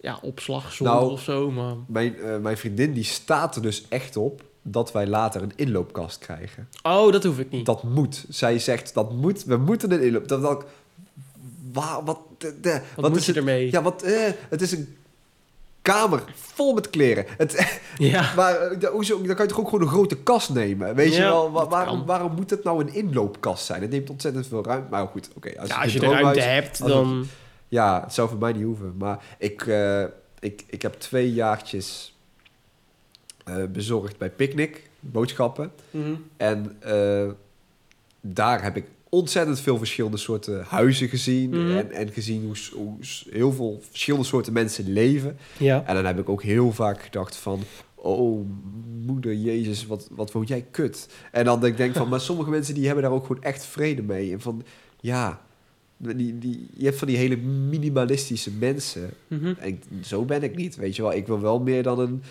Ja, 0.00 0.18
opslag, 0.22 0.72
zon 0.72 0.86
Nou, 0.86 1.10
of 1.10 1.22
zo. 1.22 1.50
Maar... 1.50 1.74
mijn, 1.86 2.16
eh, 2.16 2.38
mijn 2.38 2.56
vriendin 2.56 2.92
die 2.92 3.04
staat 3.04 3.56
er 3.56 3.62
dus 3.62 3.88
echt 3.88 4.16
op 4.16 4.42
dat 4.62 4.92
wij 4.92 5.06
later 5.06 5.42
een 5.42 5.52
inloopkast 5.56 6.18
krijgen. 6.18 6.68
Oh, 6.82 7.12
dat 7.12 7.24
hoef 7.24 7.38
ik 7.38 7.50
niet. 7.50 7.66
Dat 7.66 7.82
moet. 7.82 8.24
Zij 8.28 8.58
zegt 8.58 8.94
dat 8.94 9.12
moet. 9.12 9.44
We 9.44 9.56
moeten 9.56 9.92
een 9.92 10.02
inloop. 10.02 10.28
Dat, 10.28 10.42
dat, 10.42 10.64
waar, 11.72 12.04
wat, 12.04 12.18
de, 12.38 12.60
de- 12.60 12.82
wat, 12.96 13.10
moet 13.10 13.18
is 13.18 13.26
je 13.26 13.32
het? 13.32 13.40
ermee? 13.40 13.70
Ja, 13.70 13.82
wat, 13.82 14.02
eh, 14.02 14.30
het 14.48 14.62
is 14.62 14.72
een 14.72 14.96
kamer 15.82 16.22
vol 16.34 16.74
met 16.74 16.90
kleren. 16.90 17.24
Het, 17.36 17.80
ja. 17.98 18.32
maar 18.36 18.56
eh, 18.56 18.88
hoezo- 18.88 19.22
dan 19.22 19.34
kan 19.36 19.44
je 19.44 19.50
toch 19.50 19.60
ook 19.60 19.68
gewoon 19.68 19.82
een 19.84 19.92
grote 19.92 20.16
kast 20.16 20.50
nemen? 20.50 20.94
Weet 20.94 21.14
je 21.14 21.22
wel, 21.22 21.50
waarom, 21.68 22.06
waarom 22.06 22.32
moet 22.34 22.50
het 22.50 22.64
nou 22.64 22.80
een 22.80 22.94
inloopkast 22.94 23.64
zijn? 23.64 23.82
Het 23.82 23.90
neemt 23.90 24.10
ontzettend 24.10 24.46
veel 24.46 24.64
ruimte. 24.64 24.90
Maar 24.90 25.06
goed, 25.06 25.28
oké. 25.36 25.60
als, 25.60 25.68
Ja, 25.68 25.82
als 25.82 25.92
je 25.92 26.00
de 26.00 26.06
ruimte 26.08 26.40
hebt, 26.40 26.86
dan... 26.86 27.26
Ja, 27.68 28.00
het 28.04 28.14
zou 28.14 28.28
voor 28.28 28.38
mij 28.38 28.52
niet 28.52 28.64
hoeven. 28.64 28.94
Maar 28.98 29.24
ik, 29.38 29.66
eh, 29.66 30.02
ik, 30.40 30.64
ik 30.66 30.82
heb 30.82 30.94
twee 30.94 31.32
jaartjes 31.32 32.16
eh, 33.44 33.54
bezorgd 33.68 34.18
bij 34.18 34.30
Picnic, 34.30 34.90
boodschappen. 35.00 35.72
Mhm. 35.90 36.14
En 36.36 36.78
daar 38.20 38.62
heb 38.62 38.76
ik 38.76 38.84
ontzettend 39.14 39.60
veel 39.60 39.78
verschillende 39.78 40.16
soorten 40.16 40.64
huizen 40.64 41.08
gezien. 41.08 41.50
Mhm. 41.50 41.76
En, 41.76 41.90
en 41.90 42.12
gezien 42.12 42.44
hoe, 42.44 42.56
hoe 42.74 42.96
heel 43.30 43.52
veel 43.52 43.82
verschillende 43.90 44.26
soorten 44.26 44.52
mensen 44.52 44.92
leven. 44.92 45.38
Ja. 45.56 45.84
En 45.86 45.94
dan 45.94 46.04
heb 46.04 46.18
ik 46.18 46.28
ook 46.28 46.42
heel 46.42 46.72
vaak 46.72 47.02
gedacht 47.02 47.36
van... 47.36 47.60
Oh, 47.94 48.46
moeder 49.06 49.34
Jezus, 49.34 49.86
wat, 49.86 50.08
wat 50.10 50.32
woon 50.32 50.44
jij 50.44 50.66
kut. 50.70 51.08
En 51.32 51.44
dan 51.44 51.60
denk 51.60 51.72
ik 51.72 51.78
denk 51.78 51.94
van... 51.94 52.08
Maar 52.08 52.20
sommige 52.30 52.50
mensen 52.50 52.74
die 52.74 52.86
hebben 52.86 53.02
daar 53.02 53.12
ook 53.12 53.26
gewoon 53.26 53.42
echt 53.42 53.64
vrede 53.64 54.02
mee. 54.02 54.32
En 54.32 54.40
van, 54.40 54.62
ja... 55.00 55.40
Die, 55.96 56.38
die, 56.38 56.68
je 56.76 56.84
hebt 56.84 56.98
van 56.98 57.08
die 57.08 57.16
hele 57.16 57.36
minimalistische 57.36 58.50
mensen. 58.50 59.10
Mhm. 59.28 59.54
En 59.58 59.80
zo 60.02 60.24
ben 60.24 60.42
ik 60.42 60.56
niet, 60.56 60.76
weet 60.76 60.96
je 60.96 61.02
wel. 61.02 61.14
Ik 61.14 61.26
wil 61.26 61.40
wel 61.40 61.60
meer 61.60 61.82
dan 61.82 61.98
een... 61.98 62.22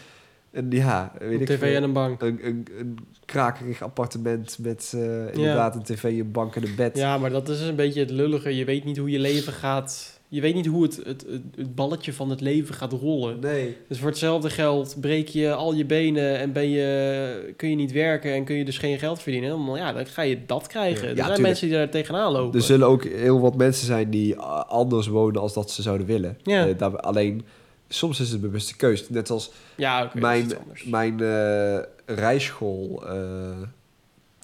een 0.52 0.72
ja, 0.72 1.12
weet 1.20 1.40
Een 1.40 1.46
tv 1.46 1.76
en 1.76 1.84
een 1.84 1.94
bank. 1.94 2.22
een, 2.22 2.40
een, 2.46 2.68
een 2.80 2.98
krakerig 3.26 3.82
appartement 3.82 4.58
met 4.60 4.92
eh, 4.96 5.34
inderdaad 5.34 5.76
een 5.76 5.84
tv, 5.84 6.04
een 6.04 6.32
bank 6.32 6.56
en 6.56 6.64
een 6.64 6.76
bed. 6.76 6.98
Ja, 6.98 7.18
maar 7.18 7.30
dat 7.30 7.50
is 7.50 7.62
een 7.62 7.76
beetje 7.76 8.00
het 8.00 8.12
lullige. 8.12 8.56
Je 8.56 8.66
weet 8.66 8.84
niet 8.84 8.98
hoe 8.98 9.10
je 9.10 9.20
leven 9.20 9.54
gaat 9.54 10.20
je 10.32 10.42
weet 10.42 10.56
niet 10.56 10.66
hoe 10.66 10.84
het, 10.84 10.96
het, 10.96 11.26
het, 11.30 11.42
het 11.56 11.76
balletje 11.76 12.14
van 12.14 12.30
het 12.30 12.42
leven 12.42 12.76
gaat 12.76 12.92
rollen. 12.92 13.40
Nee. 13.40 13.78
Dus 13.88 14.00
voor 14.00 14.10
hetzelfde 14.10 14.50
geld 14.50 14.96
breek 15.00 15.28
je 15.28 15.54
al 15.54 15.74
je 15.74 15.86
benen 15.86 16.38
en 16.38 16.52
ben 16.52 16.70
je, 16.70 17.54
kun 17.58 17.70
je 17.70 17.76
niet 17.76 17.92
werken 17.92 18.34
en 18.34 18.44
kun 18.44 18.56
je 18.56 18.66
dus 18.66 18.78
geen 18.78 19.00
geld 19.00 19.22
verdienen. 19.22 19.50
Dan, 19.50 19.76
ja, 19.76 19.94
dan 19.94 20.06
ga 20.06 20.22
je 20.22 20.46
dat 20.46 20.68
krijgen. 20.68 21.04
Ja, 21.04 21.10
er 21.10 21.10
ja, 21.10 21.16
zijn 21.16 21.26
tuurlijk. 21.26 21.48
mensen 21.48 21.68
die 21.68 21.78
daar 21.78 21.90
tegenaan 21.90 22.32
lopen. 22.32 22.60
Er 22.60 22.66
zullen 22.66 22.88
ook 22.88 23.04
heel 23.04 23.40
wat 23.40 23.56
mensen 23.56 23.86
zijn 23.86 24.10
die 24.10 24.38
anders 24.68 25.08
wonen 25.08 25.42
als 25.42 25.54
dat 25.54 25.72
ze 25.72 25.82
zouden 25.82 26.08
willen. 26.08 26.38
Ja. 26.44 26.68
Eh, 26.68 26.78
daar, 26.78 26.98
alleen, 26.98 27.46
soms 27.94 28.20
is 28.20 28.26
het 28.26 28.36
een 28.36 28.42
bewuste 28.42 28.76
keuze. 28.76 29.06
Net 29.10 29.30
als 29.30 29.52
ja, 29.76 30.14
is 30.14 30.22
mijn, 30.22 30.52
mijn 30.86 31.20
eh, 31.20 31.80
rijschool 32.06 33.04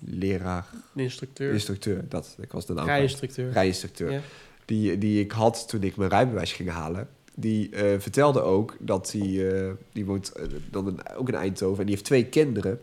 leraar, 0.05 0.65
De 0.93 1.01
instructeur, 1.01 1.53
instructeur, 1.53 2.05
dat, 2.09 2.37
ik 2.41 2.51
was 2.51 2.65
de 2.65 2.73
naam 2.73 2.85
rijinstructeur. 2.85 3.51
rijinstructeur, 3.51 4.11
Ja. 4.11 4.19
die, 4.65 4.97
die 4.97 5.21
ik 5.23 5.31
had 5.31 5.67
toen 5.67 5.83
ik 5.83 5.95
mijn 5.95 6.09
rijbewijs 6.09 6.53
ging 6.53 6.69
halen. 6.69 7.07
Die 7.35 7.69
eh, 7.69 7.99
vertelde 7.99 8.41
ook 8.41 8.75
dat 8.79 9.11
hij, 9.11 9.51
eh, 9.51 9.71
die 9.93 10.05
woont 10.05 10.31
dan 10.71 10.99
ook 11.15 11.27
in 11.27 11.35
Eindhoven 11.35 11.79
en 11.79 11.85
die 11.85 11.95
heeft 11.95 12.07
twee 12.07 12.25
kinderen. 12.25 12.79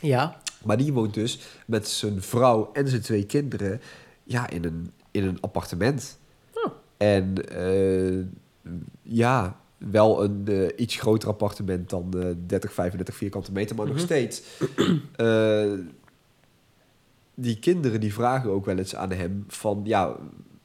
Ja. 0.00 0.40
Maar 0.64 0.76
die 0.76 0.92
woont 0.92 1.14
dus 1.14 1.38
met 1.66 1.88
zijn 1.88 2.22
vrouw 2.22 2.70
en 2.72 2.88
zijn 2.88 3.02
twee 3.02 3.24
kinderen 3.24 3.80
ja, 4.24 4.50
in, 4.50 4.64
een, 4.64 4.92
in 5.10 5.24
een 5.24 5.40
appartement. 5.40 6.18
Oh. 6.54 6.72
En 6.96 7.34
ja, 9.02 9.60
wel 9.90 10.24
een 10.24 10.42
eh, 10.46 10.68
iets 10.76 10.96
groter 10.96 11.28
appartement 11.28 11.90
dan 11.90 12.12
eh 12.20 12.26
30, 12.46 12.72
35 12.72 13.14
vierkante 13.16 13.52
meter, 13.52 13.76
maar 13.76 13.86
Mhm. 13.86 13.94
nog 13.94 14.04
steeds. 14.04 14.42
eh, 15.16 15.72
die 17.34 17.58
kinderen 17.58 18.00
die 18.00 18.14
vragen 18.14 18.50
ook 18.50 18.64
wel 18.64 18.78
eens 18.78 18.94
aan 18.96 19.10
hem 19.12 19.44
van 19.48 19.80
ja, 19.84 20.16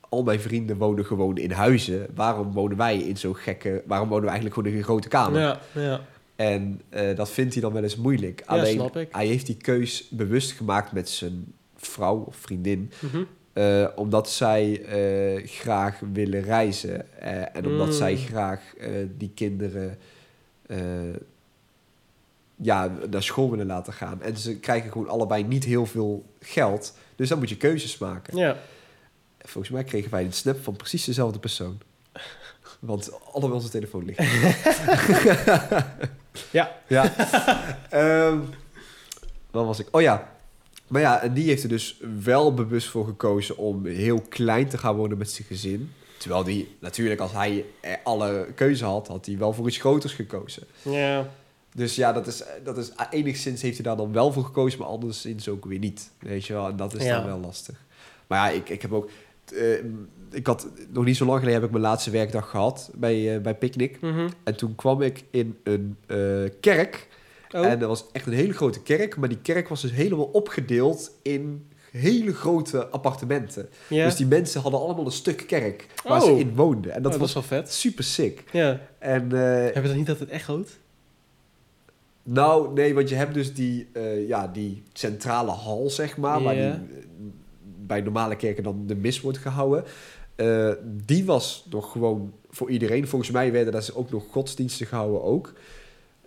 al 0.09 0.23
mijn 0.23 0.39
vrienden 0.39 0.77
wonen 0.77 1.05
gewoon 1.05 1.37
in 1.37 1.51
huizen. 1.51 2.07
Waarom 2.15 2.51
wonen 2.51 2.77
wij 2.77 2.97
in 2.97 3.17
zo'n 3.17 3.35
gekke, 3.35 3.83
waarom 3.87 4.07
wonen 4.07 4.23
we 4.23 4.29
eigenlijk 4.29 4.55
gewoon 4.57 4.71
in 4.71 4.77
een 4.77 4.85
grote 4.85 5.07
kamer? 5.07 5.39
Ja, 5.41 5.59
ja. 5.73 6.01
En 6.35 6.81
eh, 6.89 7.15
dat 7.15 7.29
vindt 7.29 7.53
hij 7.53 7.61
dan 7.61 7.73
wel 7.73 7.83
eens 7.83 7.95
moeilijk. 7.95 8.39
Ja, 8.39 8.45
Alleen, 8.45 8.73
snap 8.73 8.97
ik. 8.97 9.07
hij 9.11 9.25
heeft 9.27 9.45
die 9.45 9.55
keus 9.57 10.07
bewust 10.09 10.51
gemaakt 10.51 10.91
met 10.91 11.09
zijn 11.09 11.53
vrouw 11.75 12.17
of 12.27 12.35
vriendin. 12.35 12.91
Mhm. 12.99 13.23
Eh, 13.59 13.87
omdat 13.95 14.29
zij 14.29 14.83
eh, 14.85 15.47
graag 15.47 15.99
willen 16.13 16.41
reizen. 16.41 17.19
eh, 17.21 17.55
en 17.55 17.65
omdat 17.65 17.87
Mm. 17.87 17.93
zij 17.93 18.15
graag 18.17 18.61
eh, 18.77 18.89
die 19.17 19.31
kinderen 19.35 19.97
ja, 22.55 22.91
naar 23.09 23.23
school 23.23 23.49
willen 23.49 23.65
laten 23.65 23.93
gaan. 23.93 24.21
En 24.21 24.37
ze 24.37 24.59
krijgen 24.59 24.91
gewoon 24.91 25.09
allebei 25.09 25.43
niet 25.43 25.63
heel 25.63 25.85
veel 25.85 26.25
geld. 26.39 26.97
Dus 27.15 27.29
dan 27.29 27.37
moet 27.39 27.49
je 27.49 27.57
keuzes 27.57 27.97
maken. 27.97 28.37
Ja. 28.37 28.57
Volgens 29.39 29.73
mij 29.73 29.83
kregen 29.83 30.11
wij 30.11 30.23
een 30.23 30.33
snap 30.33 30.63
van 30.63 30.75
precies 30.75 31.03
dezelfde 31.05 31.39
persoon. 31.39 31.79
Want 32.79 33.11
allemaal 33.33 33.55
onze 33.55 33.69
telefoon 33.69 34.05
ligt. 34.05 34.19
Ja. 36.51 36.71
Ja. 36.87 37.13
Ehm 37.89 38.39
waar 39.51 39.65
was 39.65 39.79
ik? 39.79 39.87
Oh 39.91 40.01
ja. 40.01 40.31
Maar 40.89 41.01
ja, 41.01 41.21
en 41.21 41.33
die 41.33 41.47
heeft 41.47 41.63
er 41.63 41.69
dus 41.69 41.99
wel 42.23 42.53
bewust 42.53 42.87
voor 42.87 43.05
gekozen 43.05 43.57
om 43.57 43.85
heel 43.85 44.21
klein 44.29 44.67
te 44.69 44.77
gaan 44.77 44.95
wonen 44.95 45.17
met 45.17 45.29
zijn 45.31 45.47
gezin. 45.47 45.91
Terwijl 46.17 46.43
die 46.43 46.75
natuurlijk, 46.79 47.19
als 47.21 47.31
hij 47.31 47.65
alle 48.03 48.47
keuze 48.55 48.85
had, 48.85 49.07
had 49.07 49.25
hij 49.25 49.37
wel 49.37 49.53
voor 49.53 49.67
iets 49.67 49.77
groters 49.77 50.13
gekozen. 50.13 50.63
Ja. 50.81 51.29
Dus 51.75 51.95
ja, 51.95 52.13
dat 52.13 52.27
is, 52.27 52.43
dat 52.63 52.77
is 52.77 52.91
enigszins 53.09 53.61
heeft 53.61 53.75
hij 53.75 53.83
daar 53.85 53.97
dan 53.97 54.11
wel 54.13 54.31
voor 54.33 54.43
gekozen, 54.43 54.79
maar 54.79 54.87
anderszins 54.87 55.49
ook 55.49 55.65
weer 55.65 55.79
niet. 55.79 56.11
Weet 56.19 56.45
je 56.45 56.53
wel, 56.53 56.67
en 56.67 56.75
dat 56.75 56.95
is 56.95 57.03
Ja. 57.03 57.15
dan 57.17 57.25
wel 57.25 57.39
lastig. 57.39 57.75
Maar 58.27 58.51
ja, 58.51 58.57
ik, 58.57 58.69
ik 58.69 58.81
heb 58.81 58.93
ook. 58.93 59.09
eh, 59.55 59.73
ik 60.31 60.47
had 60.47 60.67
nog 60.89 61.05
niet 61.05 61.17
zo 61.17 61.25
lang 61.25 61.37
geleden 61.39 61.59
heb 61.59 61.67
ik 61.69 61.75
mijn 61.75 61.83
laatste 61.89 62.09
werkdag 62.11 62.49
gehad 62.49 62.89
bij, 62.95 63.35
eh 63.35 63.41
bij 63.41 63.55
Picnic. 63.55 64.01
Mhm. 64.01 64.29
En 64.43 64.55
toen 64.55 64.75
kwam 64.75 65.01
ik 65.01 65.23
in 65.31 65.57
een 65.63 65.97
eh, 66.07 66.17
kerk. 66.59 67.07
Oh. 67.55 67.65
En 67.65 67.79
dat 67.79 67.89
was 67.89 68.05
echt 68.11 68.25
een 68.27 68.33
hele 68.33 68.53
grote 68.53 68.81
kerk. 68.81 69.17
Maar 69.17 69.29
die 69.29 69.41
kerk 69.41 69.67
was 69.67 69.81
dus 69.81 69.91
helemaal 69.91 70.25
opgedeeld 70.25 71.11
in 71.21 71.67
hele 71.91 72.33
grote 72.33 72.87
appartementen. 72.87 73.69
Dus 73.89 74.15
die 74.15 74.25
mensen 74.25 74.61
hadden 74.61 74.79
allemaal 74.79 75.05
een 75.05 75.11
stuk 75.11 75.43
kerk 75.47 75.87
waar 76.03 76.21
Oh. 76.21 76.25
ze 76.27 76.39
in 76.39 76.55
woonden. 76.55 76.91
En 76.93 77.01
dat 77.01 77.13
Oh, 77.13 77.19
was 77.19 77.33
dat 77.33 77.47
wel 77.47 77.59
vet. 77.61 77.73
super 77.73 78.03
sick. 78.03 78.43
Ja. 78.51 78.79
En 78.99 79.21
eh, 79.31 79.39
Hebben 79.41 79.81
we 79.81 79.87
dat 79.87 79.97
niet 79.97 80.09
altijd 80.09 80.29
echoot? 80.29 80.69
nou, 82.23 82.73
nee, 82.73 82.93
want 82.93 83.09
je 83.09 83.15
hebt 83.15 83.33
dus 83.33 83.53
die, 83.53 83.87
eh, 83.93 84.27
ja, 84.27 84.47
die 84.47 84.83
centrale 84.93 85.51
hal, 85.51 85.89
zeg 85.89 86.17
maar, 86.17 86.43
waar 86.43 86.53
die, 86.53 86.63
eh, 86.63 86.73
bij 87.85 88.01
normale 88.01 88.35
kerken 88.35 88.63
dan 88.63 88.83
de 88.87 88.95
mis 88.95 89.21
wordt 89.21 89.37
gehouden. 89.37 89.83
Eh, 90.35 90.71
die 91.05 91.25
was 91.25 91.65
nog 91.69 91.91
gewoon 91.91 92.33
voor 92.49 92.69
iedereen. 92.69 93.07
Volgens 93.07 93.31
mij 93.31 93.51
werden 93.51 93.73
daar 93.73 93.89
ook 93.93 94.11
nog 94.11 94.23
godsdiensten 94.31 94.87
gehouden 94.87 95.23
ook. 95.23 95.53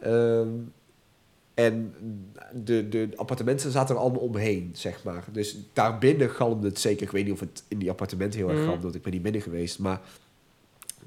Ehm, 0.01 0.49
en 1.55 1.95
de, 2.53 2.88
de 2.88 3.09
appartementen 3.17 3.71
zaten 3.71 3.95
er 3.95 4.01
allemaal 4.01 4.21
omheen, 4.21 4.71
zeg 4.73 5.05
maar. 5.05 5.25
Dus 5.33 5.57
daarbinnen 5.73 6.31
galmde 6.31 6.69
het 6.69 6.79
zeker. 6.81 7.03
Ik 7.03 7.11
weet 7.12 7.25
niet 7.25 7.33
of 7.33 7.41
het 7.41 7.62
in 7.69 7.79
die 7.79 7.91
appartementen 7.91 8.38
heel 8.38 8.49
erg 8.49 8.59
Mhm. 8.59 8.67
galmde, 8.67 8.83
want 8.83 8.95
ik 8.95 9.03
ben 9.03 9.12
niet 9.12 9.23
binnen 9.23 9.43
geweest. 9.43 9.79
Maar, 9.79 10.01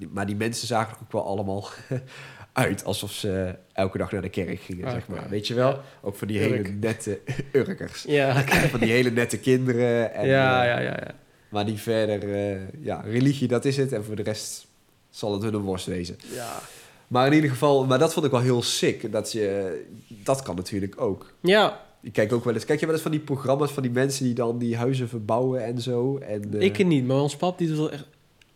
maar 0.10 0.26
die 0.26 0.36
mensen 0.36 0.68
zagen 0.68 0.96
er 0.96 1.02
ook 1.04 1.12
wel 1.12 1.26
allemaal 1.26 1.68
uit 2.54 2.84
alsof 2.86 3.12
ze 3.12 3.56
elke 3.74 3.98
dag 3.98 4.12
naar 4.12 4.22
de 4.22 4.30
kerk 4.30 4.60
gingen, 4.60 4.92
zeg 4.92 5.08
maar. 5.08 5.30
Weet 5.30 5.48
je 5.48 5.54
wel? 5.54 5.80
Ook 6.02 6.16
van 6.16 6.28
die 6.28 6.40
hele 6.40 6.70
nette 6.70 7.20
urkers. 7.52 8.04
Ja. 8.08 8.42
van 8.74 8.80
die 8.80 8.92
hele 8.92 9.12
nette 9.12 9.38
kinderen. 9.40 10.14
En, 10.14 10.28
ja, 10.28 10.62
eh, 10.64 10.68
ja, 10.70 10.80
ja, 10.80 10.90
ja. 11.06 11.12
Maar 11.50 11.66
die 11.66 11.78
verder, 11.78 12.34
eh, 12.36 12.62
ja, 12.84 13.02
religie, 13.02 13.48
dat 13.48 13.66
is 13.66 13.78
het. 13.78 13.92
En 13.94 14.04
voor 14.04 14.16
de 14.16 14.24
rest 14.24 14.68
zal 15.10 15.34
het 15.34 15.44
hun 15.44 15.54
een 15.54 15.62
worst 15.62 15.86
wezen. 15.86 16.16
Ja. 16.34 16.60
Maar 17.08 17.28
in 17.28 17.34
ieder 17.34 17.50
geval, 17.50 17.86
maar 17.86 18.00
dat 18.00 18.14
vond 18.14 18.26
ik 18.26 18.32
wel 18.32 18.42
heel 18.42 18.62
sick. 18.62 19.12
Dat, 19.12 19.32
je, 19.32 19.84
dat 20.08 20.42
kan 20.42 20.56
natuurlijk 20.56 21.02
ook. 21.02 21.34
Ja, 21.40 21.82
Ik 22.02 22.14
kijk 22.14 22.34
ook 22.34 22.44
wel 22.44 22.54
eens, 22.54 22.66
kijk 22.66 22.80
je 22.80 22.86
wel 22.86 22.94
eens 22.96 23.04
van 23.04 23.12
die 23.12 23.20
programma's 23.20 23.72
van 23.72 23.84
die 23.84 23.92
mensen 23.92 24.26
die 24.26 24.34
dan 24.34 24.58
die 24.58 24.78
huizen 24.78 25.10
verbouwen 25.10 25.64
en 25.66 25.82
zo. 25.82 26.18
En, 26.18 26.54
eh, 26.54 26.62
ik 26.62 26.86
niet, 26.86 27.06
maar 27.06 27.18
ons 27.22 27.36
pap 27.36 27.58
die 27.58 27.68
doet 27.68 27.78
dat 27.78 27.90
echt 27.92 28.06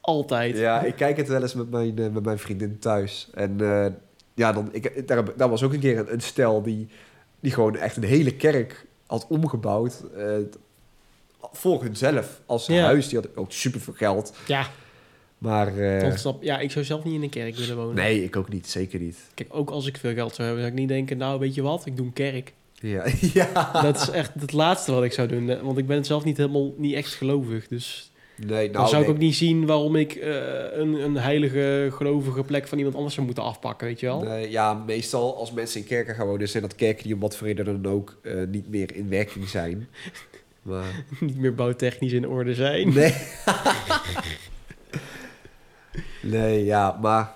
altijd. 0.01 0.57
Ja, 0.57 0.81
ik 0.81 0.95
kijk 0.95 1.17
het 1.17 1.27
wel 1.27 1.41
eens 1.41 1.53
met 1.53 1.69
mijn, 1.69 1.97
eh, 1.99 2.09
met 2.09 2.23
mijn 2.23 2.39
vriendin 2.39 2.79
thuis. 2.79 3.29
En 3.33 3.62
eh, 3.62 3.85
ja, 4.33 4.51
dan, 4.53 4.69
ik, 4.71 5.07
daar, 5.07 5.38
daar 5.38 5.49
was 5.49 5.63
ook 5.63 5.73
een 5.73 5.79
keer 5.79 5.97
een, 5.99 6.13
een 6.13 6.21
stel 6.21 6.62
die, 6.62 6.88
die 7.39 7.51
gewoon 7.51 7.75
echt 7.75 7.97
een 7.97 8.03
hele 8.03 8.35
kerk 8.35 8.85
had 9.07 9.25
omgebouwd. 9.29 10.03
voor 11.51 11.83
hunzelf 11.83 12.41
als 12.45 12.65
Ja. 12.65 12.83
huis. 12.83 13.07
Die 13.07 13.19
had 13.19 13.27
ook 13.35 13.51
super 13.51 13.79
veel 13.81 13.93
geld. 13.93 14.33
Ja, 14.47 14.67
Maar 15.39 15.78
eh, 15.78 16.02
want 16.02 16.19
snap, 16.19 16.43
ja, 16.43 16.60
ik 16.60 16.71
zou 16.71 16.86
zelf 16.86 17.04
niet 17.04 17.13
in 17.13 17.23
een 17.23 17.30
kerk 17.30 17.56
willen 17.56 17.75
wonen. 17.75 17.95
nee, 17.95 18.23
ik 18.23 18.36
ook 18.36 18.49
niet. 18.49 18.67
Zeker 18.67 18.99
niet. 18.99 19.17
Kijk, 19.34 19.49
ook 19.52 19.69
als 19.69 19.86
ik 19.88 19.97
veel 19.97 20.13
geld 20.13 20.36
zou 20.36 20.47
hebben, 20.47 20.65
zou 20.65 20.75
ik 20.75 20.80
niet 20.80 20.89
denken, 20.89 21.17
nou, 21.17 21.39
weet 21.39 21.56
je 21.56 21.62
wat, 21.62 21.86
ik 21.86 21.97
doe 21.97 22.06
een 22.06 22.13
kerk. 22.13 22.54
Ja, 22.73 23.06
ja. 23.34 23.82
Dat 23.82 24.02
is 24.02 24.10
echt 24.10 24.32
het 24.39 24.52
laatste 24.52 24.91
wat 24.91 25.04
ik 25.04 25.12
zou 25.13 25.28
doen. 25.28 25.62
Want 25.62 25.78
ik 25.78 25.88
ben 25.88 26.06
zelf 26.06 26.23
niet 26.23 26.38
helemaal, 26.38 26.73
niet 26.78 26.93
echt 26.93 27.13
gelovig. 27.13 27.67
Dus 27.67 28.12
Nee, 28.47 28.69
nou, 28.69 28.71
dan 28.71 28.88
zou 28.88 29.04
ik 29.04 29.10
ook 29.10 29.17
niet 29.17 29.36
zien 29.36 29.65
waarom 29.65 29.95
ik 29.95 30.15
eh, 30.15 30.32
een, 30.71 30.93
een 30.93 31.15
heilige, 31.17 31.88
gelovige 31.91 32.43
plek 32.43 32.67
van 32.67 32.78
iemand 32.78 32.95
anders 32.95 33.13
zou 33.13 33.25
moeten 33.25 33.43
afpakken, 33.43 33.88
weet 33.88 33.99
je 33.99 34.06
wel? 34.06 34.23
Nee, 34.23 34.49
ja, 34.49 34.73
meestal 34.73 35.38
als 35.38 35.52
mensen 35.52 35.80
in 35.80 35.86
kerken 35.88 36.15
gaan 36.15 36.28
wonen, 36.28 36.49
zijn 36.49 36.63
dat 36.63 36.75
kerken 36.75 37.04
die 37.04 37.13
om 37.13 37.19
wat 37.19 37.36
voor 37.36 37.47
reden 37.47 37.65
dan 37.65 37.91
ook 37.91 38.19
eh, 38.23 38.34
niet 38.47 38.69
meer 38.69 38.95
in 38.95 39.10
werking 39.10 39.47
zijn. 39.47 39.88
Maar 40.62 41.06
niet 41.19 41.38
meer 41.38 41.56
bouwtechnisch 41.56 42.12
in 42.12 42.28
orde 42.28 42.54
zijn. 42.54 42.93
nee. 42.93 43.13
nee, 46.21 46.65
ja, 46.65 46.97
maar 47.01 47.32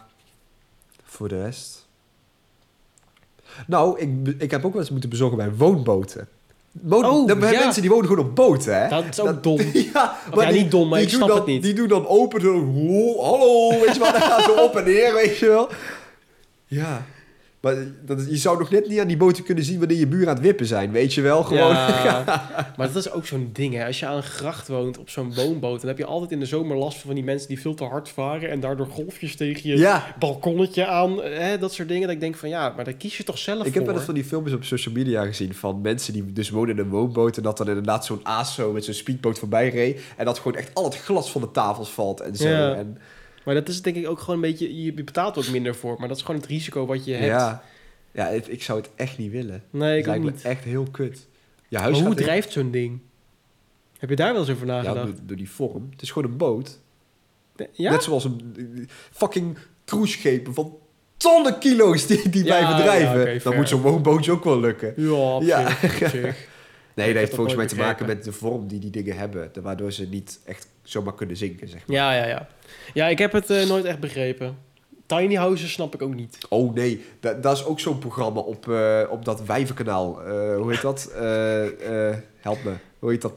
voor 1.04 1.28
de 1.28 1.42
rest. 1.44 1.88
Nou, 3.68 4.00
ik, 4.00 4.36
ik 4.42 4.52
heb 4.52 4.66
ook 4.66 4.72
wel 4.74 4.82
eens 4.82 4.90
moeten 4.92 5.10
bezorgen 5.10 5.38
bij 5.38 5.52
woonboten. 5.56 6.28
Woon, 6.72 7.06
Oh, 7.06 7.28
dan 7.28 7.40
ja. 7.40 7.60
mensen 7.60 7.82
die 7.82 7.92
wonen 7.92 8.08
gewoon 8.08 8.26
op 8.26 8.36
boten, 8.36 8.82
hè? 8.82 8.90
Dat 8.90 9.04
is 9.10 9.20
ook 9.20 9.26
Dat- 9.26 9.44
dom. 9.44 9.60
ja, 9.94 10.18
ja, 10.36 10.50
niet 10.50 10.72
dom, 10.72 10.90
maar 10.90 11.02
ik 11.02 11.10
snap 11.10 11.28
dan, 11.28 11.38
het 11.38 11.46
niet. 11.46 11.62
Die 11.64 11.74
doen 11.74 11.88
dan 11.88 12.08
open, 12.08 12.42
zo, 12.42 12.54
"Ho, 12.64 13.22
hallo, 13.22 13.70
weet 13.70 13.94
je 13.94 14.00
wel, 14.00 14.12
dan 14.20 14.22
gaan 14.22 14.42
ze 14.44 14.62
op 14.70 14.76
en 14.76 14.84
neer, 14.84 15.14
weet 15.14 15.38
je 15.38 15.48
wel. 15.48 15.70
Ja, 16.68 17.06
maar 17.64 17.76
dat, 18.06 18.26
je 18.30 18.38
zou 18.38 18.58
nog 18.58 18.70
net 18.70 18.88
niet 18.88 19.00
aan 19.00 19.08
die 19.08 19.18
boten 19.18 19.44
kunnen 19.44 19.64
zien 19.64 19.80
wanneer 19.80 19.98
je 19.98 20.08
buren 20.08 20.28
aan 20.28 20.34
het 20.34 20.44
wippen 20.44 20.66
zijn, 20.66 20.92
weet 20.92 21.14
je 21.14 21.22
wel, 21.22 21.44
gewoon. 21.44 21.76
Ja, 22.04 22.24
maar 22.78 22.88
dat 22.88 22.96
is 22.96 23.12
ook 23.12 23.26
zo'n 23.26 23.50
ding, 23.54 23.74
hè. 23.74 23.86
Als 23.86 24.00
je 24.00 24.06
aan 24.06 24.16
een 24.16 24.24
gracht 24.24 24.68
woont 24.68 24.98
op 24.98 25.10
zo'n 25.10 25.34
woonboot... 25.34 25.80
dan 25.80 25.90
heb 25.90 25.98
je 25.98 26.06
altijd 26.06 26.32
in 26.32 26.40
de 26.40 26.46
zomer 26.46 26.78
last 26.78 26.98
van 26.98 27.14
die 27.14 27.24
mensen 27.24 27.48
die 27.48 27.60
veel 27.60 27.74
te 27.74 27.84
hard 27.84 28.10
varen... 28.10 28.50
en 28.50 28.60
daardoor 28.60 28.86
golfjes 28.86 29.36
tegen 29.36 29.70
je 29.70 29.78
Ja, 29.78 30.16
balkonnetje 30.20 30.86
aan, 30.86 31.22
hè, 31.22 31.58
dat 31.58 31.74
soort 31.74 31.88
dingen. 31.88 32.04
Dat 32.04 32.16
ik 32.16 32.20
denk 32.20 32.36
van, 32.36 32.50
ja, 32.50 32.74
maar 32.76 32.86
daar 32.86 32.94
kies 32.94 33.18
je 33.18 33.24
toch 33.24 33.38
zelf 33.38 33.66
ik 33.66 33.66
heb 33.66 33.74
voor? 33.74 33.86
wel 33.86 33.96
eens 33.96 34.06
van 34.06 34.14
die 34.14 34.24
filmpjes 34.24 34.56
op 34.56 34.64
social 34.64 34.94
media 34.94 35.26
gezien 35.26 35.54
van 35.54 35.82
mensen 35.82 36.14
die 36.14 36.34
dus 36.34 36.50
wonen 36.50 36.76
in 36.76 36.84
een 36.84 36.90
woonboot 36.90 37.38
en 37.38 37.44
dat 37.44 37.58
dan 37.58 37.68
inderdaad 37.68 38.06
zo'n 38.06 38.20
aas 38.24 38.54
zo 38.54 38.72
met 38.72 38.86
zo'n 38.86 38.94
speedboot 38.94 39.40
voorbij 39.40 39.70
reed 39.70 40.02
en 40.18 40.26
dat 40.26 40.38
gewoon 40.38 40.58
echt 40.58 40.74
al 40.74 40.84
het 40.84 40.96
glas 40.96 41.32
van 41.32 41.42
de 41.42 41.52
tafels 41.52 41.90
valt 41.90 42.22
en 42.22 42.36
zo. 42.36 42.48
Ja. 42.48 42.76
En, 42.76 42.98
Maar 43.46 43.54
dat 43.56 43.68
is 43.68 43.82
denk 43.82 43.96
ik 43.96 44.08
ook 44.08 44.20
gewoon 44.20 44.36
een 44.36 44.42
beetje... 44.42 44.84
Je 44.84 44.94
betaalt 44.94 45.38
ook 45.38 45.48
minder 45.50 45.76
voor, 45.76 45.96
maar 46.00 46.08
dat 46.08 46.18
is 46.18 46.24
gewoon 46.24 46.42
het 46.42 46.50
risico 46.50 46.86
wat 46.86 47.06
je 47.06 47.14
hebt. 47.14 47.26
ja, 47.26 47.64
ja 48.12 48.28
ik, 48.28 48.48
ik 48.48 48.64
zou 48.64 48.80
het 48.80 48.90
echt 48.96 49.18
niet 49.18 49.32
willen. 49.32 49.64
Nee, 49.70 49.98
ik 49.98 50.06
Het 50.06 50.16
ook 50.18 50.24
niet. 50.24 50.42
echt 50.42 50.64
heel 50.64 50.88
kut. 50.92 51.28
Je 51.68 51.76
Maar 51.80 51.82
huis 51.82 52.02
hoe 52.02 52.16
drijft 52.16 52.52
zo'n 52.52 52.72
ding? 52.72 53.00
Heb 53.98 54.10
je 54.10 54.16
daar 54.16 54.32
wel 54.32 54.42
eens 54.42 54.50
over 54.52 54.68
Ja, 54.68 54.74
nagedacht? 54.74 55.06
door, 55.08 55.16
door 55.26 55.38
die 55.38 55.50
vorm. 55.50 55.88
Het 55.92 56.02
is 56.02 56.12
gewoon 56.12 56.32
een 56.32 56.38
boot. 56.38 56.80
Ja? 57.72 57.92
Net 57.92 58.04
zoals 58.04 58.24
een 58.24 58.90
fucking 59.12 59.58
cruiseschepen 59.86 60.54
van 60.54 60.78
tonnen 61.18 61.58
kilo's 61.60 62.08
die, 62.08 62.30
die 62.30 62.44
Ja, 62.44 62.58
blijven 62.58 62.76
drijven. 62.84 63.34
ja, 63.34 63.40
dan 63.44 63.56
moet 63.56 63.70
zo'n 63.70 63.82
woonbootje 63.82 64.32
ook 64.32 64.44
wel 64.44 64.60
lukken. 64.60 64.94
Ja, 64.98 65.40
Ja. 65.42 65.70
zich, 65.70 66.02
op 66.02 66.08
zich. 66.22 66.48
Nee, 66.96 67.08
dat 67.08 67.16
heeft 67.18 67.34
volgens 67.36 67.56
mij 67.56 67.68
te 67.68 67.76
maken 67.76 68.06
met 68.06 68.24
de 68.24 68.32
vorm 68.32 68.68
die 68.68 68.80
die 68.80 68.90
dingen 68.90 69.18
hebben. 69.18 69.52
Waardoor 69.62 69.92
ze 69.92 70.08
niet 70.08 70.40
echt 70.46 70.68
zomaar 70.84 71.14
kunnen 71.16 71.38
zinken, 71.38 71.68
zeg 71.68 71.88
maar. 71.88 71.96
Ja, 71.96 72.14
ja, 72.14 72.26
ja. 72.28 72.48
Ja, 72.94 73.08
ik 73.08 73.18
heb 73.18 73.32
het 73.32 73.50
eh, 73.50 73.66
nooit 73.68 73.86
echt 73.86 74.00
begrepen. 74.00 74.58
Tiny 75.06 75.36
houses 75.36 75.72
snap 75.72 75.94
ik 75.94 76.02
ook 76.02 76.14
niet. 76.16 76.38
Oh 76.50 76.74
nee, 76.74 77.06
da- 77.20 77.34
dat 77.34 77.58
is 77.58 77.66
ook 77.66 77.80
zo'n 77.80 78.00
programma 78.00 78.40
op, 78.40 78.70
eh, 78.70 79.00
op 79.10 79.26
dat 79.26 79.46
wijvenkanaal. 79.46 80.22
Eh, 80.24 80.56
hoe 80.58 80.72
heet 80.72 80.82
dat? 80.82 81.12
Eh, 81.16 82.10
eh, 82.10 82.18
help 82.40 82.64
me. 82.64 82.74
Hoe 83.00 83.12
heet 83.12 83.22
dat? 83.22 83.34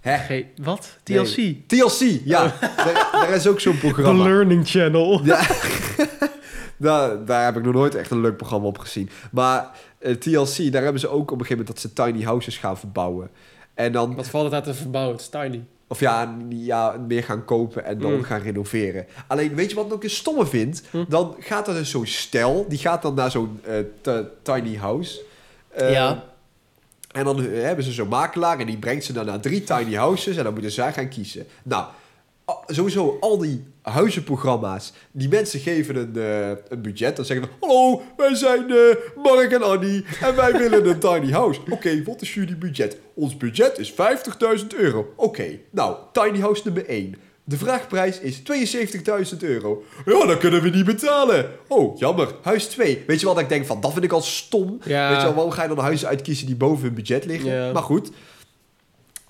hè? 0.00 0.46
Wat? 0.62 0.96
Nee. 1.04 1.18
TLC? 1.24 1.68
TLC, 1.68 2.20
ja. 2.24 2.42
daar, 2.76 3.08
daar 3.12 3.30
is 3.34 3.46
ook 3.46 3.60
zo'n 3.60 3.72
The 3.74 3.78
programma. 3.78 4.24
Learning 4.24 4.68
Channel. 4.68 5.20
Ja. 5.24 5.46
daar, 6.76 7.24
daar 7.24 7.44
heb 7.44 7.56
ik 7.56 7.62
nog 7.64 7.74
nooit 7.74 7.94
echt 7.94 8.10
een 8.10 8.20
leuk 8.20 8.36
programma 8.36 8.66
op 8.66 8.78
gezien. 8.78 9.10
Maar 9.32 9.70
TLC, 10.18 10.72
daar 10.72 10.82
hebben 10.82 11.00
ze 11.00 11.08
ook 11.08 11.30
op 11.30 11.40
een 11.40 11.46
gegeven 11.46 11.56
moment 11.56 11.66
dat 11.66 11.78
ze 11.78 11.92
tiny 11.92 12.22
houses 12.24 12.56
gaan 12.58 12.78
verbouwen. 12.78 13.30
En 13.74 13.92
dan, 13.92 14.14
Wat 14.14 14.28
valt 14.28 14.44
het 14.44 14.52
uit 14.54 14.64
te 14.64 14.74
verbouwen? 14.74 15.12
Het 15.12 15.20
is 15.20 15.28
tiny. 15.28 15.64
Of 15.88 16.00
ja, 16.00 16.36
ja, 16.48 16.96
meer 17.06 17.22
gaan 17.24 17.44
kopen 17.44 17.84
en 17.84 17.98
dan 17.98 18.12
Mm. 18.14 18.22
gaan 18.22 18.40
renoveren. 18.40 19.06
Alleen, 19.26 19.54
weet 19.54 19.70
je 19.70 19.76
wat 19.76 19.86
ik 19.86 19.92
ook 19.92 20.02
een 20.04 20.10
stomme 20.10 20.46
vind? 20.46 20.82
Hm. 20.90 21.04
Dan 21.08 21.36
gaat 21.38 21.68
er 21.68 21.74
dus 21.74 21.90
zo'n 21.90 22.06
stel, 22.06 22.64
die 22.68 22.78
gaat 22.78 23.02
dan 23.02 23.14
naar 23.14 23.30
zo'n 23.30 23.60
eh, 24.02 24.18
tiny 24.42 24.76
house. 24.76 25.20
Eh, 25.68 25.92
Ja. 25.92 26.24
En 27.12 27.24
dan 27.24 27.40
eh, 27.46 27.62
hebben 27.62 27.84
ze 27.84 27.92
zo'n 27.92 28.08
makelaar 28.08 28.58
en 28.58 28.66
die 28.66 28.78
brengt 28.78 29.04
ze 29.04 29.12
dan 29.12 29.26
naar 29.26 29.40
drie 29.40 29.64
tiny 29.64 29.94
houses 29.94 30.36
en 30.36 30.44
dan 30.44 30.52
moeten 30.52 30.72
zij 30.72 30.92
gaan 30.92 31.08
kiezen. 31.08 31.46
Nou, 31.62 31.84
sowieso 32.66 33.16
al 33.20 33.38
die 33.38 33.64
huizenprogramma's, 33.90 34.92
die 35.12 35.28
mensen 35.28 35.60
geven 35.60 35.96
een, 35.96 36.16
eh, 36.16 36.48
een 36.68 36.82
budget. 36.82 37.16
Dan 37.16 37.24
zeggen 37.24 37.48
van, 37.48 37.68
hallo, 37.68 38.02
wij 38.16 38.34
zijn 38.34 38.70
eh, 38.70 39.22
Mark 39.22 39.52
en 39.52 39.62
Annie 39.62 40.04
en 40.22 40.36
wij 40.36 40.52
willen 40.62 40.86
een 40.86 40.98
tiny 40.98 41.32
house. 41.32 41.60
Oké, 41.70 42.02
wat 42.02 42.22
is 42.22 42.34
jullie 42.34 42.56
budget? 42.56 42.98
Ons 43.14 43.36
budget 43.36 43.78
is 43.78 43.92
50.000 43.92 43.96
euro. 44.76 45.12
Oké, 45.16 45.58
nou, 45.70 45.96
tiny 46.12 46.40
house 46.40 46.62
nummer 46.64 46.86
1. 46.86 47.14
De 47.44 47.56
vraagprijs 47.56 48.20
is 48.20 48.42
72.000 49.32 49.36
euro. 49.38 49.84
Ja, 50.04 50.26
dat 50.26 50.38
kunnen 50.38 50.62
we 50.62 50.68
niet 50.68 50.84
betalen. 50.84 51.50
Oh, 51.68 51.98
jammer. 51.98 52.34
Huis 52.42 52.66
2. 52.66 53.04
Weet 53.06 53.20
je 53.20 53.26
wat 53.26 53.38
ik 53.38 53.48
denk 53.48 53.66
van, 53.66 53.80
dat 53.80 53.92
vind 53.92 54.04
ik 54.04 54.12
al 54.12 54.22
stom. 54.22 54.78
Ja. 54.84 55.08
Weet 55.08 55.18
je 55.18 55.24
wel, 55.24 55.34
waarom 55.34 55.52
ga 55.52 55.62
je 55.62 55.68
dan 55.68 55.78
huizen 55.78 56.08
uitkiezen 56.08 56.46
die 56.46 56.56
boven 56.56 56.84
hun 56.84 56.94
budget 56.94 57.24
liggen? 57.24 57.50
Ja. 57.50 57.72
Maar 57.72 57.82
goed. 57.82 58.10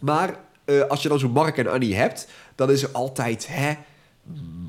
Maar 0.01 0.39
eh, 0.65 0.81
als 0.81 1.03
je 1.03 1.09
dan 1.09 1.19
zo 1.19 1.29
Mark 1.29 1.59
en 1.59 1.67
Annie 1.67 1.95
hebt, 1.95 2.29
dan 2.55 2.71
is 2.71 2.83
er 2.83 2.89
altijd, 2.93 3.47
hè, 3.51 3.73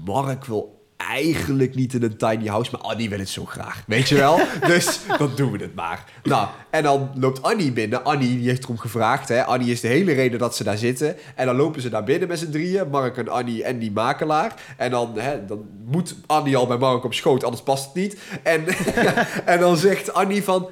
Mark 0.05 0.45
wil 0.45 0.78
eigenlijk 0.97 1.76
niet 1.76 1.93
in 1.93 2.03
een 2.03 2.18
tiny 2.18 2.47
house, 2.47 2.72
maar 2.72 2.82
Annie 2.82 3.10
wil 3.10 3.20
het 3.20 3.30
zo 3.30 3.45
graag. 3.45 3.84
Weet 3.88 4.10
je 4.10 4.16
wel? 4.16 4.39
dus 4.68 4.99
dan 5.18 5.32
doen 5.36 5.51
we 5.51 5.58
het 5.58 5.76
maar. 5.76 6.03
Nou, 6.24 6.47
en 6.70 6.84
dan 6.84 7.12
loopt 7.16 7.41
Annie 7.41 7.72
binnen. 7.72 8.03
Annie 8.03 8.38
die 8.38 8.47
heeft 8.47 8.64
erom 8.64 8.78
gevraagd. 8.78 9.28
Hè. 9.28 9.43
Annie 9.45 9.72
is 9.72 9.82
de 9.82 9.88
hele 9.88 10.14
reden 10.14 10.39
dat 10.39 10.55
ze 10.55 10.64
daar 10.64 10.78
zitten. 10.78 11.16
En 11.36 11.45
dan 11.45 11.55
lopen 11.55 11.82
ze 11.82 11.89
daar 11.89 12.03
binnen 12.03 12.28
met 12.28 12.39
z'n 12.39 12.49
drieën. 12.49 12.89
Mark 12.89 13.18
en 13.18 13.30
Annie 13.30 13.64
en 13.64 13.80
die 13.80 13.91
makelaar. 13.91 14.53
En 14.78 14.91
dan, 14.91 15.18
hè, 15.18 15.45
dan 15.45 15.66
moet 15.86 16.16
Annie 16.26 16.58
al 16.58 16.68
bij 16.68 16.78
Mark 16.78 17.03
op 17.03 17.14
schoot, 17.14 17.43
anders 17.43 17.64
past 17.64 17.86
het 17.86 17.93
niet. 17.93 18.18
En, 18.43 18.66
en 19.45 19.60
dan 19.60 19.78
zegt 19.78 20.14
Annie 20.14 20.43
van... 20.43 20.70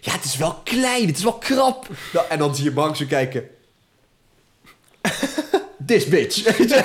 Ja, 0.00 0.12
het 0.12 0.24
is 0.24 0.36
wel 0.36 0.60
klein, 0.64 1.06
het 1.06 1.16
is 1.16 1.22
wel 1.22 1.38
krap. 1.38 1.88
Nou, 2.12 2.26
en 2.28 2.38
dan 2.38 2.54
zie 2.54 2.64
je 2.64 2.70
Mark 2.70 2.96
zo 2.96 3.04
kijken... 3.08 3.48
This 5.86 6.08
bitch. 6.08 6.42
Weet 6.58 6.70
je? 6.70 6.84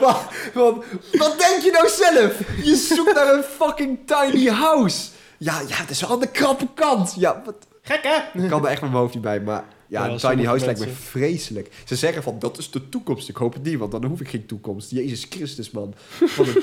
Want- 0.00 0.26
want, 0.54 0.84
wat 1.12 1.38
denk 1.38 1.62
je 1.62 1.70
nou 1.72 1.88
zelf? 1.88 2.38
Je 2.64 2.76
zoekt 2.76 3.14
naar 3.14 3.34
een 3.34 3.42
fucking 3.42 3.98
tiny 4.06 4.46
house. 4.48 5.08
Ja, 5.38 5.60
ja, 5.60 5.76
het 5.76 5.90
is 5.90 6.00
wel 6.00 6.10
aan 6.10 6.20
de 6.20 6.30
krappe 6.30 6.66
kant. 6.74 7.14
Ja, 7.18 7.42
wat, 7.44 7.54
Gek, 7.82 8.00
hè? 8.02 8.40
ik 8.42 8.48
kan 8.48 8.64
er 8.64 8.70
echt 8.70 8.80
met 8.80 8.90
mijn 8.90 9.02
hoofd 9.02 9.14
niet 9.14 9.22
bij, 9.22 9.40
maar 9.40 9.64
ja, 9.86 10.16
tiny 10.16 10.44
house 10.44 10.64
lijkt 10.64 10.80
me 10.80 10.88
vreselijk. 10.88 11.70
Ze 11.84 11.96
zeggen 11.96 12.22
van, 12.22 12.38
dat 12.38 12.58
is 12.58 12.70
de 12.70 12.88
toekomst. 12.88 13.28
Ik 13.28 13.36
hoop 13.36 13.52
het 13.52 13.62
niet, 13.62 13.78
want 13.78 13.92
dan 13.92 14.04
hoef 14.04 14.20
ik 14.20 14.28
geen 14.28 14.46
toekomst. 14.46 14.90
Jezus 14.90 15.26
Christus, 15.30 15.70
man. 15.70 15.94
Wat 16.36 16.46
een... 16.46 16.62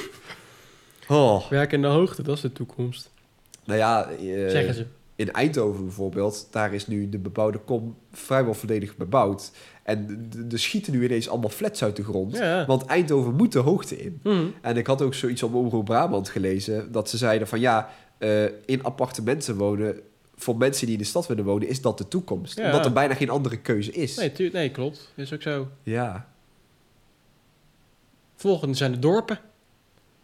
Oh. 1.08 1.50
Werk 1.50 1.72
in 1.72 1.82
de 1.82 1.88
hoogte, 1.88 2.24
dat 2.24 2.36
is 2.36 2.42
de 2.42 2.52
toekomst. 2.52 3.10
Nou 3.64 3.80
ja, 3.80 4.10
eh, 4.10 4.50
Zeggen 4.50 4.74
ze. 4.74 4.86
In 5.20 5.32
Eindhoven 5.32 5.84
bijvoorbeeld, 5.84 6.48
daar 6.52 6.74
is 6.74 6.88
nu 6.88 7.10
de 7.10 7.18
bebouwde 7.18 7.58
kom 7.58 7.98
vrijwel 8.12 8.54
volledig 8.54 8.98
bebouwd. 8.98 9.52
En 9.84 10.30
er 10.52 10.60
schieten 10.60 10.94
nu 10.94 11.04
ineens 11.04 11.30
allemaal 11.30 11.50
flats 11.50 11.84
uit 11.84 11.96
de 11.96 12.04
grond. 12.04 12.38
Ja. 12.38 12.66
Want 12.66 12.86
Eindhoven 12.86 13.36
moet 13.36 13.52
de 13.52 13.60
hoogte 13.60 13.98
in. 13.98 14.20
Hm. 14.24 14.46
En 14.62 14.78
ik 14.78 14.88
had 14.88 15.02
ook 15.02 15.14
zoiets 15.14 15.44
op 15.44 15.54
Omroep 15.54 15.86
Brabant 15.86 16.30
gelezen, 16.30 16.92
dat 16.92 17.10
ze 17.10 17.18
zeiden 17.18 17.48
van 17.48 17.60
ja, 17.60 17.90
eh, 18.18 18.44
in 18.66 18.84
appartementen 18.84 19.56
wonen, 19.56 20.00
voor 20.36 20.58
mensen 20.58 20.86
die 20.86 20.96
in 20.96 21.02
de 21.02 21.08
stad 21.08 21.28
willen 21.28 21.46
wonen, 21.46 21.68
is 21.68 21.82
dat 21.82 21.98
de 21.98 22.08
toekomst. 22.08 22.58
Ja. 22.58 22.66
Omdat 22.66 22.86
er 22.86 22.94
bijna 22.94 23.14
geen 23.14 23.30
andere 23.30 23.58
keuze 23.58 23.92
is. 23.92 24.16
Nee, 24.16 24.52
nee, 24.52 24.72
klopt. 24.72 25.12
Is 25.16 25.34
ook 25.34 25.42
zo. 25.42 25.68
Ja, 25.84 26.28
Volgende 28.36 28.76
zijn 28.76 28.92
de 28.92 29.00
dorpen. 29.00 29.40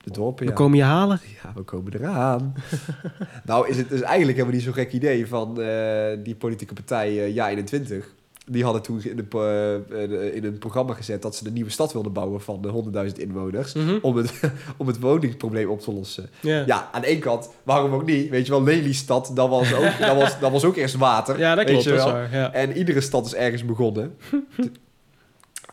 De 0.06 0.12
dorpen, 0.12 0.46
We 0.46 0.52
ja. 0.52 0.58
komen 0.58 0.78
je 0.78 0.84
halen. 0.84 1.20
Ja, 1.44 1.52
we 1.56 1.62
komen 1.62 1.94
eraan. 1.94 2.54
nou, 3.46 3.68
is 3.68 3.78
het 3.78 3.90
dus 3.90 4.02
eigenlijk 4.02 4.38
helemaal 4.38 4.56
niet 4.56 4.66
zo'n 4.66 4.74
gek 4.74 4.92
idee 4.92 5.28
van 5.28 5.62
eh, 5.62 6.18
die 6.24 6.36
politieke 6.36 6.74
partij 6.74 7.08
eh, 7.08 7.34
Ja 7.34 7.50
21. 7.50 8.14
Die 8.48 8.64
hadden 8.64 8.82
toen 8.82 9.02
in 9.04 9.28
een, 9.30 9.84
eh, 9.90 10.36
in 10.36 10.44
een 10.44 10.58
programma 10.58 10.94
gezet 10.94 11.22
dat 11.22 11.36
ze 11.36 11.48
een 11.48 11.54
nieuwe 11.54 11.70
stad 11.70 11.94
wilden 11.94 12.14
bouwen 12.14 12.42
van 12.42 12.66
eh, 12.94 13.06
100.000 13.08 13.14
inwoners. 13.18 13.74
Mhm. 13.74 13.98
Om 14.02 14.16
het, 14.16 14.40
om 14.78 14.88
het 14.88 15.00
woningprobleem 15.00 15.70
op 15.70 15.80
te 15.82 15.94
lossen. 15.94 16.30
Ja. 16.40 16.64
Ja, 16.66 16.90
aan 16.92 17.02
de 17.02 17.08
ene 17.08 17.20
kant, 17.20 17.50
waarom 17.64 17.94
ook 17.94 18.06
niet? 18.06 18.30
Weet 18.30 18.46
je 18.46 18.52
wel, 18.52 18.64
Lelystad, 18.64 19.32
dat 19.34 19.50
was 19.50 19.74
ook, 19.74 20.00
dat 20.00 20.16
was, 20.16 20.40
dat 20.40 20.52
was 20.52 20.64
ook 20.64 20.76
eerst 20.76 20.96
water. 20.96 21.40
Ja, 21.40 21.56
dat 21.56 21.66
weet 21.66 21.84
klopt. 21.84 22.04
wel. 22.04 22.12
waar. 22.12 22.34
Ja. 22.34 22.54
En 22.54 22.78
iedere 22.78 23.02
stad 23.02 23.26
is 23.26 23.36
ergens 23.36 23.66
begonnen. 23.66 24.16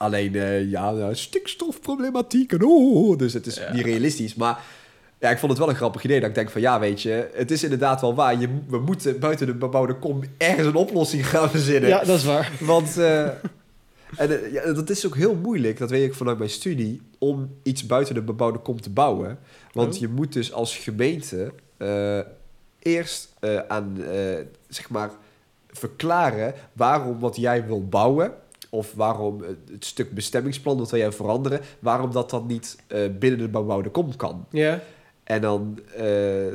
Alleen, 0.03 0.34
eh, 0.34 0.70
ja, 0.70 1.14
stikstofproblematiek 1.14 2.53
en 2.53 2.62
oh, 2.64 3.18
dus 3.18 3.32
het 3.32 3.46
is 3.46 3.57
Ja. 3.57 3.72
niet 3.72 3.84
realistisch. 3.84 4.34
Maar 4.34 4.59
ja, 5.20 5.30
ik 5.30 5.38
vond 5.38 5.50
het 5.50 5.61
wel 5.61 5.68
een 5.68 5.74
grappig 5.76 6.05
idee 6.05 6.20
dat 6.20 6.28
ik 6.28 6.34
denk 6.34 6.50
van, 6.50 6.61
ja, 6.61 6.80
weet 6.80 7.03
je, 7.03 7.30
het 7.34 7.50
is 7.50 7.62
inderdaad 7.62 8.00
wel 8.00 8.14
waar. 8.14 8.40
Je, 8.40 8.48
we 8.68 8.78
moeten 8.78 9.18
buiten 9.18 9.46
de 9.46 9.55
bebouwde 9.55 9.94
kom 9.94 10.20
ergens 10.38 10.66
een 10.66 10.74
oplossing 10.74 11.28
gaan 11.28 11.50
verzinnen. 11.50 11.88
ja, 11.88 12.05
dat 12.05 12.18
is 12.18 12.24
waar. 12.24 12.53
Want 12.61 12.98
eh, 12.98 13.22
en, 14.22 14.44
eh, 14.44 14.53
ja, 14.53 14.72
dat 14.72 14.90
is 14.90 15.07
ook 15.07 15.16
heel 15.16 15.34
moeilijk, 15.34 15.78
dat 15.78 15.90
weet 15.90 16.05
ik 16.05 16.14
vanuit 16.14 16.38
mijn 16.38 16.50
studie, 16.50 17.00
om 17.18 17.50
iets 17.62 17.86
buiten 17.86 18.14
de 18.14 18.22
bebouwde 18.22 18.59
kom 18.59 18.80
te 18.80 18.90
bouwen. 18.90 19.38
Want 19.72 19.94
Oh. 19.94 20.00
je 20.00 20.09
moet 20.09 20.32
dus 20.32 20.53
als 20.53 20.76
gemeente 20.76 21.53
eh, 21.76 22.18
eerst 22.78 23.34
eh, 23.40 23.59
aan, 23.68 24.03
eh, 24.12 24.16
zeg 24.68 24.88
maar, 24.90 25.11
verklaren 25.70 26.55
waarom 26.72 27.18
wat 27.18 27.36
jij 27.36 27.66
wil 27.66 27.88
bouwen, 27.88 28.32
of 28.75 28.93
waarom 28.95 29.43
het, 29.70 29.85
stuk 29.85 30.11
bestemmingsplan 30.14 30.79
dat 30.79 30.91
wil 30.91 31.01
jij 31.01 31.12
veranderen, 31.12 31.61
waarom 31.79 32.12
dat 32.12 32.31
dan 32.31 32.47
niet 32.47 32.77
eh, 32.87 33.01
binnen 33.18 33.39
de 33.41 33.49
bebouwde 33.49 33.89
kom 33.91 34.16
kan. 34.16 34.47
Ja. 34.51 34.81
En 35.25 35.41
dan. 35.41 35.79
eh, 35.97 36.47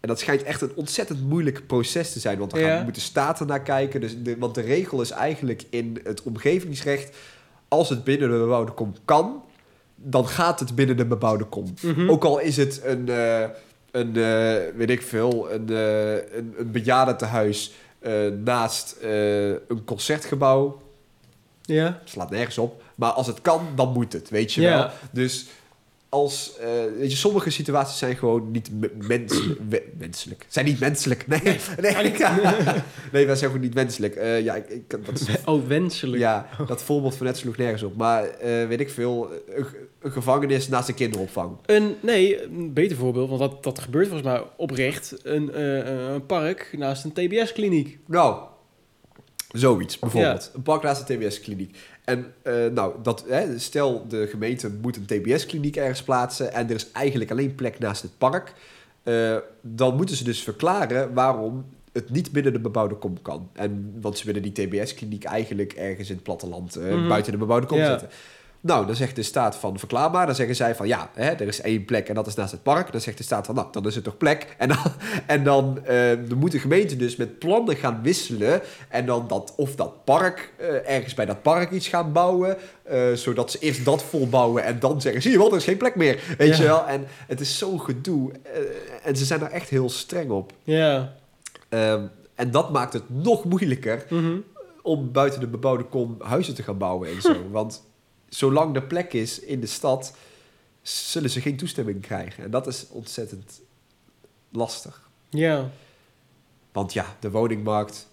en 0.00 0.08
dat 0.08 0.18
schijnt 0.20 0.42
echt 0.42 0.60
een 0.60 0.72
ontzettend 0.74 1.28
moeilijk 1.28 1.66
proces 1.66 2.12
te 2.12 2.20
zijn. 2.20 2.38
Want 2.38 2.50
dan 2.50 2.60
gaan, 2.60 2.68
Ja. 2.70 2.82
moeten 2.82 3.02
staten 3.02 3.46
naar 3.46 3.62
kijken. 3.62 4.00
Dus 4.00 4.22
de, 4.22 4.38
want 4.38 4.54
de 4.54 4.60
regel 4.60 5.00
is 5.00 5.10
eigenlijk 5.10 5.62
in 5.70 6.00
het 6.04 6.22
omgevingsrecht. 6.22 7.16
Als 7.68 7.88
het 7.88 8.04
binnen 8.04 8.30
de 8.30 8.38
bebouwde 8.38 8.72
kom 8.72 8.94
kan, 9.04 9.42
dan 9.96 10.26
gaat 10.28 10.60
het 10.60 10.74
binnen 10.74 10.96
de 10.96 11.06
bebouwde 11.06 11.44
kom. 11.44 11.74
Mhm. 11.82 12.10
Ook 12.10 12.24
al 12.24 12.38
is 12.38 12.56
het 12.56 12.80
een, 12.84 13.08
eh, 13.08 13.44
een 13.90 14.12
weet 14.76 14.90
ik 14.90 15.02
veel, 15.02 15.52
een, 15.52 15.68
eh 15.68 16.14
een, 16.36 16.54
een 16.58 16.70
bejaardentehuis 16.70 17.72
eh, 17.98 18.12
naast 18.44 18.96
een 19.68 19.84
concertgebouw. 19.84 20.81
Ja. 21.62 22.00
slaat 22.04 22.30
nergens 22.30 22.58
op. 22.58 22.82
Maar 22.94 23.10
als 23.10 23.26
het 23.26 23.40
kan, 23.42 23.66
dan 23.76 23.92
moet 23.92 24.12
het, 24.12 24.30
weet 24.30 24.52
je 24.52 24.60
Ja. 24.60 24.76
wel. 24.76 24.88
Dus 25.12 25.46
als, 26.08 26.52
eh, 26.60 26.68
weet 26.98 27.10
je, 27.10 27.16
sommige 27.16 27.50
situaties 27.50 27.98
zijn 27.98 28.16
gewoon 28.16 28.50
niet 28.50 28.70
me- 28.80 28.92
menselijk. 29.98 30.46
Zijn 30.48 30.64
niet 30.66 30.80
menselijk. 30.80 31.26
Nee, 31.26 31.40
nee, 31.42 31.58
nee, 33.12 33.26
wij 33.26 33.36
zijn 33.36 33.50
gewoon 33.50 33.60
niet 33.60 33.74
menselijk. 33.74 34.14
Eh, 34.14 34.40
ja, 34.40 34.54
ik, 34.54 34.68
ik, 34.68 34.90
dat 35.06 35.20
is, 35.20 35.26
Oh, 35.44 35.66
wenselijk. 35.66 36.22
ja, 36.22 36.46
dat 36.66 36.82
voorbeeld 36.82 37.16
van 37.16 37.26
net 37.26 37.36
sloeg 37.36 37.56
nergens 37.56 37.82
op. 37.82 37.96
Maar 37.96 38.24
eh, 38.24 38.66
weet 38.66 38.80
ik 38.80 38.90
veel, 38.90 39.30
een, 39.54 39.66
een 40.00 40.12
gevangenis 40.12 40.68
naast 40.68 40.88
een 40.88 40.94
kinderopvang. 40.94 41.56
Een, 41.66 41.94
nee, 42.00 42.42
een 42.44 42.72
beter 42.72 42.96
voorbeeld, 42.96 43.28
want 43.28 43.40
dat, 43.40 43.62
dat 43.62 43.78
gebeurt 43.78 44.08
volgens 44.08 44.28
mij 44.28 44.42
oprecht. 44.56 45.14
Een, 45.22 45.60
een 46.14 46.26
park 46.26 46.74
naast 46.78 47.04
een 47.04 47.12
TBS-kliniek. 47.12 47.98
Nou, 48.06 48.42
zoiets 49.52 49.98
bijvoorbeeld. 49.98 50.50
Een 50.54 50.62
park 50.62 50.82
naast 50.82 51.08
een 51.08 51.18
TBS-kliniek. 51.18 51.76
En 52.04 52.32
eh, 52.42 52.54
nou, 52.72 52.94
dat, 53.02 53.24
hè, 53.28 53.58
stel 53.58 54.08
de 54.08 54.26
gemeente 54.26 54.70
moet 54.80 54.96
een 54.96 55.06
TBS-kliniek 55.06 55.76
ergens 55.76 56.02
plaatsen... 56.02 56.52
en 56.52 56.68
er 56.68 56.74
is 56.74 56.90
eigenlijk 56.92 57.30
alleen 57.30 57.54
plek 57.54 57.78
naast 57.78 58.02
het 58.02 58.18
park... 58.18 58.52
eh, 59.02 59.36
dan 59.60 59.96
moeten 59.96 60.16
ze 60.16 60.24
dus 60.24 60.42
verklaren 60.42 61.14
waarom 61.14 61.64
het 61.92 62.10
niet 62.10 62.32
binnen 62.32 62.52
de 62.52 62.60
bebouwde 62.60 62.94
kom 62.94 63.22
kan. 63.22 63.48
En, 63.52 63.94
want 64.00 64.18
ze 64.18 64.26
willen 64.26 64.42
die 64.42 64.52
TBS-kliniek 64.52 65.24
eigenlijk 65.24 65.72
ergens 65.72 66.08
in 66.08 66.14
het 66.14 66.24
platteland... 66.24 66.76
eh, 66.76 66.94
Mhm. 66.94 67.08
buiten 67.08 67.32
de 67.32 67.38
bebouwde 67.38 67.66
kom 67.66 67.78
Ja. 67.78 67.86
zetten. 67.86 68.08
Nou, 68.64 68.86
dan 68.86 68.94
zegt 68.96 69.16
de 69.16 69.22
staat 69.22 69.56
van 69.56 69.78
verklaar 69.78 70.10
maar. 70.10 70.26
Dan 70.26 70.34
zeggen 70.34 70.56
zij 70.56 70.74
van 70.74 70.86
ja, 70.86 71.10
hè, 71.14 71.30
er 71.30 71.40
is 71.48 71.60
één 71.60 71.84
plek 71.84 72.08
en 72.08 72.14
dat 72.14 72.26
is 72.26 72.34
naast 72.34 72.52
het 72.52 72.62
park. 72.62 72.92
Dan 72.92 73.00
zegt 73.00 73.16
de 73.18 73.24
staat 73.24 73.46
van 73.46 73.54
nou, 73.54 73.68
dan 73.72 73.86
is 73.86 73.94
het 73.94 74.04
toch 74.04 74.16
plek. 74.16 74.54
En 74.58 74.68
dan, 74.68 74.78
en 75.26 75.44
dan, 75.44 75.84
eh, 75.84 76.10
dan 76.28 76.38
moet 76.38 76.52
de 76.52 76.58
gemeente 76.58 76.96
dus 76.96 77.16
met 77.16 77.38
plannen 77.38 77.76
gaan 77.76 78.00
wisselen. 78.02 78.60
En 78.88 79.06
dan 79.06 79.28
dat, 79.28 79.52
of 79.56 79.74
dat 79.74 80.04
park, 80.04 80.52
eh, 80.58 80.88
ergens 80.94 81.14
bij 81.14 81.26
dat 81.26 81.42
park 81.42 81.70
iets 81.70 81.88
gaan 81.88 82.12
bouwen. 82.12 82.56
eh, 82.82 83.12
zodat 83.12 83.50
ze 83.50 83.58
eerst 83.58 83.84
dat 83.84 84.02
volbouwen 84.02 84.64
en 84.64 84.78
dan 84.78 85.00
zeggen, 85.00 85.22
zie 85.22 85.30
je 85.30 85.38
wel, 85.38 85.50
er 85.50 85.56
is 85.56 85.64
geen 85.64 85.76
plek 85.76 85.94
meer. 85.96 86.20
Weet 86.38 86.48
Ja. 86.56 86.62
je 86.62 86.68
wel? 86.68 86.86
En 86.86 87.04
het 87.26 87.40
is 87.40 87.58
zo'n 87.58 87.80
gedoe. 87.80 88.30
En 89.02 89.16
ze 89.16 89.24
zijn 89.24 89.40
daar 89.40 89.50
echt 89.50 89.68
heel 89.68 89.90
streng 89.90 90.30
op. 90.30 90.52
Ja. 90.62 91.12
Ehm, 91.68 92.02
en 92.34 92.50
dat 92.50 92.70
maakt 92.72 92.92
het 92.92 93.02
nog 93.06 93.44
moeilijker 93.44 94.04
Mhm. 94.08 94.36
om 94.82 95.12
buiten 95.12 95.40
de 95.40 95.46
bebouwde 95.46 95.84
kom 95.84 96.16
huizen 96.20 96.54
te 96.54 96.62
gaan 96.62 96.78
bouwen 96.78 97.08
en 97.08 97.22
zo. 97.22 97.34
Want 97.50 97.82
zolang 98.34 98.74
er 98.76 98.82
plek 98.82 99.12
is 99.12 99.38
in 99.40 99.60
de 99.60 99.66
stad, 99.66 100.16
zullen 100.82 101.30
ze 101.30 101.40
geen 101.40 101.56
toestemming 101.56 102.00
krijgen. 102.00 102.44
En 102.44 102.50
dat 102.50 102.66
is 102.66 102.86
ontzettend 102.90 103.60
lastig. 104.50 105.08
Ja. 105.30 105.70
Want 106.72 106.92
ja, 106.92 107.16
de 107.20 107.30
woningmarkt 107.30 108.08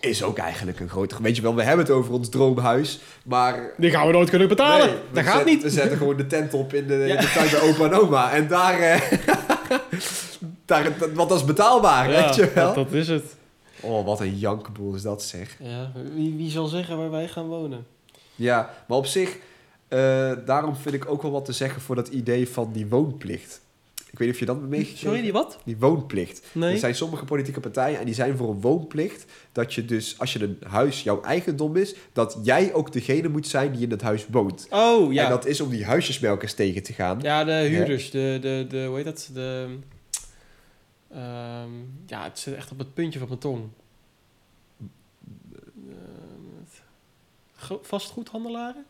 is 0.00 0.22
ook 0.22 0.38
eigenlijk 0.38 0.80
een 0.80 0.88
groter... 0.88 1.22
Weet 1.22 1.36
je 1.36 1.42
wel, 1.42 1.54
we 1.54 1.62
hebben 1.62 1.84
het 1.86 1.94
over 1.94 2.12
ons 2.12 2.28
droomhuis, 2.28 3.00
maar... 3.24 3.70
Die 3.76 3.90
gaan 3.90 4.06
we 4.06 4.12
nooit 4.12 4.30
kunnen 4.30 4.48
betalen. 4.48 4.86
Nee, 4.86 4.96
dat 5.12 5.24
gaat 5.24 5.32
zetten- 5.34 5.52
niet. 5.54 5.62
We 5.62 5.70
zetten 5.70 5.98
gewoon 5.98 6.16
de 6.16 6.26
tent 6.26 6.54
op 6.54 6.72
in 6.74 6.86
de, 6.86 6.94
Ja. 6.94 7.14
in 7.14 7.20
de 7.20 7.30
tuin 7.34 7.50
bij 7.50 7.60
opa 7.60 7.84
en 7.84 7.92
oma. 7.92 8.32
En 8.32 8.48
daar... 8.48 8.78
eh, 8.80 9.18
daar 10.64 10.92
want 11.14 11.28
dat 11.28 11.38
is 11.40 11.44
betaalbaar, 11.44 12.10
Ja, 12.10 12.24
weet 12.24 12.34
je 12.34 12.50
wel. 12.54 12.74
dat, 12.74 12.74
dat 12.74 12.92
is 12.92 13.08
het. 13.08 13.24
Oh, 13.80 14.04
wat 14.06 14.20
een 14.20 14.38
jankenboel 14.38 14.94
is 14.94 15.02
dat 15.02 15.22
zeg. 15.22 15.56
Ja, 15.60 15.92
wie, 16.14 16.34
wie 16.36 16.50
zal 16.50 16.66
zeggen 16.66 16.96
waar 16.98 17.10
wij 17.10 17.28
gaan 17.28 17.46
wonen? 17.46 17.86
Ja, 18.34 18.74
maar 18.88 18.98
op 18.98 19.06
zich, 19.06 19.36
eh, 19.90 20.32
daarom 20.46 20.76
vind 20.76 20.94
ik 20.94 21.10
ook 21.10 21.22
wel 21.22 21.30
wat 21.30 21.44
te 21.44 21.52
zeggen 21.52 21.82
voor 21.82 21.94
dat 21.94 22.08
idee 22.08 22.48
van 22.48 22.72
die 22.72 22.86
woonplicht. 22.86 23.60
Ik 24.10 24.18
weet 24.18 24.26
niet 24.26 24.30
of 24.30 24.38
je 24.38 24.46
dat 24.46 24.56
hebt 24.56 24.68
meegekregen. 24.68 25.06
Sorry, 25.06 25.22
die 25.22 25.32
wat? 25.32 25.58
Die 25.64 25.76
woonplicht. 25.78 26.42
Nee. 26.52 26.72
Er 26.72 26.78
zijn 26.78 26.94
sommige 26.94 27.24
politieke 27.24 27.60
partijen 27.60 27.98
en 27.98 28.04
die 28.04 28.14
zijn 28.14 28.36
voor 28.36 28.50
een 28.50 28.60
woonplicht. 28.60 29.24
Dat 29.52 29.74
je 29.74 29.84
dus, 29.84 30.18
als 30.18 30.32
je 30.32 30.42
een 30.42 30.58
huis 30.68 31.02
jouw 31.02 31.22
eigendom 31.22 31.76
is, 31.76 31.94
dat 32.12 32.38
jij 32.42 32.74
ook 32.74 32.92
degene 32.92 33.28
moet 33.28 33.46
zijn 33.46 33.72
die 33.72 33.82
in 33.82 33.90
het 33.90 34.02
huis 34.02 34.26
woont. 34.30 34.66
Oh, 34.70 35.12
ja. 35.12 35.24
En 35.24 35.30
dat 35.30 35.46
is 35.46 35.60
om 35.60 35.70
die 35.70 35.84
huisjesmelkers 35.84 36.54
tegen 36.54 36.82
te 36.82 36.92
gaan. 36.92 37.18
Ja, 37.20 37.44
de 37.44 37.52
huurders. 37.52 38.10
De, 38.10 38.38
de, 38.40 38.66
de, 38.68 38.84
hoe 38.84 38.96
heet 38.96 39.04
dat? 39.04 39.30
De, 39.32 39.78
ehm, 41.10 41.70
ja, 42.06 42.22
het 42.22 42.38
zit 42.38 42.54
echt 42.54 42.70
op 42.70 42.78
het 42.78 42.94
puntje 42.94 43.18
van 43.18 43.28
mijn 43.28 43.40
tong. 43.40 43.68
Ehm, 45.88 47.76
vastgoedhandelaren? 47.82 48.84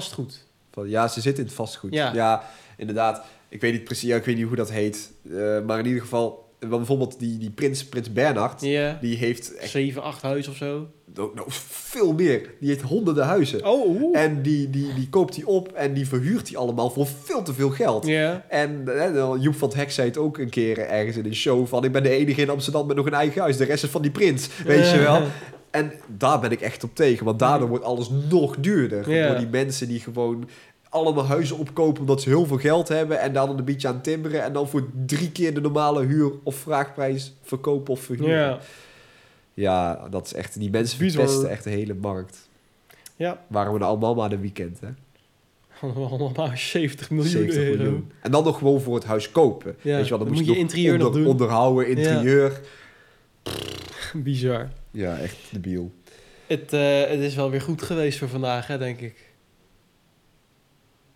Vastgoed. 0.00 0.44
Van, 0.72 0.88
ja, 0.88 1.08
ze 1.08 1.20
zitten 1.20 1.42
in 1.42 1.48
het 1.48 1.56
vastgoed. 1.58 1.94
Ja. 1.94 2.42
inderdaad. 2.76 3.22
Ik 3.48 3.60
weet 3.60 3.72
niet 3.72 3.84
precies, 3.84 4.08
ja, 4.08 4.16
ik 4.16 4.24
weet 4.24 4.36
niet 4.36 4.46
hoe 4.46 4.56
dat 4.56 4.70
heet. 4.70 5.10
Eh, 5.30 5.60
maar 5.66 5.78
in 5.78 5.86
ieder 5.86 6.00
geval, 6.02 6.52
wel 6.58 6.78
bijvoorbeeld 6.78 7.18
die, 7.18 7.38
die 7.38 7.50
prins, 7.50 7.84
prins 7.84 8.12
Bernhard, 8.12 8.60
Ja. 8.60 8.98
die 9.00 9.16
heeft 9.16 9.54
echt 9.54 9.70
Zeven, 9.70 10.02
acht 10.02 10.22
huis 10.22 10.48
of 10.48 10.56
zo. 10.56 10.86
nou, 11.14 11.42
veel 11.48 12.12
meer. 12.12 12.50
Die 12.60 12.68
heeft 12.68 12.82
honderden 12.82 13.24
huizen. 13.24 13.66
Oh, 13.66 13.88
oeh. 14.02 14.18
En 14.18 14.42
die, 14.42 14.70
die, 14.70 14.94
die 14.94 15.08
koopt 15.08 15.36
hij 15.36 15.44
op 15.44 15.72
en 15.72 15.92
die 15.94 16.08
verhuurt 16.08 16.48
hij 16.48 16.56
allemaal 16.58 16.90
voor 16.90 17.06
veel 17.24 17.42
te 17.42 17.54
veel 17.54 17.70
geld. 17.70 18.06
Ja. 18.06 18.44
En 18.48 18.82
eh, 19.00 19.10
nou, 19.12 19.38
Joep 19.40 19.54
van 19.54 19.68
het 19.68 19.76
Hek 19.76 19.90
zei 19.90 20.08
het 20.08 20.18
ook 20.18 20.38
een 20.38 20.50
keer 20.50 20.78
ergens 20.78 21.16
in 21.16 21.24
een 21.24 21.34
show 21.34 21.66
van... 21.66 21.84
ik 21.84 21.92
ben 21.92 22.02
de 22.02 22.10
enige 22.10 22.40
in 22.40 22.50
Amsterdam 22.50 22.86
met 22.86 22.96
nog 22.96 23.06
een 23.06 23.14
eigen 23.14 23.40
huis. 23.40 23.56
De 23.56 23.64
rest 23.64 23.84
is 23.84 23.90
van 23.90 24.02
die 24.02 24.10
prins, 24.10 24.48
weet 24.64 24.90
je 24.90 24.98
wel. 24.98 25.22
En 25.76 25.92
daar 26.06 26.40
ben 26.40 26.50
ik 26.50 26.60
echt 26.60 26.84
op 26.84 26.94
tegen. 26.94 27.24
Want 27.24 27.38
daardoor 27.38 27.68
wordt 27.68 27.84
alles 27.84 28.10
nog 28.30 28.56
duurder. 28.56 29.10
Ja. 29.10 29.26
Door 29.28 29.36
die 29.38 29.48
mensen 29.48 29.88
die 29.88 30.00
gewoon 30.00 30.48
allemaal 30.88 31.26
huizen 31.26 31.58
opkopen... 31.58 32.00
omdat 32.00 32.22
ze 32.22 32.28
heel 32.28 32.46
veel 32.46 32.58
geld 32.58 32.88
hebben... 32.88 33.20
en 33.20 33.32
daar 33.32 33.46
dan 33.46 33.58
een 33.58 33.64
beetje 33.64 33.88
aan 33.88 34.00
timmeren... 34.00 34.42
en 34.42 34.52
dan 34.52 34.68
voor 34.68 34.86
drie 35.06 35.30
keer 35.32 35.54
de 35.54 35.60
normale 35.60 36.04
huur- 36.04 36.32
of 36.42 36.54
vraagprijs 36.54 37.34
verkopen 37.42 37.92
of 37.92 38.00
verhuren. 38.00 38.36
Ja. 38.38 38.58
Ja, 39.54 40.08
dat 40.10 40.26
is 40.26 40.34
echt... 40.34 40.58
Die 40.58 40.70
mensen 40.70 40.98
verpesten 40.98 41.50
echt 41.50 41.64
de 41.64 41.70
hele 41.70 41.94
markt. 41.94 42.48
Ja. 43.16 43.44
Waren 43.46 43.72
we 43.72 43.78
er 43.78 43.84
allemaal 43.84 44.14
maar 44.14 44.32
een 44.32 44.40
weekend, 44.40 44.80
hè? 44.80 44.88
Allemaal 45.80 46.32
maar 46.36 46.58
70 46.58 47.10
miljoen 47.10 47.30
70 47.30 47.62
euro. 47.62 47.76
miljoen. 47.82 48.10
En 48.20 48.30
dan 48.30 48.44
nog 48.44 48.58
gewoon 48.58 48.80
voor 48.80 48.94
het 48.94 49.04
huis 49.04 49.30
kopen. 49.30 49.76
Ja, 49.80 49.96
Weet 49.96 50.04
je 50.04 50.08
wel, 50.10 50.18
dan, 50.18 50.28
dan 50.28 50.36
moet 50.36 50.36
moet 50.36 50.46
je, 50.46 50.52
je 50.52 50.58
interieur 50.58 50.98
nog 50.98 51.12
doen. 51.12 51.26
onderhouden, 51.26 51.88
interieur. 51.88 52.60
Bizar. 54.14 54.68
Ja. 54.96 55.18
echt 55.18 55.36
debiel. 55.50 55.92
Het, 56.46 56.72
eh, 56.72 57.00
het 57.00 57.20
is 57.20 57.34
wel 57.34 57.50
weer 57.50 57.60
goed 57.60 57.82
geweest 57.82 58.18
voor 58.18 58.28
vandaag, 58.28 58.66
hè, 58.66 58.78
denk 58.78 59.00
ik. 59.00 59.24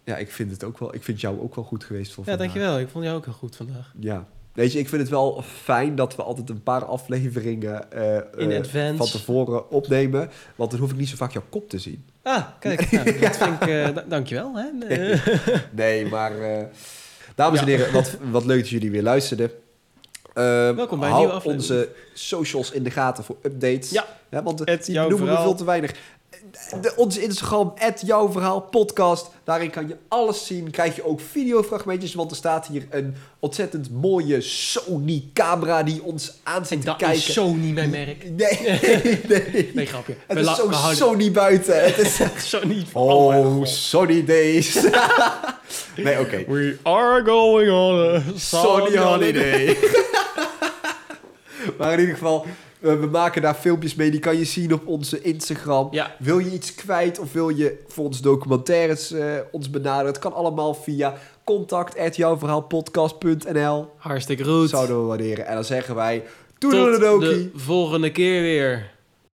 Ja, 0.04 0.16
ik 0.16 0.30
vind 0.30 0.50
het 0.50 0.64
ook 0.64 0.78
wel. 0.78 0.94
Ik 0.94 1.02
vind 1.02 1.20
jou 1.20 1.40
ook 1.40 1.54
wel 1.54 1.64
goed 1.64 1.84
geweest 1.84 2.12
voor 2.12 2.24
Ja, 2.24 2.30
vandaag. 2.30 2.52
dankjewel. 2.52 2.78
Ik 2.78 2.88
vond 2.88 3.04
jou 3.04 3.16
ook 3.16 3.24
heel 3.24 3.34
goed 3.34 3.56
vandaag. 3.56 3.92
Ja. 3.98 4.28
Weet 4.52 4.72
je, 4.72 4.78
ik 4.78 4.88
vind 4.88 5.00
het 5.00 5.10
wel 5.10 5.42
fijn 5.42 5.94
dat 5.94 6.16
we 6.16 6.22
altijd 6.22 6.48
een 6.50 6.62
paar 6.62 6.84
afleveringen 6.84 7.90
In 8.36 8.52
advance. 8.52 8.96
van 8.96 9.06
tevoren 9.06 9.70
opnemen. 9.70 10.30
Want 10.56 10.70
dan 10.70 10.80
hoef 10.80 10.90
ik 10.90 10.96
niet 10.96 11.08
zo 11.08 11.16
vaak 11.16 11.32
jouw 11.32 11.44
kop 11.48 11.68
te 11.68 11.78
zien. 11.78 12.04
Ah, 12.22 12.46
kijk. 12.60 12.90
Nou, 12.90 13.04
dat 13.20 13.36
vind 13.36 13.60
ik... 13.62 13.94
da- 13.94 14.04
dankjewel, 14.08 14.54
hè. 14.54 14.66
Nee, 15.72 16.06
maar 16.06 16.32
dames 17.34 17.60
en 17.60 17.66
Ja. 17.66 17.76
heren, 17.76 17.92
wat, 17.92 18.16
wat 18.30 18.44
leuk 18.44 18.60
dat 18.60 18.68
jullie 18.68 18.90
weer 18.90 19.02
luisterden. 19.02 19.50
Eh, 20.34 20.44
Welkom 20.70 21.00
bij 21.00 21.10
een 21.10 21.16
nieuwe 21.16 21.32
aflevering. 21.32 21.60
onze 21.70 21.88
socials 22.14 22.70
in 22.70 22.82
de 22.82 22.90
gaten 22.90 23.24
voor 23.24 23.36
updates. 23.42 23.90
Ja. 23.90 24.06
Ja, 24.30 24.42
want 24.42 24.58
Het 24.64 24.84
die 24.84 25.00
noemen 25.00 25.28
we 25.28 25.36
veel 25.36 25.54
te 25.54 25.64
weinig. 25.64 25.94
De, 26.80 26.92
onze 26.96 27.22
Instagram, 27.22 27.72
jouw 28.04 28.32
verhaal 28.32 28.60
podcast. 28.60 29.30
Daarin 29.44 29.70
kan 29.70 29.88
je 29.88 29.96
alles 30.08 30.46
zien. 30.46 30.70
Krijg 30.70 30.96
je 30.96 31.04
ook 31.06 31.20
videofragmentjes, 31.20 32.14
want 32.14 32.30
er 32.30 32.36
staat 32.36 32.66
hier 32.66 32.86
een 32.90 33.14
ontzettend 33.38 33.90
mooie 33.90 34.40
Sony 34.40 35.24
camera 35.32 35.82
die 35.82 36.02
ons 36.02 36.32
aan 36.42 36.66
zit 36.66 36.80
te 36.80 36.86
dat 36.86 36.96
kijken. 36.96 37.16
is 37.18 37.32
Sony 37.32 37.70
mijn 37.72 37.90
merk. 37.90 38.24
Nee, 38.30 38.58
nee. 39.28 39.70
Nee, 39.74 39.86
grapje. 39.86 40.14
Het 40.26 40.34
We 40.36 40.40
is 40.40 40.46
la- 40.46 40.54
zo 40.54 40.68
we 40.68 40.74
houden- 40.74 40.96
Sony 40.96 41.32
buiten. 41.32 41.84
Het 41.84 41.98
is 41.98 42.18
Sony. 42.50 42.86
Oh, 42.92 43.36
Oh. 43.36 43.64
Sony 43.64 44.24
days. 44.24 44.74
nee, 45.96 46.18
oké. 46.20 46.44
We 46.48 46.78
are 46.82 47.24
going 47.24 47.70
on 47.70 48.14
a 48.16 48.22
Sony 48.36 48.96
holiday. 48.96 49.76
maar 51.78 51.92
in 51.92 51.98
ieder 52.00 52.14
geval, 52.14 52.46
we 52.80 53.08
maken 53.10 53.42
daar 53.42 53.54
filmpjes 53.54 53.94
mee. 53.94 54.10
Die 54.10 54.20
kan 54.20 54.38
je 54.38 54.44
zien 54.44 54.72
op 54.72 54.86
onze 54.86 55.22
Instagram. 55.22 55.88
Ja. 55.90 56.16
Wil 56.18 56.38
je 56.38 56.50
iets 56.50 56.74
kwijt 56.74 57.18
of 57.18 57.32
wil 57.32 57.48
je 57.48 57.82
voor 57.86 58.04
onze 58.04 58.22
documentaires 58.22 59.12
eh, 59.12 59.24
ons 59.50 59.70
benaderen? 59.70 60.06
Het 60.06 60.18
kan 60.18 60.32
allemaal 60.32 60.74
via 60.74 61.14
contact@jouwverhaalpodcast.nl. 61.44 63.88
Hartstikke 63.96 64.44
goed. 64.44 64.70
Zouden 64.70 65.00
we 65.00 65.06
waarderen. 65.06 65.46
En 65.46 65.54
dan 65.54 65.64
zeggen 65.64 65.94
wij... 65.94 66.22
Tot 66.58 66.70
Toedeledokie. 66.70 67.50
de 67.52 67.58
volgende 67.58 68.12
keer 68.12 68.42
weer. 68.42 68.90